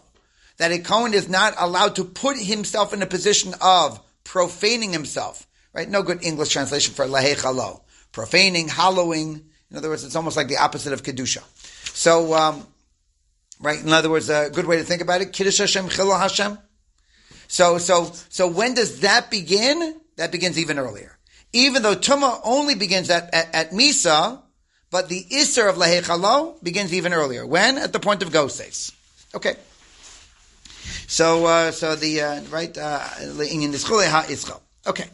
That 0.58 0.70
a 0.70 0.78
Kohen 0.78 1.14
is 1.14 1.28
not 1.28 1.54
allowed 1.56 1.96
to 1.96 2.04
put 2.04 2.36
himself 2.36 2.92
in 2.92 3.02
a 3.02 3.06
position 3.06 3.54
of 3.60 4.00
profaning 4.24 4.92
himself. 4.92 5.46
Right? 5.72 5.88
No 5.88 6.02
good 6.02 6.22
English 6.24 6.50
translation 6.50 6.94
for 6.94 7.06
lehechalo. 7.06 7.80
Profaning, 8.12 8.68
hallowing. 8.68 9.44
In 9.70 9.76
other 9.76 9.88
words, 9.88 10.04
it's 10.04 10.16
almost 10.16 10.36
like 10.36 10.48
the 10.48 10.58
opposite 10.58 10.92
of 10.92 11.02
kedusha. 11.02 11.42
So, 11.94 12.34
um, 12.34 12.66
right? 13.62 13.82
In 13.82 13.92
other 13.92 14.10
words, 14.10 14.28
a 14.28 14.50
good 14.52 14.66
way 14.66 14.76
to 14.76 14.84
think 14.84 15.00
about 15.00 15.20
it: 15.20 15.32
kiddush 15.32 15.58
Hashem, 15.58 15.88
chilul 15.88 16.18
Hashem. 16.18 16.58
So, 17.48 17.78
so, 17.78 18.12
so 18.28 18.46
when 18.46 18.74
does 18.74 19.00
that 19.00 19.30
begin? 19.30 20.00
That 20.16 20.32
begins 20.32 20.58
even 20.58 20.78
earlier. 20.78 21.18
Even 21.52 21.82
though 21.82 21.94
tuma 21.94 22.40
only 22.44 22.74
begins 22.74 23.10
at, 23.10 23.32
at, 23.34 23.54
at 23.54 23.70
misa, 23.72 24.40
but 24.90 25.08
the 25.08 25.24
Isser 25.24 25.68
of 25.68 25.76
Lahechalo 25.76 26.62
begins 26.62 26.94
even 26.94 27.12
earlier. 27.12 27.46
When? 27.46 27.78
At 27.78 27.92
the 27.92 28.00
point 28.00 28.22
of 28.22 28.32
Goses. 28.32 28.92
Okay. 29.34 29.54
So, 31.06 31.46
uh, 31.46 31.70
so 31.72 31.94
the, 31.94 32.20
uh, 32.20 32.40
right, 32.44 32.76
uh, 32.76 33.06
Okay. 34.86 35.08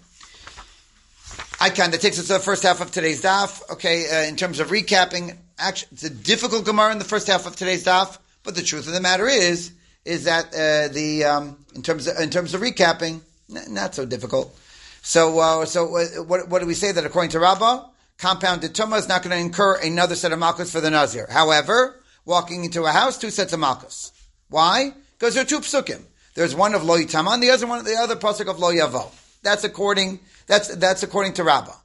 I 1.61 1.71
can. 1.71 1.91
That 1.91 2.01
takes 2.01 2.19
us 2.19 2.29
to 2.29 2.35
the 2.35 2.39
first 2.39 2.63
half 2.63 2.81
of 2.81 2.93
today's 2.93 3.23
daf. 3.23 3.69
Okay, 3.73 4.09
uh, 4.09 4.29
in 4.29 4.37
terms 4.37 4.61
of 4.61 4.69
recapping, 4.69 5.37
actually, 5.59 5.89
it's 5.93 6.05
a 6.05 6.11
difficult 6.11 6.65
Gemara 6.65 6.93
in 6.93 6.99
the 6.99 7.05
first 7.05 7.27
half 7.27 7.47
of 7.47 7.57
today's 7.57 7.85
daf, 7.85 8.19
but 8.49 8.55
the 8.55 8.63
truth 8.63 8.87
of 8.87 8.95
the 8.95 9.01
matter 9.03 9.29
is, 9.29 9.73
is 10.07 10.25
that 10.25 10.47
uh, 10.55 10.91
the 10.95 11.23
um, 11.23 11.67
in 11.75 11.83
terms 11.83 12.07
of, 12.07 12.19
in 12.19 12.31
terms 12.31 12.55
of 12.55 12.63
recapping, 12.63 13.21
n- 13.55 13.75
not 13.75 13.95
so 13.95 14.07
difficult. 14.07 14.59
So, 15.03 15.39
uh, 15.39 15.67
so 15.67 15.95
uh, 15.95 16.23
what, 16.23 16.49
what 16.49 16.61
do 16.61 16.67
we 16.67 16.73
say 16.73 16.91
that 16.91 17.05
according 17.05 17.33
to 17.33 17.41
Rabbah, 17.41 17.89
compounded 18.17 18.73
tumah 18.73 19.01
is 19.01 19.07
not 19.07 19.23
going 19.23 19.37
to 19.37 19.39
incur 19.39 19.79
another 19.83 20.15
set 20.15 20.33
of 20.33 20.39
malchus 20.39 20.73
for 20.73 20.81
the 20.81 20.89
nazir. 20.89 21.27
However, 21.31 22.01
walking 22.25 22.65
into 22.65 22.87
a 22.87 22.91
house, 22.91 23.19
two 23.19 23.29
sets 23.29 23.53
of 23.53 23.61
malchus. 23.61 24.13
Why? 24.49 24.95
Because 25.19 25.35
there 25.35 25.43
are 25.43 25.47
two 25.47 25.61
psukim. 25.61 26.01
There's 26.35 26.55
one 26.55 26.75
of 26.75 26.83
lo 26.85 26.97
yitaman, 26.97 27.43
the 27.43 27.51
other 27.51 27.67
one, 27.67 27.85
the 27.85 27.97
other 27.97 28.17
pasuk 28.17 28.49
of 28.49 28.59
lo 28.59 28.73
yavo. 28.73 29.13
That's 29.43 29.65
according 29.65 30.21
that's 30.47 30.75
that's 30.77 31.03
according 31.03 31.35
to 31.35 31.45
Rabbah. 31.45 31.77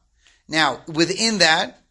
Now, 0.47 0.79
within 0.87 1.39
that, 1.39 1.81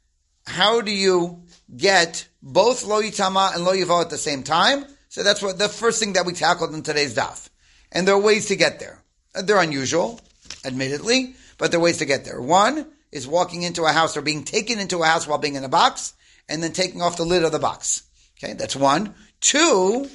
how 0.46 0.80
do 0.80 0.90
you 0.90 1.42
get 1.76 2.26
both 2.42 2.84
lo 2.84 3.00
yitama 3.00 3.54
and 3.54 3.64
lo 3.64 3.72
yavo 3.72 4.02
at 4.02 4.10
the 4.10 4.18
same 4.18 4.42
time? 4.42 4.84
So 5.08 5.22
that's 5.22 5.42
what 5.42 5.58
the 5.58 5.68
first 5.68 6.00
thing 6.00 6.14
that 6.14 6.26
we 6.26 6.32
tackled 6.32 6.74
in 6.74 6.82
today's 6.82 7.14
daf. 7.14 7.48
And 7.92 8.08
there 8.08 8.14
are 8.14 8.20
ways 8.20 8.46
to 8.46 8.56
get 8.56 8.80
there. 8.80 9.02
They're 9.34 9.60
unusual, 9.60 10.20
admittedly, 10.64 11.34
but 11.58 11.70
there 11.70 11.80
are 11.80 11.82
ways 11.82 11.98
to 11.98 12.04
get 12.06 12.24
there. 12.24 12.40
One 12.40 12.86
is 13.12 13.28
walking 13.28 13.62
into 13.62 13.84
a 13.84 13.92
house 13.92 14.16
or 14.16 14.22
being 14.22 14.44
taken 14.44 14.78
into 14.78 15.02
a 15.02 15.06
house 15.06 15.26
while 15.26 15.38
being 15.38 15.54
in 15.54 15.64
a 15.64 15.68
box 15.68 16.14
and 16.48 16.62
then 16.62 16.72
taking 16.72 17.02
off 17.02 17.16
the 17.16 17.24
lid 17.24 17.44
of 17.44 17.52
the 17.52 17.58
box. 17.58 18.02
Okay, 18.42 18.54
that's 18.54 18.74
one. 18.74 19.14
Two 19.40 20.08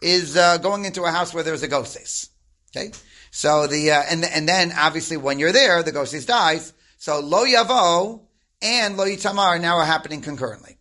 is 0.00 0.36
uh, 0.36 0.58
going 0.58 0.84
into 0.84 1.02
a 1.02 1.10
house 1.10 1.34
where 1.34 1.42
there's 1.42 1.62
a 1.62 1.68
goses. 1.68 2.30
Okay, 2.74 2.92
so 3.30 3.66
the 3.66 3.90
uh, 3.90 4.02
and 4.10 4.24
and 4.24 4.48
then 4.48 4.72
obviously 4.76 5.16
when 5.16 5.38
you're 5.38 5.52
there, 5.52 5.82
the 5.82 5.92
goses 5.92 6.26
dies. 6.26 6.72
So 6.98 7.20
lo 7.20 7.44
yavo 7.44 8.22
and 8.62 8.96
lo 8.96 9.04
yitamar 9.04 9.60
now 9.60 9.76
are 9.76 9.84
happening 9.84 10.22
concurrently. 10.22 10.78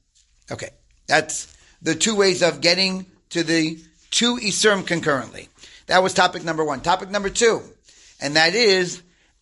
Okay, 0.51 0.69
that's 1.07 1.55
the 1.81 1.95
two 1.95 2.15
ways 2.15 2.41
of 2.41 2.61
getting 2.61 3.05
to 3.29 3.43
the 3.43 3.79
two 4.11 4.37
isurim 4.37 4.85
concurrently. 4.85 5.49
That 5.87 6.03
was 6.03 6.13
topic 6.13 6.43
number 6.43 6.63
one. 6.63 6.81
Topic 6.81 7.09
number 7.09 7.29
two, 7.29 7.61
and 8.21 8.35
that 8.35 8.55
is 8.55 9.01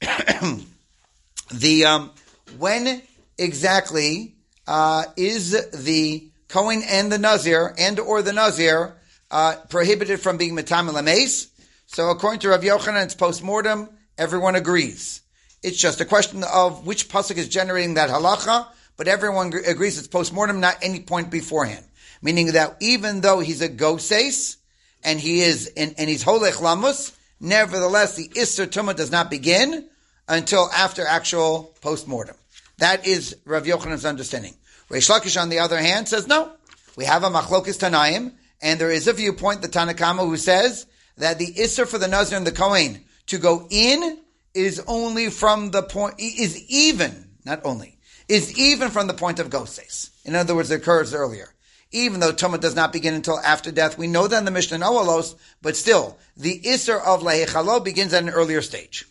the 1.53 1.86
um, 1.86 2.12
when 2.57 3.01
exactly 3.38 4.36
uh, 4.68 5.03
is 5.16 5.51
the 5.72 6.30
Kohen 6.47 6.82
and 6.88 7.12
the 7.12 7.18
Nazir 7.18 7.74
and 7.78 7.99
or 7.99 8.22
the 8.22 8.34
Nazir 8.34 8.95
uh, 9.30 9.55
prohibited 9.70 10.20
from 10.20 10.38
being 10.38 10.55
Matam 10.55 10.88
Lames? 10.88 11.47
So 11.88 12.09
according 12.09 12.39
to 12.41 12.49
Rav 12.49 12.62
Yochanan, 12.62 13.03
it's 13.03 13.16
post-mortem. 13.16 13.89
Everyone 14.18 14.55
agrees. 14.55 15.22
It's 15.64 15.78
just 15.78 16.01
a 16.01 16.05
question 16.05 16.43
of 16.43 16.86
which 16.88 17.09
pasuk 17.09 17.38
is 17.38 17.47
generating 17.47 17.95
that 17.95 18.09
halacha, 18.09 18.68
but 18.97 19.07
everyone 19.07 19.53
agrees 19.67 19.97
it's 19.97 20.07
post-mortem, 20.07 20.59
not 20.59 20.77
any 20.81 21.01
point 21.01 21.29
beforehand. 21.29 21.85
Meaning 22.21 22.53
that 22.53 22.77
even 22.81 23.21
though 23.21 23.39
he's 23.39 23.61
a 23.61 23.67
goses, 23.67 24.57
and 25.03 25.19
he 25.19 25.41
is, 25.41 25.71
and, 25.75 25.95
and 25.97 26.09
he's 26.09 26.23
holech 26.23 26.53
lamus, 26.53 27.15
nevertheless 27.39 28.15
the 28.15 28.27
Isser 28.29 28.67
Tumah 28.67 28.95
does 28.95 29.11
not 29.11 29.31
begin 29.31 29.89
until 30.27 30.69
after 30.71 31.05
actual 31.05 31.75
post-mortem. 31.81 32.35
That 32.77 33.07
is 33.07 33.35
Rav 33.45 33.65
Yochanan's 33.65 34.05
understanding. 34.05 34.55
Reish 34.89 35.09
Lakish, 35.09 35.41
on 35.41 35.49
the 35.49 35.59
other 35.59 35.77
hand, 35.77 36.07
says 36.07 36.27
no. 36.27 36.51
We 36.95 37.05
have 37.05 37.23
a 37.23 37.29
machlokis 37.29 37.79
Tanaim, 37.79 38.33
and 38.61 38.79
there 38.79 38.91
is 38.91 39.07
a 39.07 39.13
viewpoint, 39.13 39.61
the 39.61 39.67
Tanakama, 39.67 40.25
who 40.25 40.37
says 40.37 40.85
that 41.17 41.39
the 41.39 41.47
Isser 41.47 41.87
for 41.87 41.97
the 41.97 42.07
Nazir 42.07 42.37
and 42.37 42.45
the 42.45 42.51
Kohen 42.51 43.03
to 43.27 43.37
go 43.37 43.67
in 43.69 44.19
is 44.53 44.83
only 44.87 45.29
from 45.29 45.71
the 45.71 45.81
point, 45.81 46.15
is 46.19 46.61
even, 46.69 47.29
not 47.45 47.61
only, 47.63 47.97
is 48.32 48.57
even 48.57 48.89
from 48.89 49.07
the 49.07 49.13
point 49.13 49.39
of 49.39 49.49
Goses. 49.49 50.09
In 50.23 50.36
other 50.36 50.55
words, 50.55 50.71
it 50.71 50.75
occurs 50.75 51.13
earlier. 51.13 51.53
Even 51.91 52.21
though 52.21 52.32
Tumah 52.32 52.61
does 52.61 52.75
not 52.75 52.93
begin 52.93 53.13
until 53.13 53.38
after 53.39 53.71
death, 53.71 53.97
we 53.97 54.07
know 54.07 54.25
that 54.25 54.38
in 54.38 54.45
the 54.45 54.51
Mishnah 54.51 54.79
Ohalos, 54.79 55.36
but 55.61 55.75
still, 55.75 56.17
the 56.38 56.61
Isser 56.61 56.97
of 57.03 57.23
Lehechalo 57.23 57.84
begins 57.84 58.13
at 58.13 58.23
an 58.23 58.29
earlier 58.29 58.61
stage. 58.61 59.05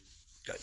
Good. 0.47 0.57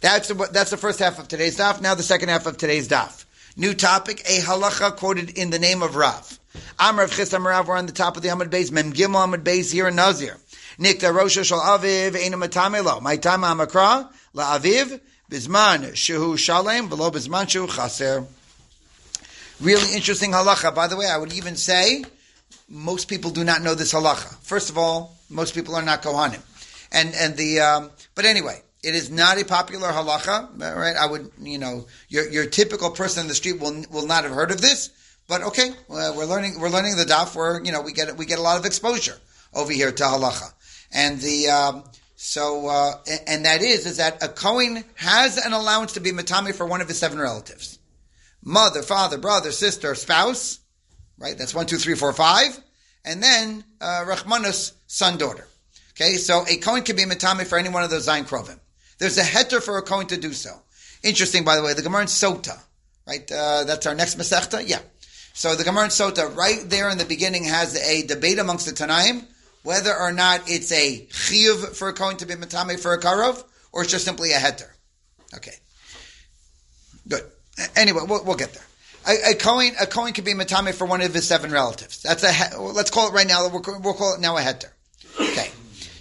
That's 0.00 0.28
the, 0.28 0.34
that's 0.52 0.70
the 0.70 0.76
first 0.76 1.00
half 1.00 1.18
of 1.18 1.26
today's 1.26 1.58
daf. 1.58 1.80
Now 1.80 1.96
the 1.96 2.04
second 2.04 2.28
half 2.28 2.46
of 2.46 2.56
today's 2.56 2.88
daf. 2.88 3.24
New 3.56 3.74
topic, 3.74 4.20
a 4.20 4.38
halacha 4.38 4.96
quoted 4.96 5.30
in 5.36 5.50
the 5.50 5.58
name 5.58 5.82
of 5.82 5.96
Rav. 5.96 6.38
Amr 6.78 7.02
of 7.02 7.12
Chis 7.12 7.32
Rav, 7.32 7.66
we're 7.66 7.76
on 7.76 7.86
the 7.86 7.92
top 7.92 8.16
of 8.16 8.22
the 8.22 8.28
Amud 8.28 8.50
Beis, 8.50 8.70
Mem 8.70 8.92
Gimel 8.92 9.26
Amud 9.26 9.42
Beis 9.42 9.72
here 9.72 9.88
in 9.88 9.96
Nazir. 9.96 10.36
Nikta 10.78 11.12
Rosha 11.12 11.44
Shal 11.44 11.58
Aviv, 11.58 12.12
Eina 12.12 12.34
Matamelo. 12.34 13.00
Time 13.20 13.40
Amakra, 13.40 14.08
La 14.34 14.56
Aviv, 14.56 15.00
Bizman 15.30 15.92
Shehu 15.92 16.38
Shalem, 16.38 16.88
Bizman 16.88 17.44
Shehu 17.44 17.68
Chaser. 17.68 18.24
Really 19.60 19.94
interesting 19.94 20.32
halacha. 20.32 20.74
By 20.74 20.86
the 20.88 20.96
way, 20.96 21.06
I 21.06 21.18
would 21.18 21.34
even 21.34 21.56
say 21.56 22.04
most 22.68 23.08
people 23.08 23.30
do 23.30 23.44
not 23.44 23.60
know 23.60 23.74
this 23.74 23.92
halacha. 23.92 24.36
First 24.42 24.70
of 24.70 24.78
all, 24.78 25.16
most 25.28 25.54
people 25.54 25.74
are 25.74 25.82
not 25.82 26.02
Kohanim. 26.02 26.40
And, 26.92 27.14
and 27.14 27.36
the, 27.36 27.60
um, 27.60 27.90
but 28.14 28.24
anyway, 28.24 28.62
it 28.82 28.94
is 28.94 29.10
not 29.10 29.38
a 29.38 29.44
popular 29.44 29.88
halacha, 29.88 30.58
right? 30.58 30.96
I 30.96 31.06
would, 31.06 31.30
you 31.40 31.58
know, 31.58 31.86
your, 32.08 32.28
your 32.30 32.46
typical 32.46 32.90
person 32.90 33.22
in 33.22 33.28
the 33.28 33.34
street 33.34 33.60
will, 33.60 33.84
will 33.90 34.06
not 34.06 34.24
have 34.24 34.32
heard 34.32 34.50
of 34.50 34.62
this, 34.62 34.90
but 35.26 35.42
okay, 35.42 35.72
we're 35.88 36.24
learning, 36.24 36.58
we're 36.58 36.70
learning 36.70 36.96
the 36.96 37.04
daf 37.04 37.36
where, 37.36 37.62
you 37.62 37.72
know, 37.72 37.82
we 37.82 37.92
get, 37.92 38.16
we 38.16 38.24
get 38.24 38.38
a 38.38 38.42
lot 38.42 38.58
of 38.58 38.64
exposure 38.64 39.18
over 39.52 39.72
here 39.72 39.92
to 39.92 40.02
halacha. 40.04 40.52
And 40.90 41.20
the, 41.20 41.48
um, 41.50 41.84
so, 42.20 42.66
uh, 42.66 42.94
and 43.28 43.44
that 43.44 43.62
is, 43.62 43.86
is 43.86 43.98
that 43.98 44.20
a 44.24 44.26
Kohen 44.26 44.82
has 44.96 45.36
an 45.36 45.52
allowance 45.52 45.92
to 45.92 46.00
be 46.00 46.10
matami 46.10 46.52
for 46.52 46.66
one 46.66 46.80
of 46.80 46.88
his 46.88 46.98
seven 46.98 47.16
relatives. 47.16 47.78
Mother, 48.42 48.82
father, 48.82 49.18
brother, 49.18 49.52
sister, 49.52 49.94
spouse, 49.94 50.58
right? 51.16 51.38
That's 51.38 51.54
one, 51.54 51.66
two, 51.66 51.76
three, 51.76 51.94
four, 51.94 52.12
five. 52.12 52.58
And 53.04 53.22
then, 53.22 53.62
uh, 53.80 54.16
son, 54.88 55.16
daughter. 55.16 55.46
Okay, 55.92 56.14
so 56.14 56.44
a 56.48 56.56
Kohen 56.56 56.82
can 56.82 56.96
be 56.96 57.04
matami 57.04 57.46
for 57.46 57.56
any 57.56 57.68
one 57.68 57.84
of 57.84 57.90
those 57.90 58.08
Zayin 58.08 58.26
Krovim. 58.26 58.58
There's 58.98 59.16
a 59.16 59.22
heter 59.22 59.62
for 59.62 59.78
a 59.78 59.82
Kohen 59.82 60.08
to 60.08 60.16
do 60.16 60.32
so. 60.32 60.50
Interesting, 61.04 61.44
by 61.44 61.54
the 61.54 61.62
way, 61.62 61.74
the 61.74 61.82
Gemara 61.82 62.02
in 62.02 62.08
Sota, 62.08 62.58
right? 63.06 63.30
Uh, 63.30 63.62
that's 63.62 63.86
our 63.86 63.94
next 63.94 64.18
Masechta? 64.18 64.66
Yeah. 64.66 64.80
So 65.34 65.54
the 65.54 65.62
Gemara 65.62 65.84
in 65.84 65.90
Sota, 65.90 66.34
right 66.34 66.68
there 66.68 66.90
in 66.90 66.98
the 66.98 67.04
beginning, 67.04 67.44
has 67.44 67.76
a 67.76 68.04
debate 68.04 68.40
amongst 68.40 68.66
the 68.66 68.72
Tanaim 68.72 69.24
whether 69.62 69.94
or 69.94 70.12
not 70.12 70.42
it's 70.46 70.72
a 70.72 71.06
chiyuv 71.06 71.76
for 71.76 71.88
a 71.88 71.92
Kohen 71.92 72.16
to 72.18 72.26
be 72.26 72.34
matame 72.34 72.78
for 72.78 72.92
a 72.92 73.00
karov, 73.00 73.42
or 73.72 73.82
it's 73.82 73.90
just 73.90 74.04
simply 74.04 74.32
a 74.32 74.38
heter. 74.38 74.68
Okay. 75.34 75.54
Good. 77.06 77.22
Anyway, 77.76 78.02
we'll, 78.06 78.24
we'll 78.24 78.36
get 78.36 78.52
there. 78.52 78.64
A, 79.06 79.32
a 79.32 79.34
Kohen, 79.34 79.72
a 79.80 79.86
Kohen 79.86 80.12
could 80.12 80.24
be 80.24 80.34
matame 80.34 80.74
for 80.74 80.86
one 80.86 81.00
of 81.00 81.14
his 81.14 81.26
seven 81.26 81.50
relatives. 81.50 82.02
That's 82.02 82.24
a, 82.24 82.58
let's 82.60 82.90
call 82.90 83.08
it 83.08 83.12
right 83.12 83.26
now, 83.26 83.48
we'll, 83.48 83.62
we'll 83.80 83.94
call 83.94 84.14
it 84.14 84.20
now 84.20 84.36
a 84.36 84.40
heter. 84.40 84.70
Okay. 85.18 85.50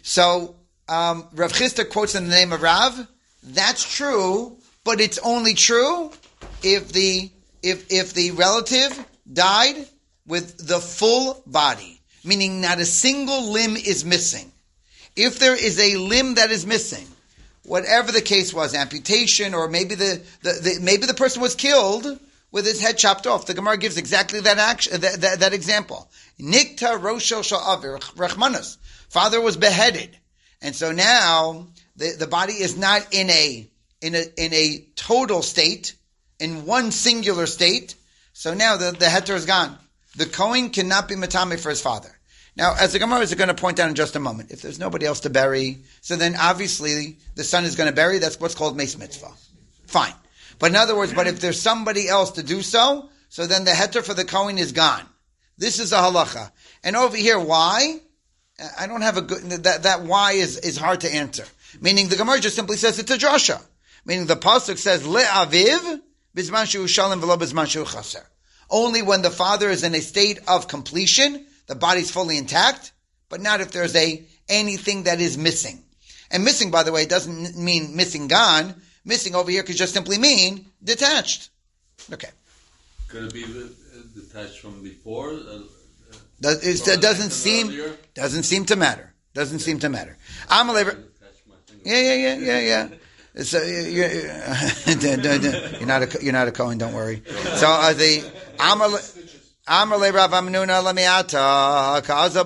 So, 0.04 0.56
um, 0.90 1.28
Rav 1.34 1.52
Chisda 1.52 1.90
quotes 1.90 2.16
in 2.16 2.26
the 2.26 2.30
name 2.30 2.54
of 2.54 2.62
Rav. 2.62 3.08
That's 3.44 3.96
true, 3.96 4.58
but 4.84 5.00
it's 5.02 5.18
only 5.20 5.54
true 5.54 6.12
if 6.64 6.92
the 6.92 7.32
if 7.62 7.92
if 7.92 8.14
the 8.14 8.32
relative 8.32 9.06
died 9.32 9.88
with 10.26 10.68
the 10.68 10.80
full 10.80 11.42
body, 11.46 11.97
meaning 12.28 12.62
not 12.62 12.80
a 12.80 12.86
single 12.86 13.52
limb 13.52 13.76
is 13.76 14.06
missing. 14.06 14.52
If 15.16 15.40
there 15.40 15.56
is 15.56 15.80
a 15.80 15.98
limb 15.98 16.36
that 16.36 16.52
is 16.52 16.66
missing, 16.66 17.08
whatever 17.64 18.12
the 18.12 18.22
case 18.22 18.54
was, 18.54 18.76
amputation, 18.76 19.54
or 19.54 19.68
maybe 19.68 19.96
the, 19.96 20.22
the, 20.42 20.52
the 20.52 20.80
maybe 20.82 21.06
the 21.06 21.14
person 21.14 21.42
was 21.42 21.56
killed 21.56 22.20
with 22.52 22.66
his 22.66 22.82
head 22.82 22.98
chopped 22.98 23.28
off. 23.28 23.46
The 23.46 23.54
Gemara 23.54 23.78
gives 23.78 23.98
exactly 23.98 24.40
that 24.42 24.58
action, 24.58 25.02
that, 25.02 25.22
that, 25.22 25.40
that 25.42 25.54
example. 25.54 26.10
Nikta 26.40 27.00
Roshel 27.00 27.42
Sha'avir 27.42 28.00
Rachmanas. 28.16 28.78
Father 29.10 29.42
was 29.42 29.58
beheaded. 29.58 30.18
And 30.62 30.76
so 30.76 30.92
now 30.92 31.68
the, 31.96 32.16
the 32.18 32.28
body 32.28 32.54
is 32.54 32.78
not 32.78 33.08
in 33.12 33.30
a, 33.30 33.68
in 34.02 34.16
a, 34.16 34.24
in 34.38 34.54
a 34.54 34.86
total 34.96 35.42
state, 35.42 35.96
in 36.40 36.66
one 36.66 36.92
singular 36.92 37.46
state. 37.46 37.96
So 38.34 38.54
now 38.54 38.78
the, 38.78 38.92
the 38.92 39.06
heter 39.06 39.36
is 39.36 39.46
gone. 39.46 39.78
The 40.16 40.26
Kohen 40.26 40.70
cannot 40.70 41.08
be 41.08 41.16
matame 41.16 41.60
for 41.60 41.70
his 41.70 41.82
father. 41.82 42.17
Now, 42.58 42.76
as 42.80 42.94
the 42.94 43.00
Gemara 43.00 43.20
is 43.20 43.34
going 43.36 43.50
to 43.50 43.54
point 43.54 43.80
out 43.80 43.88
in 43.88 43.94
just 43.94 44.16
a 44.16 44.20
moment, 44.20 44.52
if 44.52 44.64
there's 44.64 44.80
nobody 44.80 45.06
else 45.06 45.20
to 45.22 45.30
bury, 45.30 45.78
so 46.02 46.16
then 46.16 46.36
obviously 46.36 47.18
the 47.36 47.44
son 47.44 47.66
is 47.66 47.76
going 47.76 47.88
to 47.88 47.96
bury. 47.96 48.18
That's 48.18 48.40
what's 48.40 48.56
called 48.56 48.76
meis 48.76 48.98
mitzvah. 48.98 49.32
Fine. 49.86 50.14
But 50.58 50.72
in 50.72 50.76
other 50.76 50.98
words, 50.98 51.14
but 51.14 51.28
if 51.28 51.40
there's 51.40 51.62
somebody 51.62 52.10
else 52.10 52.32
to 52.32 52.44
do 52.44 52.64
so, 52.64 53.10
so 53.30 53.46
then 53.46 53.64
the 53.64 53.72
heter 53.72 54.04
for 54.04 54.16
the 54.16 54.26
Kohen 54.26 54.58
is 54.58 54.72
gone. 54.72 55.04
This 55.60 55.80
is 55.80 55.92
a 55.92 55.98
halacha. 55.98 56.52
And 56.84 56.96
over 56.96 57.16
here, 57.16 57.40
why? 57.40 58.00
I 58.80 58.88
don't 58.88 59.02
have 59.02 59.18
a 59.18 59.22
good, 59.22 59.44
that, 59.64 59.84
that 59.84 60.02
why 60.02 60.32
is, 60.32 60.58
is 60.58 60.78
hard 60.78 61.02
to 61.02 61.14
answer. 61.14 61.46
Meaning 61.80 62.08
the 62.08 62.16
Gemara 62.16 62.40
just 62.40 62.56
simply 62.56 62.78
says 62.78 62.98
it's 62.98 63.12
a 63.12 63.18
drasha. 63.20 63.62
Meaning 64.04 64.26
the 64.26 64.36
Pasuk 64.36 64.80
says, 64.80 65.04
le'aviv, 65.04 66.02
bizman 66.36 66.66
shu 66.66 66.86
shalim 66.86 67.22
v'lo 67.22 67.38
bizman 67.38 67.68
shu 67.68 67.86
chaser. 67.86 68.26
Only 68.68 69.04
when 69.04 69.22
the 69.22 69.30
father 69.30 69.70
is 69.70 69.84
in 69.84 69.94
a 69.94 70.02
state 70.02 70.40
of 70.48 70.68
completion, 70.68 71.46
the 71.68 71.76
body's 71.76 72.12
fully 72.12 72.38
intact, 72.38 72.92
but 73.30 73.42
not 73.42 73.62
if 73.62 73.72
there's 73.72 73.96
a 73.96 74.24
anything 74.50 75.04
that 75.04 75.20
is 75.20 75.38
missing. 75.38 75.84
And 76.32 76.44
missing, 76.44 76.72
by 76.72 76.84
the 76.84 76.92
way, 76.92 77.06
doesn't 77.06 77.58
mean 77.58 77.96
missing 77.96 78.28
gone. 78.28 78.76
Missing 79.06 79.36
over 79.36 79.50
here 79.50 79.64
could 79.64 79.78
just 79.78 79.94
simply 79.94 80.18
mean 80.18 80.66
detached. 80.84 81.50
Okay. 82.12 82.30
Could 83.08 83.26
it 83.26 83.34
be 83.34 83.44
uh, 83.44 83.68
detached 84.14 84.60
from 84.60 84.84
before? 84.84 85.32
Uh, 85.32 85.60
Does, 86.42 86.88
it 86.88 87.02
doesn't 87.02 87.32
seem 87.32 87.68
earlier? 87.68 87.96
doesn't 88.14 88.44
seem 88.44 88.66
to 88.66 88.76
matter. 88.76 89.14
Doesn't 89.34 89.60
seem 89.60 89.80
to 89.80 89.90
matter. 89.90 90.18
I'm 90.50 90.70
a 90.70 90.74
labor. 90.74 90.98
Yeah, 91.86 92.02
yeah, 92.02 92.16
yeah, 92.16 92.36
yeah, 92.36 92.60
yeah. 92.60 93.44
So 93.44 93.62
you're, 93.62 94.10
you're 95.78 95.86
not 95.86 96.02
a 96.04 96.24
you're 96.24 96.34
not 96.34 96.48
a 96.48 96.52
Kohen. 96.52 96.80
Don't 96.80 96.94
worry. 96.94 97.22
So 97.56 97.68
uh, 97.70 97.94
the 97.94 98.30
Amar 98.60 98.88
Amar 98.88 99.00
le 99.70 100.12
Rav 100.12 100.32
Amnuna 100.32 100.82
lemiata 100.82 101.98
uh, 101.98 102.02
kaazo 102.02 102.44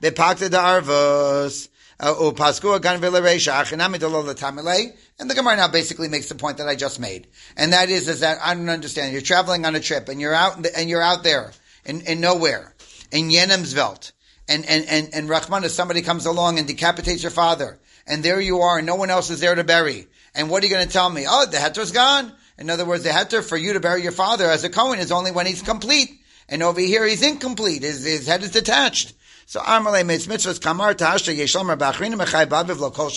bepakta 0.00 0.50
da 0.50 0.80
arvos 0.80 1.68
upasku 2.00 2.74
uh, 2.74 2.78
gan 2.78 3.00
v'lereisha 3.00 3.52
achinami 3.52 4.00
dolo. 4.00 4.20
And 5.18 5.30
the 5.30 5.34
Gemara 5.34 5.56
now 5.56 5.68
basically 5.68 6.08
makes 6.08 6.28
the 6.28 6.34
point 6.34 6.58
that 6.58 6.66
I 6.66 6.74
just 6.74 6.98
made, 6.98 7.28
and 7.56 7.72
that 7.72 7.88
is 7.88 8.08
is 8.08 8.20
that 8.20 8.38
I 8.42 8.54
don't 8.54 8.68
understand. 8.68 9.12
You're 9.12 9.22
traveling 9.22 9.64
on 9.64 9.76
a 9.76 9.80
trip, 9.80 10.08
and 10.08 10.20
you're 10.20 10.34
out 10.34 10.66
and 10.76 10.90
you're 10.90 11.00
out 11.00 11.22
there 11.22 11.52
in, 11.84 12.00
in 12.00 12.20
nowhere 12.20 12.74
in 13.12 13.30
Yenemsveld, 13.30 14.10
and 14.48 14.66
and 14.66 14.86
and 14.88 15.10
and 15.14 15.28
Rahman, 15.28 15.68
somebody 15.68 16.02
comes 16.02 16.26
along 16.26 16.58
and 16.58 16.66
decapitates 16.66 17.22
your 17.22 17.30
father, 17.30 17.78
and 18.08 18.24
there 18.24 18.40
you 18.40 18.62
are, 18.62 18.78
and 18.78 18.86
no 18.86 18.96
one 18.96 19.10
else 19.10 19.30
is 19.30 19.38
there 19.38 19.54
to 19.54 19.62
bury. 19.62 20.08
And 20.34 20.50
what 20.50 20.64
are 20.64 20.66
you 20.66 20.72
going 20.72 20.84
to 20.84 20.92
tell 20.92 21.08
me? 21.08 21.26
Oh, 21.28 21.46
the 21.48 21.58
heter's 21.58 21.92
gone. 21.92 22.32
In 22.58 22.70
other 22.70 22.84
words, 22.84 23.04
the 23.04 23.10
heter 23.10 23.40
for 23.40 23.56
you 23.56 23.74
to 23.74 23.80
bury 23.80 24.02
your 24.02 24.10
father 24.10 24.50
as 24.50 24.64
a 24.64 24.68
Kohen 24.68 24.98
is 24.98 25.12
only 25.12 25.30
when 25.30 25.46
he's 25.46 25.62
complete. 25.62 26.22
And 26.48 26.62
over 26.62 26.80
here, 26.80 27.06
he's 27.06 27.22
incomplete. 27.22 27.82
His, 27.82 28.04
his 28.04 28.26
head 28.26 28.42
is 28.42 28.50
detached. 28.50 29.14
So, 29.46 29.60
Amalei 29.60 30.04
Mitz 30.04 30.60
Kamar 30.60 30.94
Echai 30.94 32.46
Babiv 32.46 32.78
Lo 32.78 32.90
Kol. 32.90 33.10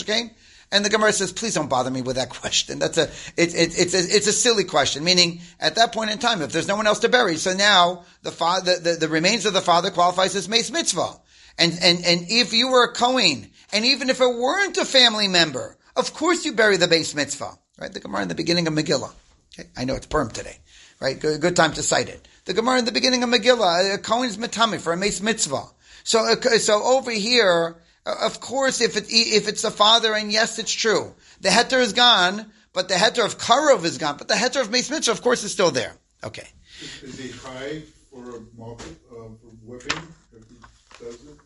And 0.69 0.84
the 0.84 0.89
Gemara 0.89 1.13
says, 1.13 1.32
please 1.32 1.53
don't 1.53 1.69
bother 1.69 1.89
me 1.89 2.01
with 2.01 2.17
that 2.17 2.30
question. 2.41 2.80
That's 2.80 2.97
a, 2.97 3.03
it, 3.38 3.55
it, 3.55 3.80
it's 3.80 3.93
a, 3.93 3.99
it's 3.99 4.28
a 4.28 4.34
silly 4.34 4.63
question. 4.63 5.03
Meaning, 5.03 5.41
at 5.59 5.75
that 5.75 5.93
point 5.93 6.11
in 6.11 6.17
time, 6.17 6.41
if 6.41 6.51
there's 6.51 6.67
no 6.67 6.75
one 6.75 6.88
else 6.88 6.99
to 6.99 7.09
bury, 7.09 7.38
so 7.38 7.53
now 7.53 8.03
the 8.23 8.32
father, 8.32 8.75
the, 8.75 8.91
the, 8.91 8.95
the 8.97 9.07
remains 9.07 9.45
of 9.45 9.53
the 9.53 9.61
father 9.61 9.91
qualifies 9.91 10.36
as 10.36 10.49
meis 10.49 10.71
mitzvah. 10.71 11.13
And, 11.57 11.73
and, 11.82 12.05
and 12.05 12.25
if 12.30 12.53
you 12.53 12.69
were 12.69 12.84
a 12.84 12.93
Kohen, 12.93 13.49
and 13.73 13.86
even 13.86 14.09
if 14.09 14.21
it 14.21 14.28
weren't 14.28 14.78
a 14.78 14.86
family 14.86 15.28
member, 15.28 15.78
of 15.95 16.13
course 16.13 16.45
you 16.45 16.53
bury 16.53 16.78
the 16.78 16.88
base 16.88 17.15
mitzvah. 17.15 17.57
Right? 17.80 17.91
The 17.91 17.99
Gemara 17.99 18.23
in 18.23 18.28
the 18.28 18.36
beginning 18.36 18.67
of 18.67 18.73
Megillah. 18.73 19.13
Okay? 19.57 19.69
I 19.75 19.86
know 19.86 19.95
it's 19.95 20.05
Purim 20.05 20.30
today. 20.30 20.57
Right? 20.99 21.19
Good, 21.19 21.41
good 21.41 21.55
time 21.55 21.73
to 21.73 21.84
cite 21.84 22.09
it. 22.09 22.28
The 22.47 22.53
Gemara 22.53 22.79
in 22.79 22.85
the 22.85 22.93
beginning 22.93 23.23
of 23.23 23.29
Megillah, 23.29 23.95
a 23.95 23.97
Kohen 23.97 24.29
is 24.29 24.37
matami 24.37 24.79
for 24.79 24.93
a 24.93 24.97
meis 24.97 25.21
mitzvah. 25.21 25.65
So, 26.05 26.19
uh, 26.19 26.57
so 26.59 26.81
over 26.81 27.11
here, 27.11 27.75
uh, 28.05 28.15
of 28.21 28.39
course, 28.39 28.79
if 28.79 28.95
it, 28.95 29.07
if 29.09 29.49
it's 29.49 29.63
the 29.63 29.69
father, 29.69 30.13
and 30.13 30.31
yes, 30.31 30.57
it's 30.57 30.71
true, 30.71 31.13
the 31.41 31.49
heter 31.49 31.81
is 31.81 31.91
gone, 31.91 32.49
but 32.71 32.87
the 32.87 32.95
heter 32.95 33.25
of 33.25 33.37
karov 33.37 33.83
is 33.83 33.97
gone, 33.97 34.15
but 34.17 34.29
the 34.29 34.33
heter 34.33 34.61
of 34.61 34.71
meis 34.71 34.89
mitzvah, 34.89 35.11
of 35.11 35.21
course, 35.21 35.43
is 35.43 35.51
still 35.51 35.71
there. 35.71 35.93
Okay. 36.23 36.47
Is, 36.81 37.03
is 37.03 37.19
he 37.19 37.31
high 37.31 37.81
for 38.09 38.37
a 38.37 38.39
market, 38.57 38.95
uh, 39.11 39.27
for 39.41 39.51
whipping 39.65 40.01
if 40.31 40.47
he 40.47 41.03
does 41.03 41.15
it? 41.15 41.37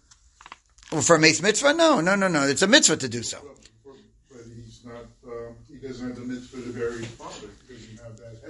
Well, 0.91 1.01
for 1.01 1.15
a 1.15 1.19
meis 1.19 1.41
mitzvah, 1.41 1.73
no, 1.73 1.99
no, 1.99 2.15
no, 2.15 2.27
no. 2.27 2.43
It's 2.43 2.61
a 2.61 2.67
mitzvah 2.67 2.97
to 2.97 3.09
do 3.09 3.23
so. 3.23 3.39
But 3.83 4.41
he's 4.55 4.81
not, 4.85 5.07
um, 5.25 5.55
he 5.67 5.77
doesn't 5.77 6.09
have 6.09 6.15
the 6.15 6.25
mitzvah 6.25 6.61
to 6.61 6.73
bury 6.73 6.99
his 6.99 7.07
father, 7.07 7.47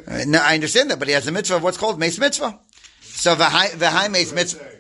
Uh, 0.07 0.24
no, 0.28 0.39
I 0.39 0.55
understand 0.55 0.91
that, 0.91 0.99
but 0.99 1.07
he 1.07 1.14
has 1.14 1.28
a 1.28 1.32
mitzvah 1.32 1.57
of 1.57 1.64
what's 1.64 1.78
called 1.78 1.99
meis 1.99 2.20
mitzvah. 2.20 2.59
So 3.01 3.36
the 3.36 3.45
high, 3.45 3.70
the 3.70 3.89
high 3.89 4.07
meis 4.07 4.34
mitzvah. 4.34 4.64
Right. 4.64 4.78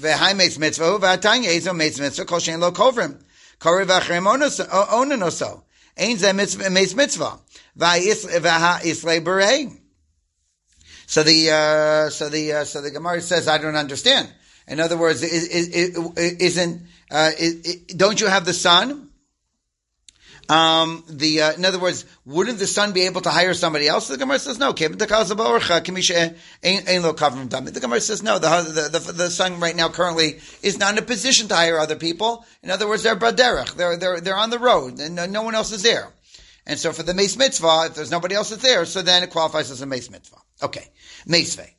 V'hai 0.00 0.36
meis 0.36 0.58
mitzvah, 0.58 0.98
v'atanya 0.98 1.48
ezo 1.48 1.74
meis 1.74 2.00
mitzvah, 2.00 2.24
kol 2.24 2.40
shein 2.40 2.58
lo 2.58 2.72
kovrim. 2.72 3.22
Kori 3.60 3.84
v'achrem 3.86 4.26
onen 4.26 5.22
oso. 5.22 5.62
Ein 5.96 6.18
ze 6.18 6.32
mitzvah, 6.32 6.70
meis 6.70 6.94
mitzvah. 6.94 7.38
V'ha 7.78 8.84
islay 8.84 9.20
berei. 9.20 9.78
So 11.06 11.22
the, 11.22 11.50
uh, 11.50 12.10
so 12.10 12.28
the, 12.28 12.52
uh, 12.52 12.64
so 12.64 12.80
the 12.80 12.90
Gemara 12.90 13.20
says, 13.20 13.46
I 13.46 13.58
don't 13.58 13.76
understand. 13.76 14.32
In 14.66 14.80
other 14.80 14.96
words, 14.96 15.22
is, 15.22 15.46
is, 15.46 15.68
isn't, 16.16 16.82
uh, 17.10 17.30
is, 17.38 17.84
don't 17.88 18.20
you 18.20 18.26
have 18.26 18.46
the 18.46 18.54
son? 18.54 19.10
Um, 20.48 21.04
the 21.08 21.40
uh, 21.40 21.52
in 21.54 21.64
other 21.64 21.78
words, 21.78 22.04
wouldn't 22.26 22.58
the 22.58 22.66
son 22.66 22.92
be 22.92 23.02
able 23.02 23.22
to 23.22 23.30
hire 23.30 23.54
somebody 23.54 23.88
else? 23.88 24.08
The 24.08 24.18
Gemara 24.18 24.38
says 24.38 24.58
no. 24.58 24.72
The 24.72 24.88
Gemara 27.80 28.00
says 28.00 28.22
no. 28.22 28.38
The, 28.38 28.88
the, 28.92 28.98
the, 28.98 29.12
the 29.12 29.30
son 29.30 29.58
right 29.60 29.74
now 29.74 29.88
currently 29.88 30.40
is 30.62 30.78
not 30.78 30.92
in 30.92 30.98
a 30.98 31.02
position 31.06 31.48
to 31.48 31.54
hire 31.54 31.78
other 31.78 31.96
people. 31.96 32.44
In 32.62 32.70
other 32.70 32.86
words, 32.86 33.02
they're 33.02 33.16
baderech. 33.16 33.74
They're 33.74 33.96
they're 33.96 34.20
they're 34.20 34.36
on 34.36 34.50
the 34.50 34.58
road, 34.58 35.00
and 35.00 35.14
no, 35.14 35.24
no 35.24 35.42
one 35.42 35.54
else 35.54 35.72
is 35.72 35.82
there. 35.82 36.12
And 36.66 36.78
so 36.78 36.92
for 36.92 37.02
the 37.02 37.14
meis 37.14 37.38
mitzvah, 37.38 37.86
if 37.86 37.94
there's 37.94 38.10
nobody 38.10 38.34
else 38.34 38.50
that's 38.50 38.62
there, 38.62 38.84
so 38.84 39.00
then 39.02 39.22
it 39.22 39.30
qualifies 39.30 39.70
as 39.70 39.80
a 39.80 39.86
meis 39.86 40.10
mitzvah. 40.10 40.36
Okay, 40.62 40.88
maceveh. 41.26 41.70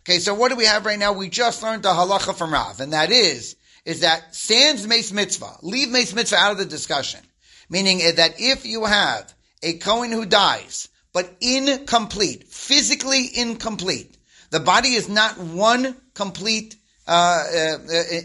Okay, 0.00 0.18
so 0.18 0.34
what 0.34 0.50
do 0.50 0.56
we 0.56 0.66
have 0.66 0.86
right 0.86 0.98
now? 0.98 1.12
We 1.12 1.28
just 1.28 1.62
learned 1.62 1.82
the 1.82 1.90
halacha 1.90 2.34
from 2.34 2.52
Rav, 2.52 2.80
and 2.80 2.94
that 2.94 3.10
is 3.10 3.56
is 3.84 4.00
that 4.00 4.34
sans 4.34 4.86
meis 4.86 5.12
mitzvah, 5.12 5.58
leave 5.60 5.90
meis 5.90 6.14
mitzvah 6.14 6.36
out 6.36 6.52
of 6.52 6.58
the 6.58 6.64
discussion. 6.64 7.20
Meaning 7.68 7.98
that 8.16 8.34
if 8.38 8.66
you 8.66 8.84
have 8.84 9.32
a 9.62 9.74
Kohen 9.74 10.12
who 10.12 10.26
dies, 10.26 10.88
but 11.12 11.30
incomplete, 11.40 12.48
physically 12.48 13.30
incomplete, 13.34 14.16
the 14.50 14.60
body 14.60 14.94
is 14.94 15.08
not 15.08 15.38
one 15.38 15.96
complete, 16.14 16.76
uh, 17.08 17.10
uh, 17.10 17.78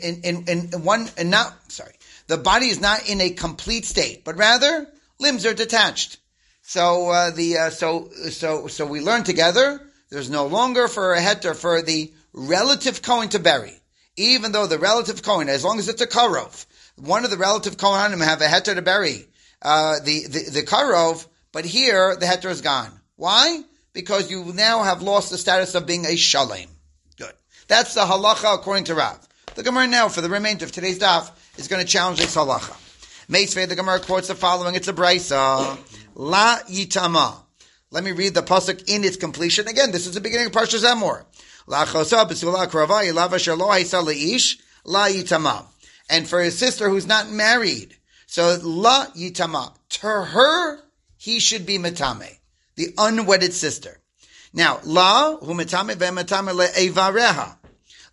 in, 0.03 0.21
in, 0.21 0.43
in 0.47 0.83
one, 0.83 1.09
and 1.17 1.31
not, 1.31 1.53
sorry, 1.71 1.93
the 2.27 2.37
body 2.37 2.67
is 2.67 2.79
not 2.79 3.09
in 3.09 3.21
a 3.21 3.31
complete 3.31 3.85
state, 3.85 4.23
but 4.23 4.37
rather 4.37 4.87
limbs 5.19 5.45
are 5.45 5.53
detached. 5.53 6.17
So, 6.61 7.09
uh, 7.09 7.31
the, 7.31 7.57
uh, 7.57 7.69
so, 7.71 8.09
so, 8.29 8.67
so 8.67 8.85
we 8.85 9.01
learn 9.01 9.23
together, 9.23 9.81
there's 10.09 10.29
no 10.29 10.45
longer 10.45 10.87
for 10.87 11.13
a 11.13 11.19
heter 11.19 11.55
for 11.55 11.81
the 11.81 12.11
relative 12.33 13.01
Kohen 13.01 13.29
to 13.29 13.39
bury. 13.39 13.73
Even 14.17 14.51
though 14.51 14.67
the 14.67 14.77
relative 14.77 15.23
Kohen, 15.23 15.49
as 15.49 15.63
long 15.63 15.79
as 15.79 15.89
it's 15.89 16.01
a 16.01 16.07
Karov, 16.07 16.65
one 17.02 17.26
of 17.26 17.32
the 17.32 17.38
relative 17.38 17.78
Kohanim 17.78 18.24
have 18.24 18.41
a 18.41 18.45
heter 18.45 18.76
to 18.76 18.82
bury 18.82 19.26
uh, 19.62 20.00
the, 20.04 20.28
the, 20.28 20.52
the 20.52 20.62
Karov, 20.64 21.26
but 21.52 21.66
here 21.66 22.16
the 22.16 22.26
heter 22.26 22.50
is 22.50 22.62
gone. 22.62 22.91
Why? 23.16 23.62
Because 23.93 24.32
you 24.32 24.54
now 24.54 24.84
have 24.84 25.02
lost 25.02 25.30
the 25.32 25.38
status 25.38 25.76
of 25.76 25.86
being 25.86 26.06
a 26.06 26.16
Shalem. 26.16 26.70
Good. 27.18 27.34
That's 27.68 27.93
the 27.93 28.02
halacha 28.02 28.56
according 28.56 28.86
to 28.86 28.95
Rav. 28.95 29.28
The 29.56 29.64
Gemara 29.64 29.88
now, 29.88 30.10
for 30.10 30.22
the 30.22 30.30
remainder 30.30 30.66
of 30.66 30.72
today's 30.72 31.00
daf, 31.00 31.32
is 31.58 31.68
going 31.68 31.82
to 31.82 31.88
challenge 31.88 32.20
this 32.20 32.36
halacha. 32.36 32.76
Meisvei, 33.28 33.68
the 33.68 33.76
Gemara 33.76 34.00
quotes 34.00 34.28
the 34.28 34.36
following. 34.36 34.76
It's 34.76 34.88
a 34.88 34.93
brisa. 34.93 35.78
La 36.16 36.60
yitama. 36.70 37.36
Let 37.91 38.04
me 38.04 38.12
read 38.12 38.36
the 38.36 38.41
pasuk 38.41 38.88
in 38.88 39.04
its 39.04 39.18
completion. 39.18 39.68
Again, 39.68 39.91
this 39.91 40.06
is 40.06 40.14
the 40.14 40.22
beginning 40.22 40.47
of 40.47 40.52
Parshas 40.52 40.86
Emor. 40.86 41.26
La 41.68 41.86
chosa 41.86 42.28
b'sula 42.28 42.68
krava 42.68 43.04
la 44.86 45.08
yitama. 45.08 45.66
And 46.10 46.28
for 46.28 46.41
his 46.41 46.57
sister 46.57 46.89
who's 46.89 47.07
not 47.07 47.30
married, 47.30 47.95
so 48.26 48.57
la 48.62 49.05
yitama. 49.07 49.74
To 49.89 50.07
her, 50.07 50.80
he 51.18 51.39
should 51.39 51.66
be 51.66 51.78
matame, 51.78 52.38
the 52.76 52.93
unwedded 52.97 53.53
sister. 53.53 53.99
Now, 54.53 54.80
la 54.84 55.38
hu 55.38 55.53
matame 55.53 55.93
ve'matame 55.95 56.53
le'evareha. 56.53 57.57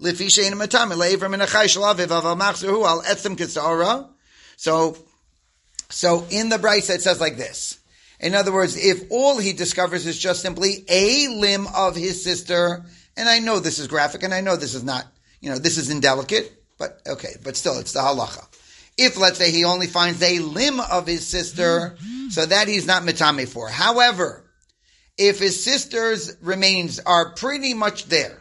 Lefi 0.00 0.30
she'en 0.30 0.52
matame 0.54 0.92
le'evar 0.92 1.30
min 1.30 1.40
achai 1.40 1.64
shalav 1.64 1.96
evav 1.96 2.60
hu 2.60 2.84
al 2.84 3.02
etzem 3.02 3.36
kisara. 3.36 4.08
So, 4.56 4.96
So 5.88 6.26
in 6.30 6.48
the 6.48 6.56
Brisa, 6.56 6.96
it 6.96 7.02
says 7.02 7.20
like 7.20 7.36
this. 7.36 7.78
In 8.18 8.34
other 8.34 8.52
words, 8.52 8.76
if 8.76 9.10
all 9.10 9.38
he 9.38 9.52
discovers 9.52 10.06
is 10.06 10.18
just 10.18 10.40
simply 10.40 10.84
a 10.88 11.28
limb 11.28 11.66
of 11.74 11.94
his 11.94 12.22
sister, 12.24 12.84
and 13.16 13.28
I 13.28 13.38
know 13.38 13.60
this 13.60 13.78
is 13.78 13.86
graphic, 13.88 14.22
and 14.22 14.32
I 14.32 14.40
know 14.40 14.56
this 14.56 14.74
is 14.74 14.84
not, 14.84 15.06
you 15.40 15.50
know, 15.50 15.58
this 15.58 15.76
is 15.76 15.90
indelicate, 15.90 16.55
but 16.78 17.00
okay, 17.06 17.34
but 17.42 17.56
still, 17.56 17.78
it's 17.78 17.92
the 17.92 18.00
halacha. 18.00 18.44
If, 18.98 19.18
let's 19.18 19.38
say, 19.38 19.50
he 19.50 19.64
only 19.64 19.86
finds 19.86 20.22
a 20.22 20.38
limb 20.38 20.80
of 20.80 21.06
his 21.06 21.26
sister, 21.26 21.96
so 22.30 22.46
that 22.46 22.68
he's 22.68 22.86
not 22.86 23.02
mitame 23.02 23.46
for. 23.46 23.68
However, 23.68 24.44
if 25.18 25.38
his 25.38 25.62
sister's 25.62 26.36
remains 26.40 26.98
are 27.00 27.34
pretty 27.34 27.74
much 27.74 28.06
there, 28.06 28.38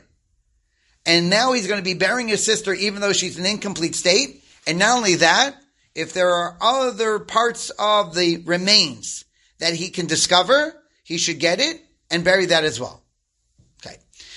and 1.06 1.30
now 1.30 1.54
he's 1.54 1.68
going 1.68 1.80
to 1.80 1.84
be 1.84 1.94
burying 1.94 2.30
his 2.30 2.44
sister 2.44 2.74
even 2.74 3.02
though 3.02 3.14
she's 3.14 3.38
in 3.38 3.46
incomplete 3.46 3.96
state, 3.96 4.44
and 4.66 4.80
not 4.80 4.98
only 4.98 5.16
that, 5.16 5.56
if 5.94 6.14
there 6.14 6.34
are 6.34 6.58
other 6.62 7.20
parts 7.20 7.70
of 7.78 8.16
the 8.16 8.38
remains 8.46 9.26
that 9.60 9.74
he 9.74 9.90
can 9.90 10.08
discover, 10.08 10.76
he 11.04 11.18
should 11.18 11.40
get 11.40 11.60
it 11.60 11.82
and 12.10 12.24
bury 12.24 12.48
that 12.48 12.64
as 12.64 12.80
well. 12.80 13.05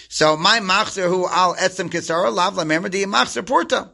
So 0.09 0.37
my 0.37 0.61
machzer 0.61 1.07
who 1.09 1.29
al 1.29 1.55
etzem 1.55 1.91
kisara 1.91 2.33
lav 2.33 2.55
lamemra 2.55 2.91
di 2.91 3.05
machzer 3.05 3.47
porta. 3.47 3.91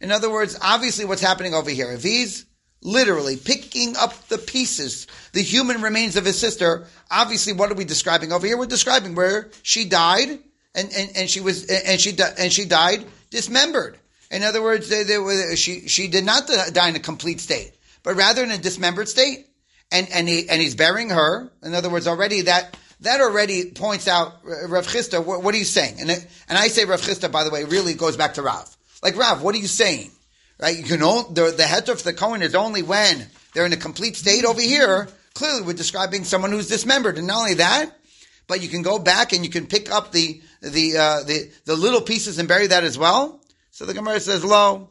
In 0.00 0.12
other 0.12 0.30
words, 0.30 0.58
obviously 0.62 1.04
what's 1.04 1.22
happening 1.22 1.54
over 1.54 1.70
here, 1.70 1.92
if 1.92 2.02
he's 2.02 2.46
literally 2.82 3.36
picking 3.36 3.96
up 3.96 4.28
the 4.28 4.38
pieces, 4.38 5.06
the 5.32 5.42
human 5.42 5.82
remains 5.82 6.16
of 6.16 6.24
his 6.24 6.38
sister, 6.38 6.86
obviously 7.10 7.52
what 7.52 7.70
are 7.70 7.74
we 7.74 7.84
describing 7.84 8.32
over 8.32 8.46
here? 8.46 8.56
We're 8.56 8.66
describing 8.66 9.14
where 9.14 9.50
she 9.62 9.86
died 9.86 10.28
and, 10.74 10.92
and, 10.96 11.10
and 11.16 11.30
she 11.30 11.40
was, 11.40 11.66
and 11.66 12.00
she, 12.00 12.16
and 12.38 12.52
she 12.52 12.64
died 12.64 13.04
dismembered. 13.30 13.98
In 14.30 14.42
other 14.42 14.62
words, 14.62 14.88
they, 14.88 15.02
they 15.02 15.18
were, 15.18 15.56
she, 15.56 15.88
she 15.88 16.08
did 16.08 16.24
not 16.24 16.48
die 16.72 16.88
in 16.88 16.96
a 16.96 17.00
complete 17.00 17.40
state, 17.40 17.72
but 18.02 18.14
rather 18.16 18.44
in 18.44 18.50
a 18.50 18.58
dismembered 18.58 19.08
state. 19.08 19.46
And, 19.92 20.08
and 20.12 20.28
he, 20.28 20.48
and 20.48 20.60
he's 20.60 20.74
burying 20.74 21.10
her. 21.10 21.48
In 21.62 21.72
other 21.74 21.88
words, 21.88 22.08
already 22.08 22.42
that, 22.42 22.76
that 23.00 23.20
already 23.20 23.70
points 23.70 24.08
out 24.08 24.40
Rav 24.44 24.86
Chisda, 24.86 25.24
what, 25.24 25.54
are 25.54 25.58
you 25.58 25.64
saying? 25.64 26.00
And, 26.00 26.10
it, 26.10 26.26
and 26.48 26.56
I 26.56 26.68
say 26.68 26.84
Rav 26.84 27.00
Chisda, 27.00 27.30
by 27.30 27.44
the 27.44 27.50
way, 27.50 27.64
really 27.64 27.94
goes 27.94 28.16
back 28.16 28.34
to 28.34 28.42
Rav. 28.42 28.74
Like, 29.02 29.16
Rav, 29.16 29.42
what 29.42 29.54
are 29.54 29.58
you 29.58 29.66
saying? 29.66 30.10
Right? 30.58 30.76
You 30.76 30.84
can 30.84 31.02
only, 31.02 31.34
the, 31.34 31.54
the 31.54 31.64
head 31.64 31.88
of 31.90 32.02
the 32.02 32.14
Kohen 32.14 32.42
is 32.42 32.54
only 32.54 32.82
when 32.82 33.26
they're 33.52 33.66
in 33.66 33.72
a 33.72 33.76
complete 33.76 34.16
state 34.16 34.44
over 34.44 34.60
here. 34.60 35.08
Clearly, 35.34 35.62
we're 35.62 35.74
describing 35.74 36.24
someone 36.24 36.50
who's 36.50 36.68
dismembered. 36.68 37.18
And 37.18 37.26
not 37.26 37.40
only 37.40 37.54
that, 37.54 37.90
but 38.46 38.62
you 38.62 38.68
can 38.68 38.80
go 38.80 38.98
back 38.98 39.32
and 39.32 39.44
you 39.44 39.50
can 39.50 39.66
pick 39.66 39.90
up 39.90 40.12
the, 40.12 40.40
the, 40.62 40.96
uh, 40.96 41.22
the, 41.24 41.50
the 41.66 41.76
little 41.76 42.00
pieces 42.00 42.38
and 42.38 42.48
bury 42.48 42.68
that 42.68 42.84
as 42.84 42.96
well. 42.96 43.42
So 43.70 43.84
the 43.84 43.92
Gemara 43.92 44.20
says, 44.20 44.42
lo, 44.42 44.88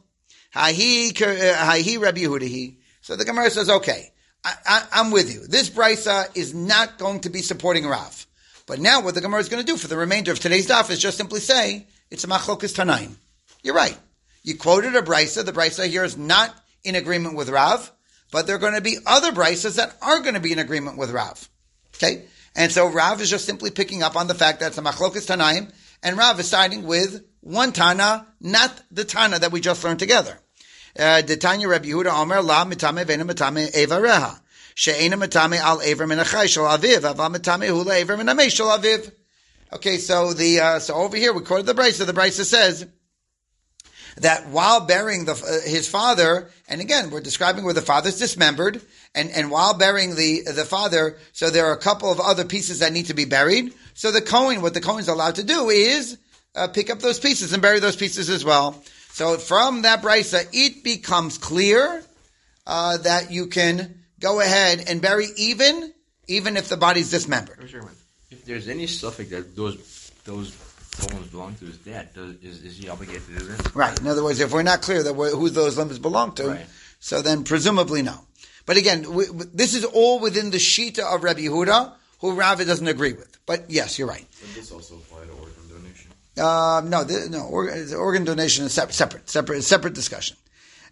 hi 0.52 0.74
hi 0.74 1.98
Rabbi 1.98 2.22
Yehudahi. 2.22 2.76
So 3.02 3.16
the 3.16 3.26
Gemara 3.26 3.50
says, 3.50 3.70
okay, 3.70 4.12
I, 4.46 4.84
am 5.02 5.12
with 5.12 5.34
you. 5.34 5.46
This 5.48 5.70
brisa 5.70 6.36
is 6.38 6.54
not 6.54 7.00
going 7.00 7.22
to 7.22 7.30
be 7.30 7.42
supporting 7.42 7.88
Rav. 7.88 8.28
But 8.68 8.80
now 8.80 9.02
what 9.02 9.16
the 9.16 9.22
Gemara 9.22 9.40
is 9.40 9.50
going 9.50 9.64
to 9.66 9.72
do 9.72 9.78
for 9.78 9.88
the 9.88 9.98
remainder 9.98 10.32
of 10.32 10.40
today's 10.40 10.68
daf 10.68 10.90
is 10.92 11.00
just 11.00 11.18
simply 11.18 11.40
say, 11.40 11.88
it's 12.12 12.24
a 12.24 12.28
machlokas 12.28 12.76
tanaim. 12.76 13.16
You're 13.64 13.76
right. 13.76 13.98
You 14.44 14.56
quoted 14.58 14.96
a 14.96 15.02
brisa. 15.02 15.44
The 15.44 15.52
brisa 15.52 15.88
here 15.88 16.04
is 16.04 16.18
not 16.18 16.56
in 16.84 16.96
agreement 16.96 17.36
with 17.36 17.50
Rav, 17.50 17.92
but 18.32 18.46
there 18.46 18.56
are 18.56 18.60
going 18.60 18.76
to 18.76 18.82
be 18.82 18.98
other 19.06 19.32
brisas 19.32 19.78
that 19.78 19.96
are 20.02 20.20
going 20.20 20.36
to 20.36 20.40
be 20.40 20.52
in 20.52 20.60
agreement 20.60 20.98
with 20.98 21.12
Rav. 21.12 21.50
Okay? 21.96 22.26
And 22.56 22.72
so 22.72 22.88
Rav 22.88 23.22
is 23.22 23.30
just 23.30 23.46
simply 23.46 23.72
picking 23.72 24.04
up 24.04 24.16
on 24.16 24.28
the 24.28 24.36
fact 24.36 24.60
that 24.60 24.68
it's 24.68 24.78
a 24.78 24.84
machlokas 24.84 25.28
tanaim, 25.28 25.74
and 26.04 26.18
Rav 26.18 26.40
is 26.40 26.48
siding 26.48 26.84
with 26.84 27.26
one 27.42 27.72
Tana, 27.72 28.28
not 28.40 28.72
the 28.92 29.04
Tana 29.04 29.40
that 29.40 29.52
we 29.52 29.62
just 29.62 29.84
learned 29.84 30.00
together. 30.00 30.40
Uh, 30.98 31.22
the 31.22 31.36
Tanya 31.36 31.68
Rabbi 31.68 31.88
Yehuda 31.88 32.22
Omer 32.22 32.42
La 32.42 32.64
Mitame 32.64 33.06
Vena 33.06 33.26
Mitame. 33.26 34.40
She'ena 34.76 35.18
Mitame 35.18 35.58
Al 35.58 35.82
Ever 35.82 36.08
Min 36.08 36.20
Achai 36.20 36.48
Shal 36.48 36.66
Aviv. 36.66 37.02
Mitame 37.02 37.68
Hula 37.68 38.50
Shal 38.50 38.78
Aviv. 38.78 39.12
Okay, 39.74 39.98
so 39.98 40.32
the 40.32 40.60
uh, 40.60 40.80
so 40.80 40.94
over 40.96 41.18
here 41.18 41.34
we 41.34 41.42
quoted 41.42 41.66
the 41.66 41.74
Brisa. 41.74 42.06
The 42.06 42.14
Brisa 42.14 42.46
says 42.46 42.88
that 44.18 44.48
while 44.48 44.86
burying 44.86 45.26
the, 45.26 45.34
uh, 45.34 45.70
his 45.70 45.90
father, 45.90 46.50
and 46.70 46.80
again 46.80 47.10
we're 47.10 47.20
describing 47.20 47.66
where 47.66 47.74
the 47.74 47.82
father's 47.82 48.18
dismembered, 48.18 48.80
and 49.14 49.30
and 49.32 49.52
while 49.52 49.74
burying 49.74 50.16
the 50.16 50.44
the 50.44 50.64
father, 50.64 51.18
so 51.34 51.50
there 51.50 51.66
are 51.66 51.74
a 51.74 51.78
couple 51.78 52.10
of 52.10 52.22
other 52.22 52.46
pieces 52.46 52.80
that 52.80 52.94
need 52.94 53.08
to 53.08 53.14
be 53.14 53.26
buried. 53.26 53.74
So 53.96 54.12
the 54.12 54.22
Kohen, 54.22 54.62
what 54.62 54.74
the 54.74 54.82
Kohen's 54.82 55.10
allowed 55.10 55.36
to 55.36 55.44
do 55.44 55.70
is 55.70 56.18
uh, 56.56 56.70
pick 56.70 56.90
up 56.90 57.00
those 57.00 57.20
pieces 57.20 57.52
and 57.52 57.62
bury 57.62 57.80
those 57.80 57.98
pieces 57.98 58.30
as 58.30 58.46
well. 58.46 58.82
So 59.16 59.38
from 59.38 59.84
that 59.84 60.02
brisa, 60.02 60.46
it 60.52 60.84
becomes 60.84 61.38
clear 61.38 62.04
uh, 62.68 62.98
that 62.98 63.32
you 63.32 63.48
can 63.48 64.04
go 64.20 64.42
ahead 64.42 64.84
and 64.90 65.02
bury 65.02 65.28
even 65.38 65.94
even 66.28 66.58
if 66.58 66.68
the 66.68 66.76
body's 66.76 67.12
dismembered. 67.12 67.58
If 68.30 68.44
there's 68.44 68.68
any 68.68 68.88
suffix 68.88 69.30
that 69.30 69.56
those 69.56 70.12
those 70.26 70.52
bones 71.00 71.28
belong 71.28 71.56
to 71.56 71.66
his 71.66 71.78
dad, 71.78 72.14
does, 72.14 72.36
is, 72.44 72.62
is 72.66 72.78
he 72.78 72.90
obligated 72.90 73.26
to 73.28 73.40
do 73.40 73.46
this? 73.46 73.74
Right. 73.74 73.98
In 73.98 74.06
other 74.06 74.22
words, 74.22 74.42
if 74.42 74.52
we're 74.52 74.64
not 74.64 74.82
clear 74.82 75.02
that 75.02 75.14
who 75.14 75.50
those 75.50 75.78
limbs 75.78 75.98
belong 75.98 76.34
to, 76.34 76.48
right. 76.50 76.66
so 77.00 77.22
then 77.22 77.46
presumably 77.46 78.02
no. 78.02 78.20
But 78.66 78.76
again, 78.76 79.14
we, 79.14 79.28
this 79.54 79.76
is 79.76 79.86
all 79.86 80.20
within 80.20 80.52
the 80.52 80.58
shita 80.58 81.00
of 81.00 81.24
Rabbi 81.24 81.44
Yehuda, 81.44 81.94
who 82.20 82.34
Ravi 82.34 82.66
doesn't 82.66 82.90
agree 82.90 83.14
with. 83.14 83.38
But 83.46 83.70
yes, 83.70 83.98
you're 83.98 84.10
right. 84.10 84.26
Would 84.42 84.56
this 84.56 84.74
also 84.74 84.96
apply 84.96 85.20
to 85.20 85.32
organ 85.32 85.32
donation? 85.32 85.35
Uh, 86.38 86.82
no, 86.86 87.04
the, 87.04 87.30
no. 87.30 87.46
Organ, 87.48 87.94
organ 87.94 88.24
donation 88.26 88.66
is 88.66 88.74
separate, 88.74 89.30
separate, 89.30 89.64
separate 89.64 89.94
discussion. 89.94 90.38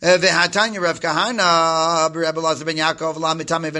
V'hatanya 0.02 0.82
Rav 0.82 1.00
Kahana, 1.00 2.14
Rebbe 2.14 2.40
Lazar 2.40 2.66
ben 2.66 2.76
Yaakov, 2.76 3.18
la 3.18 3.34
mitame 3.36 3.72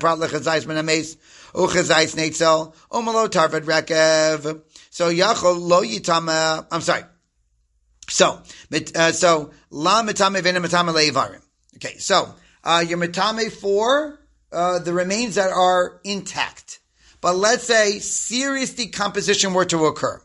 prat 0.00 0.18
ben 0.66 0.76
ames, 0.76 1.16
neitzel, 1.54 2.74
umalo 2.90 3.28
tarvad 3.28 3.62
rekev. 3.62 4.62
So 4.90 5.08
yachol 5.08 5.60
lo 5.60 5.82
yitame, 5.82 6.66
I'm 6.72 6.80
sorry. 6.80 7.02
So, 8.08 8.42
uh, 8.96 9.12
so, 9.12 9.52
la 9.70 10.02
mitame. 10.02 11.40
Okay, 11.76 11.96
so, 11.98 12.34
uh, 12.64 12.84
you're 12.86 12.98
mitame 12.98 13.52
for, 13.52 14.18
uh, 14.50 14.80
the 14.80 14.92
remains 14.92 15.36
that 15.36 15.52
are 15.52 16.00
intact. 16.02 16.80
But 17.20 17.36
let's 17.36 17.64
say 17.64 18.00
serious 18.00 18.74
decomposition 18.74 19.54
were 19.54 19.64
to 19.66 19.86
occur. 19.86 20.20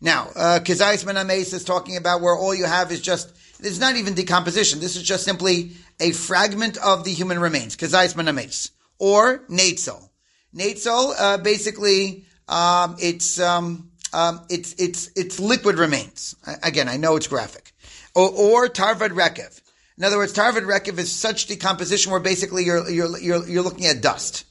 Now, 0.00 0.30
uh, 0.36 0.60
Kizais 0.62 1.04
Ben 1.04 1.16
Ames 1.16 1.52
is 1.52 1.64
talking 1.64 1.96
about 1.96 2.20
where 2.20 2.36
all 2.36 2.54
you 2.54 2.66
have 2.66 2.92
is 2.92 3.00
just 3.00 3.32
it's 3.60 3.78
not 3.78 3.96
even 3.96 4.14
decomposition. 4.14 4.80
This 4.80 4.96
is 4.96 5.02
just 5.02 5.24
simply 5.24 5.72
a 6.00 6.12
fragment 6.12 6.76
of 6.78 7.04
the 7.04 7.12
human 7.12 7.38
remains. 7.38 7.76
Kazais 7.76 8.14
manames. 8.16 8.70
Or 8.98 9.38
Natzel. 9.48 10.08
Natzel, 10.54 11.14
uh, 11.18 11.38
basically, 11.38 12.24
um, 12.48 12.96
it's, 13.00 13.38
um, 13.40 13.90
um, 14.12 14.40
it's, 14.48 14.74
it's, 14.78 15.10
it's 15.16 15.38
liquid 15.38 15.78
remains. 15.78 16.34
Again, 16.62 16.88
I 16.88 16.96
know 16.96 17.16
it's 17.16 17.26
graphic. 17.26 17.72
Or, 18.14 18.30
or 18.30 18.68
Tarvad 18.68 19.10
Rekev. 19.10 19.60
In 19.98 20.04
other 20.04 20.18
words, 20.18 20.32
Tarvad 20.32 20.62
Rekev 20.62 20.98
is 20.98 21.12
such 21.12 21.46
decomposition 21.46 22.12
where 22.12 22.20
basically 22.20 22.64
you're, 22.64 22.88
you're, 22.88 23.18
you're, 23.18 23.48
you're 23.48 23.62
looking 23.62 23.86
at 23.86 24.00
dust. 24.00 24.44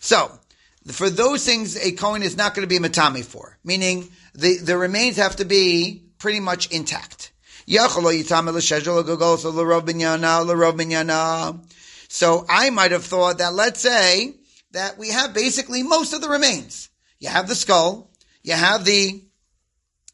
So, 0.00 0.30
for 0.88 1.10
those 1.10 1.44
things, 1.44 1.76
a 1.76 1.92
Kohen 1.92 2.22
is 2.22 2.36
not 2.36 2.54
going 2.54 2.66
to 2.66 2.68
be 2.68 2.76
a 2.76 2.80
matame 2.88 3.24
for. 3.24 3.58
Meaning, 3.64 4.08
the, 4.34 4.58
the 4.58 4.78
remains 4.78 5.16
have 5.16 5.36
to 5.36 5.44
be 5.44 6.04
pretty 6.18 6.40
much 6.40 6.70
intact. 6.70 7.32
So 12.08 12.46
I 12.48 12.70
might 12.70 12.92
have 12.92 13.04
thought 13.04 13.38
that 13.38 13.52
let's 13.54 13.80
say 13.80 14.34
that 14.70 14.96
we 14.98 15.08
have 15.10 15.34
basically 15.34 15.82
most 15.82 16.12
of 16.12 16.20
the 16.20 16.28
remains. 16.28 16.88
You 17.18 17.28
have 17.28 17.48
the 17.48 17.56
skull, 17.56 18.10
you 18.42 18.54
have 18.54 18.84
the, 18.84 19.20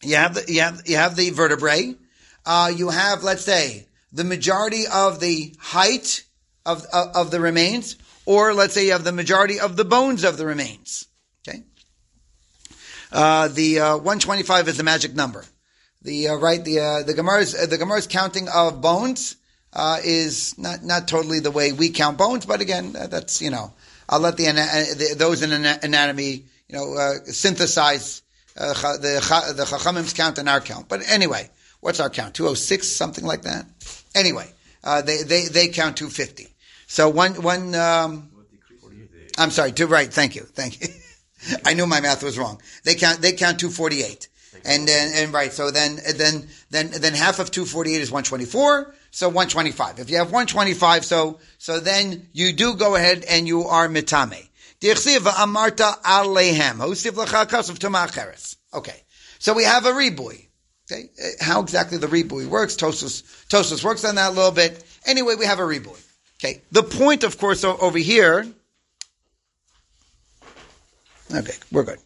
you 0.02 0.16
have 0.16 0.34
the, 0.34 0.44
you 0.50 0.60
have, 0.60 0.82
you 0.86 0.96
have 0.96 1.16
the 1.16 1.30
vertebrae, 1.30 1.94
uh, 2.46 2.72
you 2.74 2.88
have, 2.88 3.22
let's 3.22 3.44
say, 3.44 3.86
the 4.12 4.24
majority 4.24 4.84
of 4.92 5.20
the 5.20 5.54
height 5.58 6.24
of, 6.64 6.84
of, 6.92 7.08
of 7.14 7.30
the 7.30 7.40
remains, 7.40 7.96
or 8.26 8.54
let's 8.54 8.74
say 8.74 8.86
you 8.86 8.92
have 8.92 9.04
the 9.04 9.12
majority 9.12 9.60
of 9.60 9.76
the 9.76 9.84
bones 9.84 10.24
of 10.24 10.36
the 10.36 10.46
remains. 10.46 11.06
Okay. 11.46 11.62
Uh, 13.10 13.48
the 13.48 13.80
uh, 13.80 13.96
125 13.96 14.68
is 14.68 14.76
the 14.76 14.84
magic 14.84 15.14
number 15.14 15.44
the 16.04 16.28
uh, 16.28 16.34
right 16.36 16.64
the 16.64 16.80
uh, 16.80 17.02
the 17.02 17.14
Gemara's 17.14 17.54
uh, 17.54 17.66
the 17.66 17.78
Gemara's 17.78 18.06
counting 18.06 18.48
of 18.48 18.80
bones 18.80 19.36
uh, 19.72 19.98
is 20.04 20.58
not 20.58 20.82
not 20.82 21.08
totally 21.08 21.40
the 21.40 21.50
way 21.50 21.72
we 21.72 21.90
count 21.90 22.18
bones, 22.18 22.46
but 22.46 22.60
again, 22.60 22.92
that's 22.92 23.40
you 23.40 23.50
know 23.50 23.72
I'll 24.08 24.20
let 24.20 24.36
the, 24.36 24.44
the 24.44 25.14
those 25.16 25.42
in 25.42 25.52
anatomy 25.52 26.44
you 26.68 26.76
know 26.76 27.14
synthesize 27.24 28.22
the 28.54 29.52
the 29.56 29.64
Chachamim's 29.64 30.12
count 30.12 30.38
and 30.38 30.48
our 30.48 30.60
count. 30.60 30.88
But 30.88 31.02
anyway, 31.08 31.50
what's 31.80 32.00
our 32.00 32.10
count? 32.10 32.34
Two 32.34 32.48
oh 32.48 32.54
six, 32.54 32.88
something 32.88 33.24
like 33.24 33.42
that. 33.42 33.66
Anyway, 34.14 34.50
they 35.04 35.22
they 35.22 35.46
they 35.46 35.68
count 35.68 35.96
two 35.96 36.08
fifty. 36.08 36.51
So 36.92 37.08
one 37.08 37.40
one. 37.40 37.74
Um, 37.74 38.28
I'm 39.38 39.50
sorry. 39.50 39.72
Two 39.72 39.86
right. 39.86 40.12
Thank 40.12 40.36
you. 40.36 40.42
Thank 40.42 40.78
you. 40.78 40.88
I 41.64 41.72
knew 41.72 41.86
my 41.86 42.02
math 42.02 42.22
was 42.22 42.36
wrong. 42.36 42.60
They 42.84 42.96
count 42.96 43.22
they 43.22 43.32
count 43.32 43.58
two 43.58 43.70
forty 43.70 44.02
eight 44.02 44.28
and 44.66 44.86
then 44.86 45.10
and 45.14 45.32
right. 45.32 45.50
So 45.50 45.70
then 45.70 46.00
then 46.16 46.46
then 46.68 46.90
then 46.90 47.14
half 47.14 47.38
of 47.38 47.50
two 47.50 47.64
forty 47.64 47.94
eight 47.94 48.02
is 48.02 48.12
one 48.12 48.24
twenty 48.24 48.44
four. 48.44 48.94
so 49.10 49.28
125. 49.28 50.00
If 50.00 50.10
you 50.10 50.18
have 50.18 50.26
125, 50.26 51.04
so, 51.06 51.38
so 51.56 51.80
then 51.80 52.28
you 52.32 52.52
do 52.52 52.74
go 52.76 52.94
ahead 52.94 53.24
and 53.24 53.48
you 53.48 53.62
are 53.62 53.88
mitame. 53.88 54.48
Okay. 58.74 59.02
So 59.38 59.54
we 59.54 59.64
have 59.64 59.86
a 59.86 59.92
ribui. 59.92 60.48
Okay. 60.90 61.08
How 61.40 61.62
exactly 61.62 61.96
the 61.96 62.06
ribui 62.06 62.46
works, 62.46 62.76
Tosfos, 62.76 63.22
Tosfos 63.48 63.82
works 63.82 64.04
on 64.04 64.16
that 64.16 64.32
a 64.32 64.34
little 64.34 64.50
bit. 64.52 64.84
Anyway, 65.06 65.36
we 65.36 65.46
have 65.46 65.58
a 65.58 65.62
ribui. 65.62 66.01
Okay. 66.42 66.60
The 66.72 66.82
point, 66.82 67.22
of 67.22 67.38
course, 67.38 67.62
over 67.62 67.98
here, 67.98 68.44
okay, 71.32 71.52
we're 71.70 71.84
good. 71.84 72.00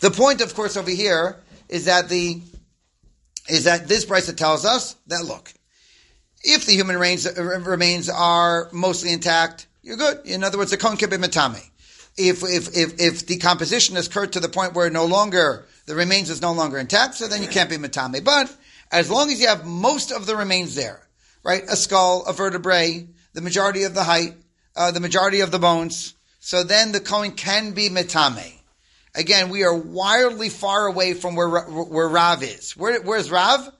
The 0.00 0.10
point, 0.10 0.42
of 0.42 0.54
course, 0.54 0.76
over 0.76 0.90
here 0.90 1.38
is 1.70 1.86
that 1.86 2.10
the, 2.10 2.42
is 3.48 3.64
that 3.64 3.88
this 3.88 4.04
brisa 4.04 4.36
tells 4.36 4.66
us 4.66 4.96
that 5.06 5.24
look, 5.24 5.50
if 6.44 6.66
the 6.66 6.72
human 6.72 6.96
remains, 6.96 7.26
uh, 7.26 7.60
remains 7.64 8.10
are 8.10 8.68
mostly 8.72 9.10
intact, 9.10 9.68
you're 9.80 9.96
good. 9.96 10.20
In 10.26 10.44
other 10.44 10.58
words, 10.58 10.70
the 10.70 10.76
be 10.76 11.16
metame. 11.16 11.66
If, 12.18 12.42
if, 12.42 12.76
if, 12.76 13.00
if 13.00 13.26
decomposition 13.26 13.96
has 13.96 14.06
occurred 14.06 14.34
to 14.34 14.40
the 14.40 14.50
point 14.50 14.74
where 14.74 14.90
no 14.90 15.06
longer, 15.06 15.64
the 15.86 15.94
remains 15.94 16.28
is 16.28 16.42
no 16.42 16.52
longer 16.52 16.76
intact, 16.76 17.14
so 17.14 17.26
then 17.26 17.40
you 17.42 17.48
can't 17.48 17.70
be 17.70 17.76
metame. 17.76 18.22
But 18.22 18.54
as 18.90 19.10
long 19.10 19.30
as 19.30 19.40
you 19.40 19.48
have 19.48 19.64
most 19.64 20.12
of 20.12 20.26
the 20.26 20.36
remains 20.36 20.74
there, 20.74 21.00
right? 21.42 21.62
A 21.70 21.76
skull, 21.76 22.26
a 22.26 22.34
vertebrae, 22.34 23.08
the 23.32 23.40
majority 23.40 23.84
of 23.84 23.94
the 23.94 24.04
height, 24.04 24.34
uh, 24.76 24.90
the 24.90 25.00
majority 25.00 25.40
of 25.40 25.50
the 25.50 25.58
bones, 25.58 26.14
so 26.40 26.62
then 26.62 26.92
the 26.92 27.00
kohen 27.00 27.32
can 27.32 27.72
be 27.72 27.88
metame. 27.88 28.52
Again, 29.14 29.50
we 29.50 29.62
are 29.64 29.74
wildly 29.74 30.48
far 30.48 30.86
away 30.86 31.14
from 31.14 31.36
where, 31.36 31.48
where 31.48 32.08
Rav 32.08 32.42
is. 32.42 32.76
Where, 32.76 33.00
where's 33.02 33.30
Rav? 33.30 33.70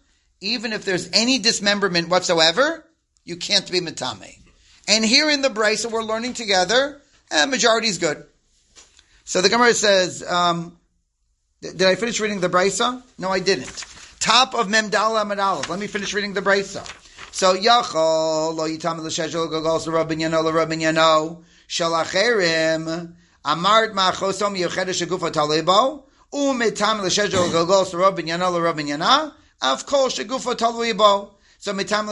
even 0.43 0.73
if 0.73 0.85
there's 0.85 1.09
any 1.13 1.39
dismemberment 1.39 2.09
whatsoever, 2.09 2.85
you 3.25 3.37
can't 3.37 3.71
be 3.71 3.81
metame. 3.81 4.39
And 4.89 5.05
here 5.05 5.31
in 5.31 5.41
the 5.41 5.49
brisa, 5.49 5.91
we're 5.91 6.03
learning 6.03 6.35
together, 6.35 7.01
eh, 7.31 7.47
majority 7.47 7.87
is 7.87 7.99
good. 7.99 8.25
So 9.25 9.41
the 9.41 9.49
Gemara 9.49 9.73
says, 9.73 10.23
um, 10.29 10.77
did 11.61 11.83
I 11.83 11.95
finish 11.95 12.19
reading 12.19 12.41
the 12.41 12.49
brisa? 12.49 13.03
No, 13.19 13.31
I 13.31 13.39
didn't. 13.39 13.85
Top 14.19 14.55
of 14.55 14.67
Memdala 14.67 15.25
Amadalov. 15.25 15.69
Let 15.69 15.79
me 15.79 15.87
finish 15.87 16.13
reading 16.13 16.35
the 16.35 16.43
brisa. 16.43 16.85
So 17.33 17.57
Yachol 17.57 18.55
lo 18.55 18.69
yitam 18.69 19.01
l'sheshel 19.01 19.51
gogos 19.51 19.89
l'rabin 19.89 20.21
yano 20.21 20.43
l'rabin 20.45 20.81
yano 20.81 21.43
shalacherim 21.69 23.13
amart 23.45 23.93
ma'chosom 23.93 24.57
yochedesh 24.57 25.05
shagufo 25.05 25.33
talibo 25.33 26.05
u'mitam 26.33 27.03
l'sheshel 27.03 27.51
gogos 27.51 27.93
l'rabin 27.93 28.29
yano 28.29 28.53
l'rabin 28.57 28.87
yana 28.87 29.33
of 29.63 29.87
course, 29.87 30.19
shegufa 30.19 30.57
talui 30.57 30.97
bo. 30.97 31.31
So 31.59 31.73
mitam 31.73 32.07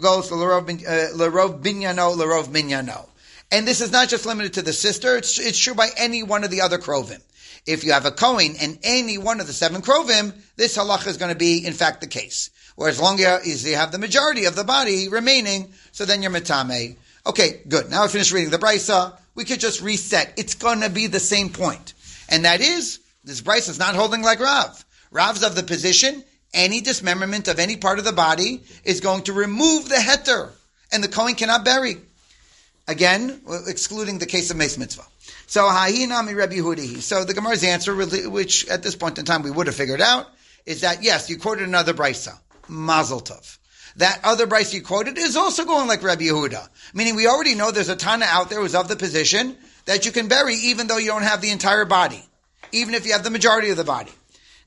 goes 0.00 0.28
to 0.28 0.34
l'rov 0.36 0.70
uh, 0.70 1.58
binyano 1.58 2.16
l'rov 2.16 2.48
binyano. 2.48 3.08
And 3.50 3.66
this 3.66 3.80
is 3.80 3.90
not 3.90 4.08
just 4.08 4.24
limited 4.26 4.54
to 4.54 4.62
the 4.62 4.72
sister; 4.72 5.16
it's, 5.16 5.38
it's 5.38 5.58
true 5.58 5.74
by 5.74 5.90
any 5.96 6.22
one 6.22 6.44
of 6.44 6.50
the 6.50 6.60
other 6.60 6.78
krovim. 6.78 7.20
If 7.66 7.82
you 7.82 7.92
have 7.92 8.06
a 8.06 8.12
Kohen 8.12 8.54
and 8.60 8.78
any 8.84 9.18
one 9.18 9.40
of 9.40 9.46
the 9.46 9.52
seven 9.52 9.82
krovim, 9.82 10.32
this 10.56 10.76
halacha 10.76 11.08
is 11.08 11.16
going 11.16 11.32
to 11.32 11.38
be, 11.38 11.66
in 11.66 11.72
fact, 11.72 12.00
the 12.00 12.06
case. 12.06 12.50
Where 12.76 12.88
as 12.88 13.00
long 13.00 13.20
as 13.20 13.64
you 13.64 13.76
have 13.76 13.92
the 13.92 13.98
majority 13.98 14.46
of 14.46 14.56
the 14.56 14.64
body 14.64 15.08
remaining, 15.08 15.72
so 15.92 16.04
then 16.04 16.22
you're 16.22 16.32
mitame. 16.32 16.96
Okay, 17.26 17.60
good. 17.68 17.90
Now 17.90 18.04
I 18.04 18.08
finished 18.08 18.32
reading 18.32 18.50
the 18.50 18.58
brisa. 18.58 19.16
We 19.34 19.44
could 19.44 19.60
just 19.60 19.80
reset. 19.80 20.34
It's 20.36 20.54
going 20.54 20.80
to 20.80 20.90
be 20.90 21.06
the 21.06 21.20
same 21.20 21.50
point, 21.50 21.94
and 22.28 22.44
that 22.44 22.60
is 22.60 23.00
this 23.22 23.40
brisa 23.40 23.70
is 23.70 23.78
not 23.78 23.94
holding 23.94 24.22
like 24.22 24.40
Rav. 24.40 24.84
Rav's 25.10 25.42
of 25.42 25.54
the 25.54 25.62
position 25.62 26.24
any 26.54 26.80
dismemberment 26.80 27.48
of 27.48 27.58
any 27.58 27.76
part 27.76 27.98
of 27.98 28.04
the 28.04 28.12
body 28.12 28.62
is 28.84 29.00
going 29.00 29.24
to 29.24 29.32
remove 29.32 29.88
the 29.88 29.96
heter, 29.96 30.50
and 30.92 31.02
the 31.02 31.08
Kohen 31.08 31.34
cannot 31.34 31.64
bury. 31.64 31.96
Again, 32.86 33.40
excluding 33.66 34.18
the 34.18 34.26
case 34.26 34.50
of 34.50 34.56
Meis 34.56 34.78
Mitzvah. 34.78 35.04
So, 35.46 35.62
Hahinami 35.62 36.34
Rebbe 36.34 36.54
Yehudi. 36.54 37.00
So 37.00 37.24
the 37.24 37.34
Gemara's 37.34 37.64
answer, 37.64 37.94
which 37.94 38.68
at 38.68 38.82
this 38.82 38.94
point 38.94 39.18
in 39.18 39.24
time 39.24 39.42
we 39.42 39.50
would 39.50 39.66
have 39.66 39.76
figured 39.76 40.00
out, 40.00 40.28
is 40.64 40.82
that 40.82 41.02
yes, 41.02 41.28
you 41.28 41.38
quoted 41.38 41.66
another 41.66 41.92
brisa, 41.92 42.38
Mazel 42.68 43.20
Tov. 43.20 43.58
That 43.96 44.20
other 44.24 44.46
brisa 44.46 44.74
you 44.74 44.82
quoted 44.82 45.18
is 45.18 45.36
also 45.36 45.64
going 45.64 45.86
like 45.86 46.02
Rabbi 46.02 46.24
Yehuda, 46.24 46.68
meaning 46.94 47.14
we 47.14 47.28
already 47.28 47.54
know 47.54 47.70
there's 47.70 47.88
a 47.88 47.96
Tana 47.96 48.26
out 48.28 48.50
there 48.50 48.60
who's 48.60 48.74
of 48.74 48.88
the 48.88 48.96
position 48.96 49.56
that 49.84 50.04
you 50.04 50.12
can 50.12 50.26
bury 50.26 50.54
even 50.54 50.86
though 50.88 50.96
you 50.96 51.06
don't 51.06 51.22
have 51.22 51.40
the 51.40 51.50
entire 51.50 51.84
body, 51.84 52.22
even 52.72 52.94
if 52.94 53.06
you 53.06 53.12
have 53.12 53.22
the 53.22 53.30
majority 53.30 53.70
of 53.70 53.76
the 53.76 53.84
body. 53.84 54.10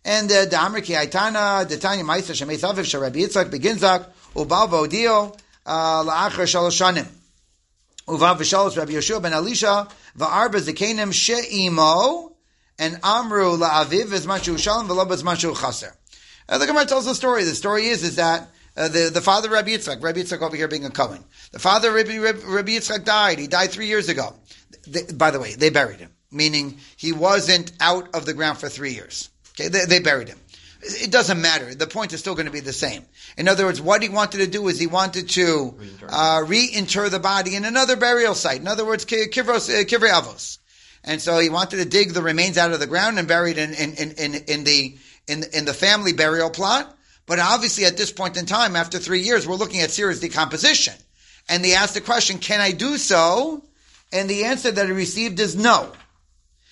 And 0.06 0.30
the 0.30 0.58
Amr 0.58 0.80
Ki 0.80 0.94
Aitana, 0.94 1.68
the 1.68 1.78
Tanya 1.78 2.06
Maisa 2.06 2.32
Shemei 2.32 2.58
Saviv 2.58 2.86
Sharabi 2.86 3.26
Yitzchak 3.26 3.50
Beginzak, 3.50 4.08
Ubal 4.36 4.70
Vodio, 4.70 5.38
uh, 5.66 6.04
La'achar 6.04 6.46
Shalosh 6.46 6.80
Shanim. 6.80 7.08
Uvav 8.08 8.38
V'shalosh 8.38 8.78
Rabbi 8.78 8.94
Yeshua 8.94 9.22
ben 9.22 9.34
Elisha, 9.34 9.86
Va'arba 10.18 10.62
Zekanim 10.62 11.12
She'imo, 11.12 12.32
and 12.80 12.98
Amru 13.04 13.58
La'aviv 13.58 14.06
V'zmanshu 14.06 14.58
Shalom 14.58 14.88
V'lo 14.88 15.06
B'zmanshu 15.06 15.60
Chaser. 15.60 15.94
Uh, 16.50 16.58
the 16.58 16.66
Gemara 16.66 16.86
tells 16.86 17.06
the 17.06 17.16
story. 17.16 17.44
The 17.44 17.56
story 17.56 17.88
is, 17.88 18.04
is 18.04 18.16
that 18.16 18.50
uh, 18.76 18.88
the, 18.88 19.10
the 19.14 19.22
father 19.22 19.48
of 19.48 19.54
Rabbi 19.54 19.70
Yitzchak, 19.70 20.02
Rabbi 20.02 20.20
Yitzchak 20.20 20.42
over 20.42 20.56
here 20.56 20.68
being 20.68 20.86
a 20.86 20.90
Kohen, 20.90 21.24
the 21.52 21.60
father 21.60 21.90
of 21.90 21.96
Rabbi, 21.96 22.18
Rabbi, 22.18 22.40
Rabbi 22.46 22.72
Yitzchak 22.72 23.06
died. 23.06 23.40
He 23.40 23.48
died 23.48 23.72
three 23.72 23.88
years 23.88 24.10
ago. 24.10 24.34
They, 24.88 25.04
by 25.04 25.32
the 25.32 25.40
way, 25.40 25.56
they 25.56 25.70
buried 25.70 26.00
him, 26.00 26.12
meaning 26.32 26.78
he 26.96 27.12
wasn't 27.12 27.72
out 27.80 28.16
of 28.16 28.26
the 28.26 28.34
ground 28.34 28.60
for 28.60 28.70
three 28.70 28.94
years. 28.94 29.30
Okay, 29.52 29.70
they, 29.70 29.86
they 29.86 30.00
buried 30.00 30.30
him. 30.30 30.40
It 30.82 31.12
doesn't 31.12 31.42
matter. 31.42 31.74
The 31.74 31.88
point 31.88 32.14
is 32.14 32.20
still 32.20 32.36
going 32.36 32.46
to 32.46 32.52
be 32.52 32.60
the 32.60 32.72
same. 32.72 33.04
In 33.36 33.48
other 33.48 33.66
words, 33.66 33.82
what 33.82 34.04
he 34.04 34.10
wanted 34.10 34.38
to 34.38 34.48
do 34.48 34.68
is 34.68 34.80
he 34.80 34.86
wanted 34.88 35.30
to 35.30 35.76
uh, 36.08 36.44
reinter 36.46 37.10
the 37.10 37.20
body 37.20 37.56
in 37.56 37.66
another 37.66 37.96
burial 37.96 38.36
site. 38.36 38.62
In 38.62 38.68
other 38.68 38.86
words, 38.86 39.04
kivros, 39.06 39.70
uh, 39.70 39.84
kivrei 39.86 40.12
avos. 40.12 40.60
And 41.04 41.22
so 41.22 41.40
he 41.40 41.50
wanted 41.50 41.78
to 41.78 41.86
dig 41.86 42.12
the 42.12 42.22
remains 42.22 42.58
out 42.58 42.74
of 42.74 42.80
the 42.80 42.88
ground 42.88 43.18
and 43.18 43.28
bury 43.28 43.52
it 43.52 43.58
in, 43.58 43.74
in, 43.74 44.12
in, 44.12 44.36
in, 44.48 44.64
the 44.66 44.98
in, 45.28 45.44
in 45.54 45.66
the 45.66 45.74
family 45.74 46.14
burial 46.14 46.50
plot. 46.50 46.96
But 47.26 47.40
obviously, 47.40 47.86
at 47.86 47.98
this 47.98 48.12
point 48.12 48.38
in 48.38 48.46
time, 48.46 48.76
after 48.76 49.00
three 49.00 49.22
years, 49.22 49.48
we're 49.48 49.56
looking 49.56 49.82
at 49.82 49.92
serious 49.92 50.20
decomposition. 50.20 50.94
And 51.50 51.64
they 51.64 51.76
asked 51.76 51.94
the 51.94 52.02
question, 52.02 52.40
"Can 52.40 52.62
I 52.62 52.72
do 52.72 52.98
so?" 52.98 53.64
And 54.12 54.30
the 54.30 54.46
answer 54.46 54.72
that 54.72 54.86
he 54.86 54.92
received 54.94 55.40
is 55.40 55.56
no. 55.56 55.92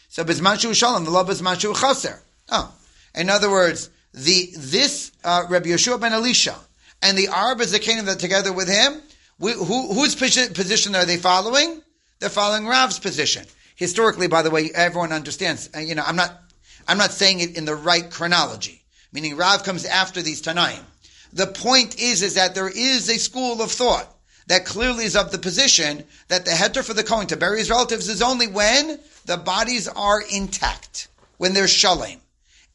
So 0.10 0.24
bismanshu 0.24 0.74
shalom, 0.74 1.04
the 1.04 1.12
love 1.12 1.28
bismanshu 1.28 1.80
chaser. 1.80 2.22
Oh, 2.50 2.74
in 3.14 3.30
other 3.30 3.50
words, 3.50 3.90
the 4.14 4.50
this 4.56 5.12
uh, 5.24 5.44
Rabbi 5.50 5.68
Yeshua 5.70 6.00
ben 6.00 6.14
Elisha 6.14 6.56
and 7.02 7.18
the 7.18 7.28
Arba 7.28 7.66
Zakanim 7.66 8.06
that 8.06 8.20
together 8.20 8.54
with 8.54 8.68
him, 8.68 9.02
we, 9.40 9.52
who, 9.52 9.94
whose 9.94 10.16
position 10.16 10.96
are 10.96 11.06
they 11.06 11.18
following? 11.18 11.82
They're 12.20 12.30
following 12.30 12.68
Rav's 12.68 13.00
position. 13.00 13.46
Historically, 13.76 14.28
by 14.28 14.42
the 14.42 14.50
way, 14.50 14.72
everyone 14.74 15.12
understands. 15.12 15.70
Uh, 15.76 15.80
you 15.80 15.96
know, 15.96 16.04
I'm 16.06 16.16
not, 16.16 16.32
I'm 16.88 16.98
not 16.98 17.12
saying 17.12 17.40
it 17.40 17.58
in 17.58 17.66
the 17.66 17.76
right 17.76 18.10
chronology. 18.10 18.84
Meaning, 19.12 19.38
Rav 19.38 19.64
comes 19.64 19.86
after 19.86 20.22
these 20.22 20.42
Tanaim. 20.42 20.84
The 21.34 21.48
point 21.48 22.00
is, 22.00 22.22
is 22.22 22.36
that 22.36 22.56
there 22.56 22.70
is 22.70 23.10
a 23.10 23.18
school 23.18 23.62
of 23.62 23.72
thought 23.72 24.08
that 24.48 24.66
clearly 24.66 25.06
is 25.06 25.16
of 25.16 25.32
the 25.32 25.38
position 25.38 26.04
that 26.28 26.46
the 26.46 26.52
heter 26.52 26.84
for 26.84 26.94
the 26.94 27.04
Kohen 27.04 27.28
to 27.28 27.38
bury 27.38 27.60
his 27.60 27.70
relatives 27.70 28.08
is 28.08 28.22
only 28.22 28.48
when 28.48 29.00
the 29.26 29.38
bodies 29.38 29.88
are 29.88 30.22
intact, 30.32 31.08
when 31.38 31.54
they're 31.54 31.68
shalem. 31.68 32.20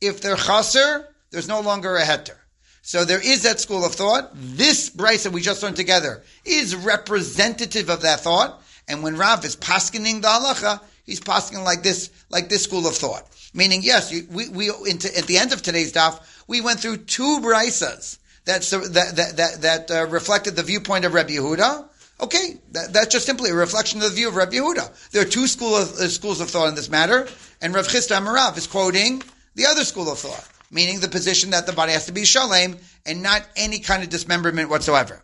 If 0.00 0.20
they're 0.20 0.36
chaser, 0.36 1.08
there's 1.30 1.48
no 1.48 1.60
longer 1.60 1.96
a 1.96 2.02
heter. 2.02 2.36
So 2.82 3.04
there 3.04 3.20
is 3.20 3.42
that 3.42 3.60
school 3.60 3.84
of 3.84 3.94
thought. 3.94 4.30
This 4.34 4.90
brisa 4.90 5.24
that 5.24 5.32
we 5.32 5.42
just 5.42 5.62
learned 5.62 5.76
together 5.76 6.22
is 6.44 6.74
representative 6.74 7.88
of 7.88 8.02
that 8.02 8.20
thought. 8.20 8.62
And 8.88 9.02
when 9.02 9.16
Rav 9.16 9.44
is 9.44 9.56
paskening 9.56 10.22
the 10.22 10.28
halacha, 10.28 10.80
he's 11.10 11.20
paskening 11.20 11.64
like 11.64 11.82
this, 11.82 12.10
like 12.30 12.48
this 12.48 12.62
school 12.62 12.86
of 12.86 12.94
thought. 12.94 13.26
Meaning, 13.52 13.80
yes, 13.82 14.12
we, 14.30 14.48
we 14.48 14.70
into, 14.88 15.16
at 15.18 15.26
the 15.26 15.36
end 15.36 15.52
of 15.52 15.60
today's 15.60 15.92
daf, 15.92 16.20
we 16.46 16.60
went 16.60 16.80
through 16.80 16.98
two 16.98 17.40
brisas 17.40 18.18
that 18.44 18.62
that 18.92 19.36
that 19.36 19.60
that, 19.60 19.90
uh, 19.90 20.06
reflected 20.06 20.56
the 20.56 20.62
viewpoint 20.62 21.04
of 21.04 21.12
Rabbi 21.12 21.32
Yehuda. 21.32 21.88
Okay, 22.20 22.58
that, 22.72 22.92
that's 22.92 23.08
just 23.08 23.26
simply 23.26 23.50
a 23.50 23.54
reflection 23.54 24.00
of 24.02 24.10
the 24.10 24.14
view 24.14 24.28
of 24.28 24.36
Rabbi 24.36 24.52
Yehuda. 24.52 25.10
There 25.10 25.22
are 25.22 25.28
two 25.28 25.46
school 25.46 25.74
of, 25.74 25.90
uh, 25.92 26.08
schools 26.08 26.40
of 26.40 26.48
thought 26.48 26.68
in 26.68 26.74
this 26.74 26.88
matter, 26.88 27.28
and 27.60 27.74
Rav 27.74 27.88
Chisda 27.88 28.16
Amarav 28.18 28.56
is 28.56 28.66
quoting 28.66 29.22
the 29.56 29.66
other 29.66 29.84
school 29.84 30.10
of 30.10 30.18
thought, 30.18 30.48
meaning 30.70 31.00
the 31.00 31.08
position 31.08 31.50
that 31.50 31.66
the 31.66 31.72
body 31.72 31.92
has 31.92 32.06
to 32.06 32.12
be 32.12 32.24
shalem 32.24 32.78
and 33.04 33.22
not 33.22 33.42
any 33.56 33.80
kind 33.80 34.02
of 34.02 34.10
dismemberment 34.10 34.70
whatsoever. 34.70 35.22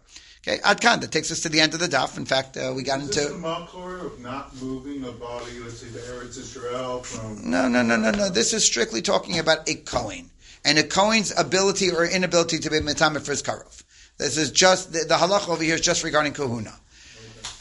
Okay, 0.48 0.58
Adkan, 0.58 1.00
that 1.00 1.10
takes 1.10 1.32
us 1.32 1.40
to 1.40 1.48
the 1.48 1.60
end 1.60 1.74
of 1.74 1.80
the 1.80 1.88
daf. 1.88 2.16
In 2.16 2.24
fact, 2.24 2.56
uh, 2.56 2.72
we 2.74 2.84
got 2.84 3.00
Is 3.00 3.16
into. 3.16 3.32
The 3.32 3.40
makor 3.40 4.06
of 4.06 4.20
not 4.20 4.54
moving 4.62 5.02
a 5.04 5.10
body, 5.10 5.58
let's 5.58 5.78
say 5.78 5.88
the 5.88 5.98
Eretz 5.98 6.38
Israel 6.38 7.02
from. 7.02 7.50
No, 7.50 7.68
no, 7.68 7.82
no, 7.82 7.96
no, 7.96 8.12
no. 8.12 8.28
This 8.28 8.52
is 8.52 8.64
strictly 8.64 9.02
talking 9.02 9.40
about 9.40 9.68
a 9.68 9.74
Kohen. 9.74 10.30
And 10.64 10.78
a 10.78 10.84
Kohen's 10.84 11.36
ability 11.36 11.90
or 11.90 12.04
inability 12.04 12.58
to 12.60 12.70
be 12.70 12.78
Metamet 12.78 13.24
for 13.24 13.32
his 13.32 13.42
Karov. 13.42 13.82
This 14.18 14.36
is 14.36 14.52
just, 14.52 14.92
the, 14.92 15.00
the 15.00 15.14
halach 15.14 15.48
over 15.48 15.62
here 15.62 15.74
is 15.74 15.80
just 15.80 16.04
regarding 16.04 16.32
Kahuna. 16.32 16.72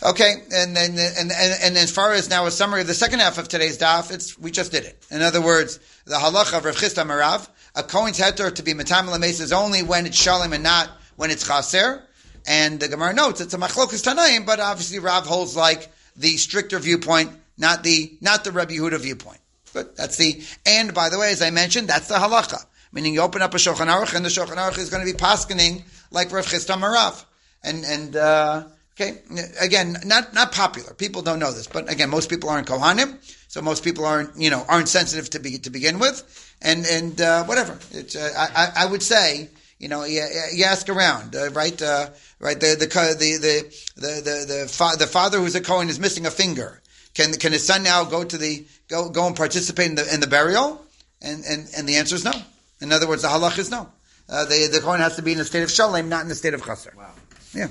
Okay, 0.03 0.33
and 0.53 0.75
then 0.75 0.91
and, 0.91 1.31
and 1.31 1.31
and 1.31 1.77
as 1.77 1.89
far 1.89 2.13
as 2.13 2.29
now 2.29 2.45
a 2.45 2.51
summary 2.51 2.81
of 2.81 2.87
the 2.87 2.93
second 2.93 3.19
half 3.19 3.37
of 3.37 3.47
today's 3.47 3.79
daf, 3.79 4.11
it's 4.11 4.37
we 4.37 4.51
just 4.51 4.71
did 4.71 4.83
it. 4.83 5.03
In 5.09 5.21
other 5.21 5.41
words, 5.41 5.79
the 6.05 6.15
halacha 6.15 6.57
of 6.57 6.65
Rav 6.65 6.75
Chisda 6.75 7.03
Marav, 7.03 7.47
a 7.73 7.81
Kohen's 7.81 8.19
heter 8.19 8.53
to 8.53 8.61
be 8.61 8.73
lames 8.73 9.39
is 9.39 9.53
only 9.53 9.81
when 9.81 10.05
it's 10.05 10.21
shalim 10.21 10.53
and 10.53 10.63
not 10.63 10.89
when 11.15 11.31
it's 11.31 11.47
chaser. 11.47 12.03
And 12.47 12.79
the 12.79 12.87
Gemara 12.87 13.13
notes 13.13 13.41
it's 13.41 13.53
a 13.53 13.57
machlokas 13.57 14.03
tanaim, 14.03 14.45
but 14.45 14.59
obviously 14.59 14.99
Rav 14.99 15.25
holds 15.25 15.55
like 15.55 15.89
the 16.15 16.37
stricter 16.37 16.79
viewpoint, 16.79 17.31
not 17.57 17.83
the 17.83 18.17
not 18.21 18.43
the 18.43 18.51
Rabbi 18.51 18.75
Yehuda 18.75 18.99
viewpoint. 18.99 19.39
But 19.73 19.95
that's 19.95 20.17
the 20.17 20.43
and 20.65 20.93
by 20.93 21.09
the 21.09 21.19
way, 21.19 21.31
as 21.31 21.41
I 21.41 21.49
mentioned, 21.49 21.87
that's 21.87 22.07
the 22.07 22.15
halacha. 22.15 22.63
Meaning 22.91 23.13
you 23.13 23.21
open 23.21 23.41
up 23.41 23.53
a 23.53 23.57
Shulchan 23.57 23.87
Aruch 23.87 24.15
and 24.15 24.23
the 24.23 24.29
Shulchan 24.29 24.55
Aruch 24.55 24.77
is 24.77 24.89
going 24.89 25.05
to 25.05 25.11
be 25.11 25.17
paskening 25.17 25.83
like 26.11 26.31
Rav 26.31 26.45
Chistam 26.45 26.81
Rav. 26.81 27.25
And 27.63 27.83
and 27.83 28.15
uh, 28.15 28.63
okay, 28.93 29.21
again, 29.59 29.97
not 30.05 30.33
not 30.33 30.51
popular. 30.51 30.93
People 30.93 31.21
don't 31.21 31.39
know 31.39 31.51
this, 31.51 31.67
but 31.67 31.91
again, 31.91 32.09
most 32.09 32.29
people 32.29 32.49
aren't 32.49 32.67
kohanim, 32.67 33.17
so 33.47 33.61
most 33.61 33.83
people 33.83 34.05
aren't 34.05 34.39
you 34.39 34.49
know 34.49 34.63
aren't 34.69 34.87
sensitive 34.87 35.29
to 35.31 35.39
be 35.39 35.57
to 35.57 35.69
begin 35.69 35.99
with, 35.99 36.55
and 36.61 36.85
and 36.85 37.19
uh, 37.19 37.43
whatever. 37.45 37.77
It's 37.91 38.15
uh, 38.15 38.31
I, 38.37 38.83
I 38.83 38.85
would 38.85 39.03
say 39.03 39.49
you 39.79 39.87
know 39.87 40.03
you, 40.03 40.25
you 40.53 40.63
ask 40.65 40.89
around 40.89 41.35
uh, 41.35 41.49
right 41.51 41.81
uh, 41.81 42.09
right 42.39 42.59
the 42.59 42.75
the 42.79 42.87
the 42.87 43.75
the 43.95 44.21
the 44.21 44.45
the, 44.47 44.67
fa- 44.67 44.97
the 44.97 45.07
father 45.07 45.39
who's 45.39 45.55
a 45.55 45.61
kohen 45.61 45.89
is 45.89 45.99
missing 45.99 46.25
a 46.25 46.31
finger. 46.31 46.81
Can 47.13 47.33
can 47.33 47.53
his 47.53 47.65
son 47.65 47.83
now 47.83 48.03
go 48.03 48.23
to 48.23 48.37
the 48.37 48.65
go 48.87 49.09
go 49.09 49.27
and 49.27 49.35
participate 49.35 49.89
in 49.89 49.95
the 49.95 50.13
in 50.13 50.19
the 50.19 50.27
burial? 50.27 50.81
And 51.21 51.43
and 51.45 51.67
and 51.77 51.87
the 51.87 51.95
answer 51.95 52.15
is 52.15 52.25
no. 52.25 52.33
In 52.81 52.91
other 52.91 53.07
words, 53.07 53.21
the 53.21 53.29
halach 53.29 53.57
is 53.57 53.71
no. 53.71 53.89
Uh, 54.27 54.45
the 54.45 54.67
the 54.71 54.79
kohen 54.79 54.99
has 54.99 55.15
to 55.15 55.21
be 55.21 55.31
in 55.31 55.39
a 55.39 55.45
state 55.45 55.63
of 55.63 55.71
shalom, 55.71 56.09
not 56.09 56.25
in 56.25 56.31
a 56.31 56.35
state 56.35 56.53
of 56.53 56.63
chaser. 56.63 56.93
Wow. 56.97 57.11
Yeah. 57.53 57.67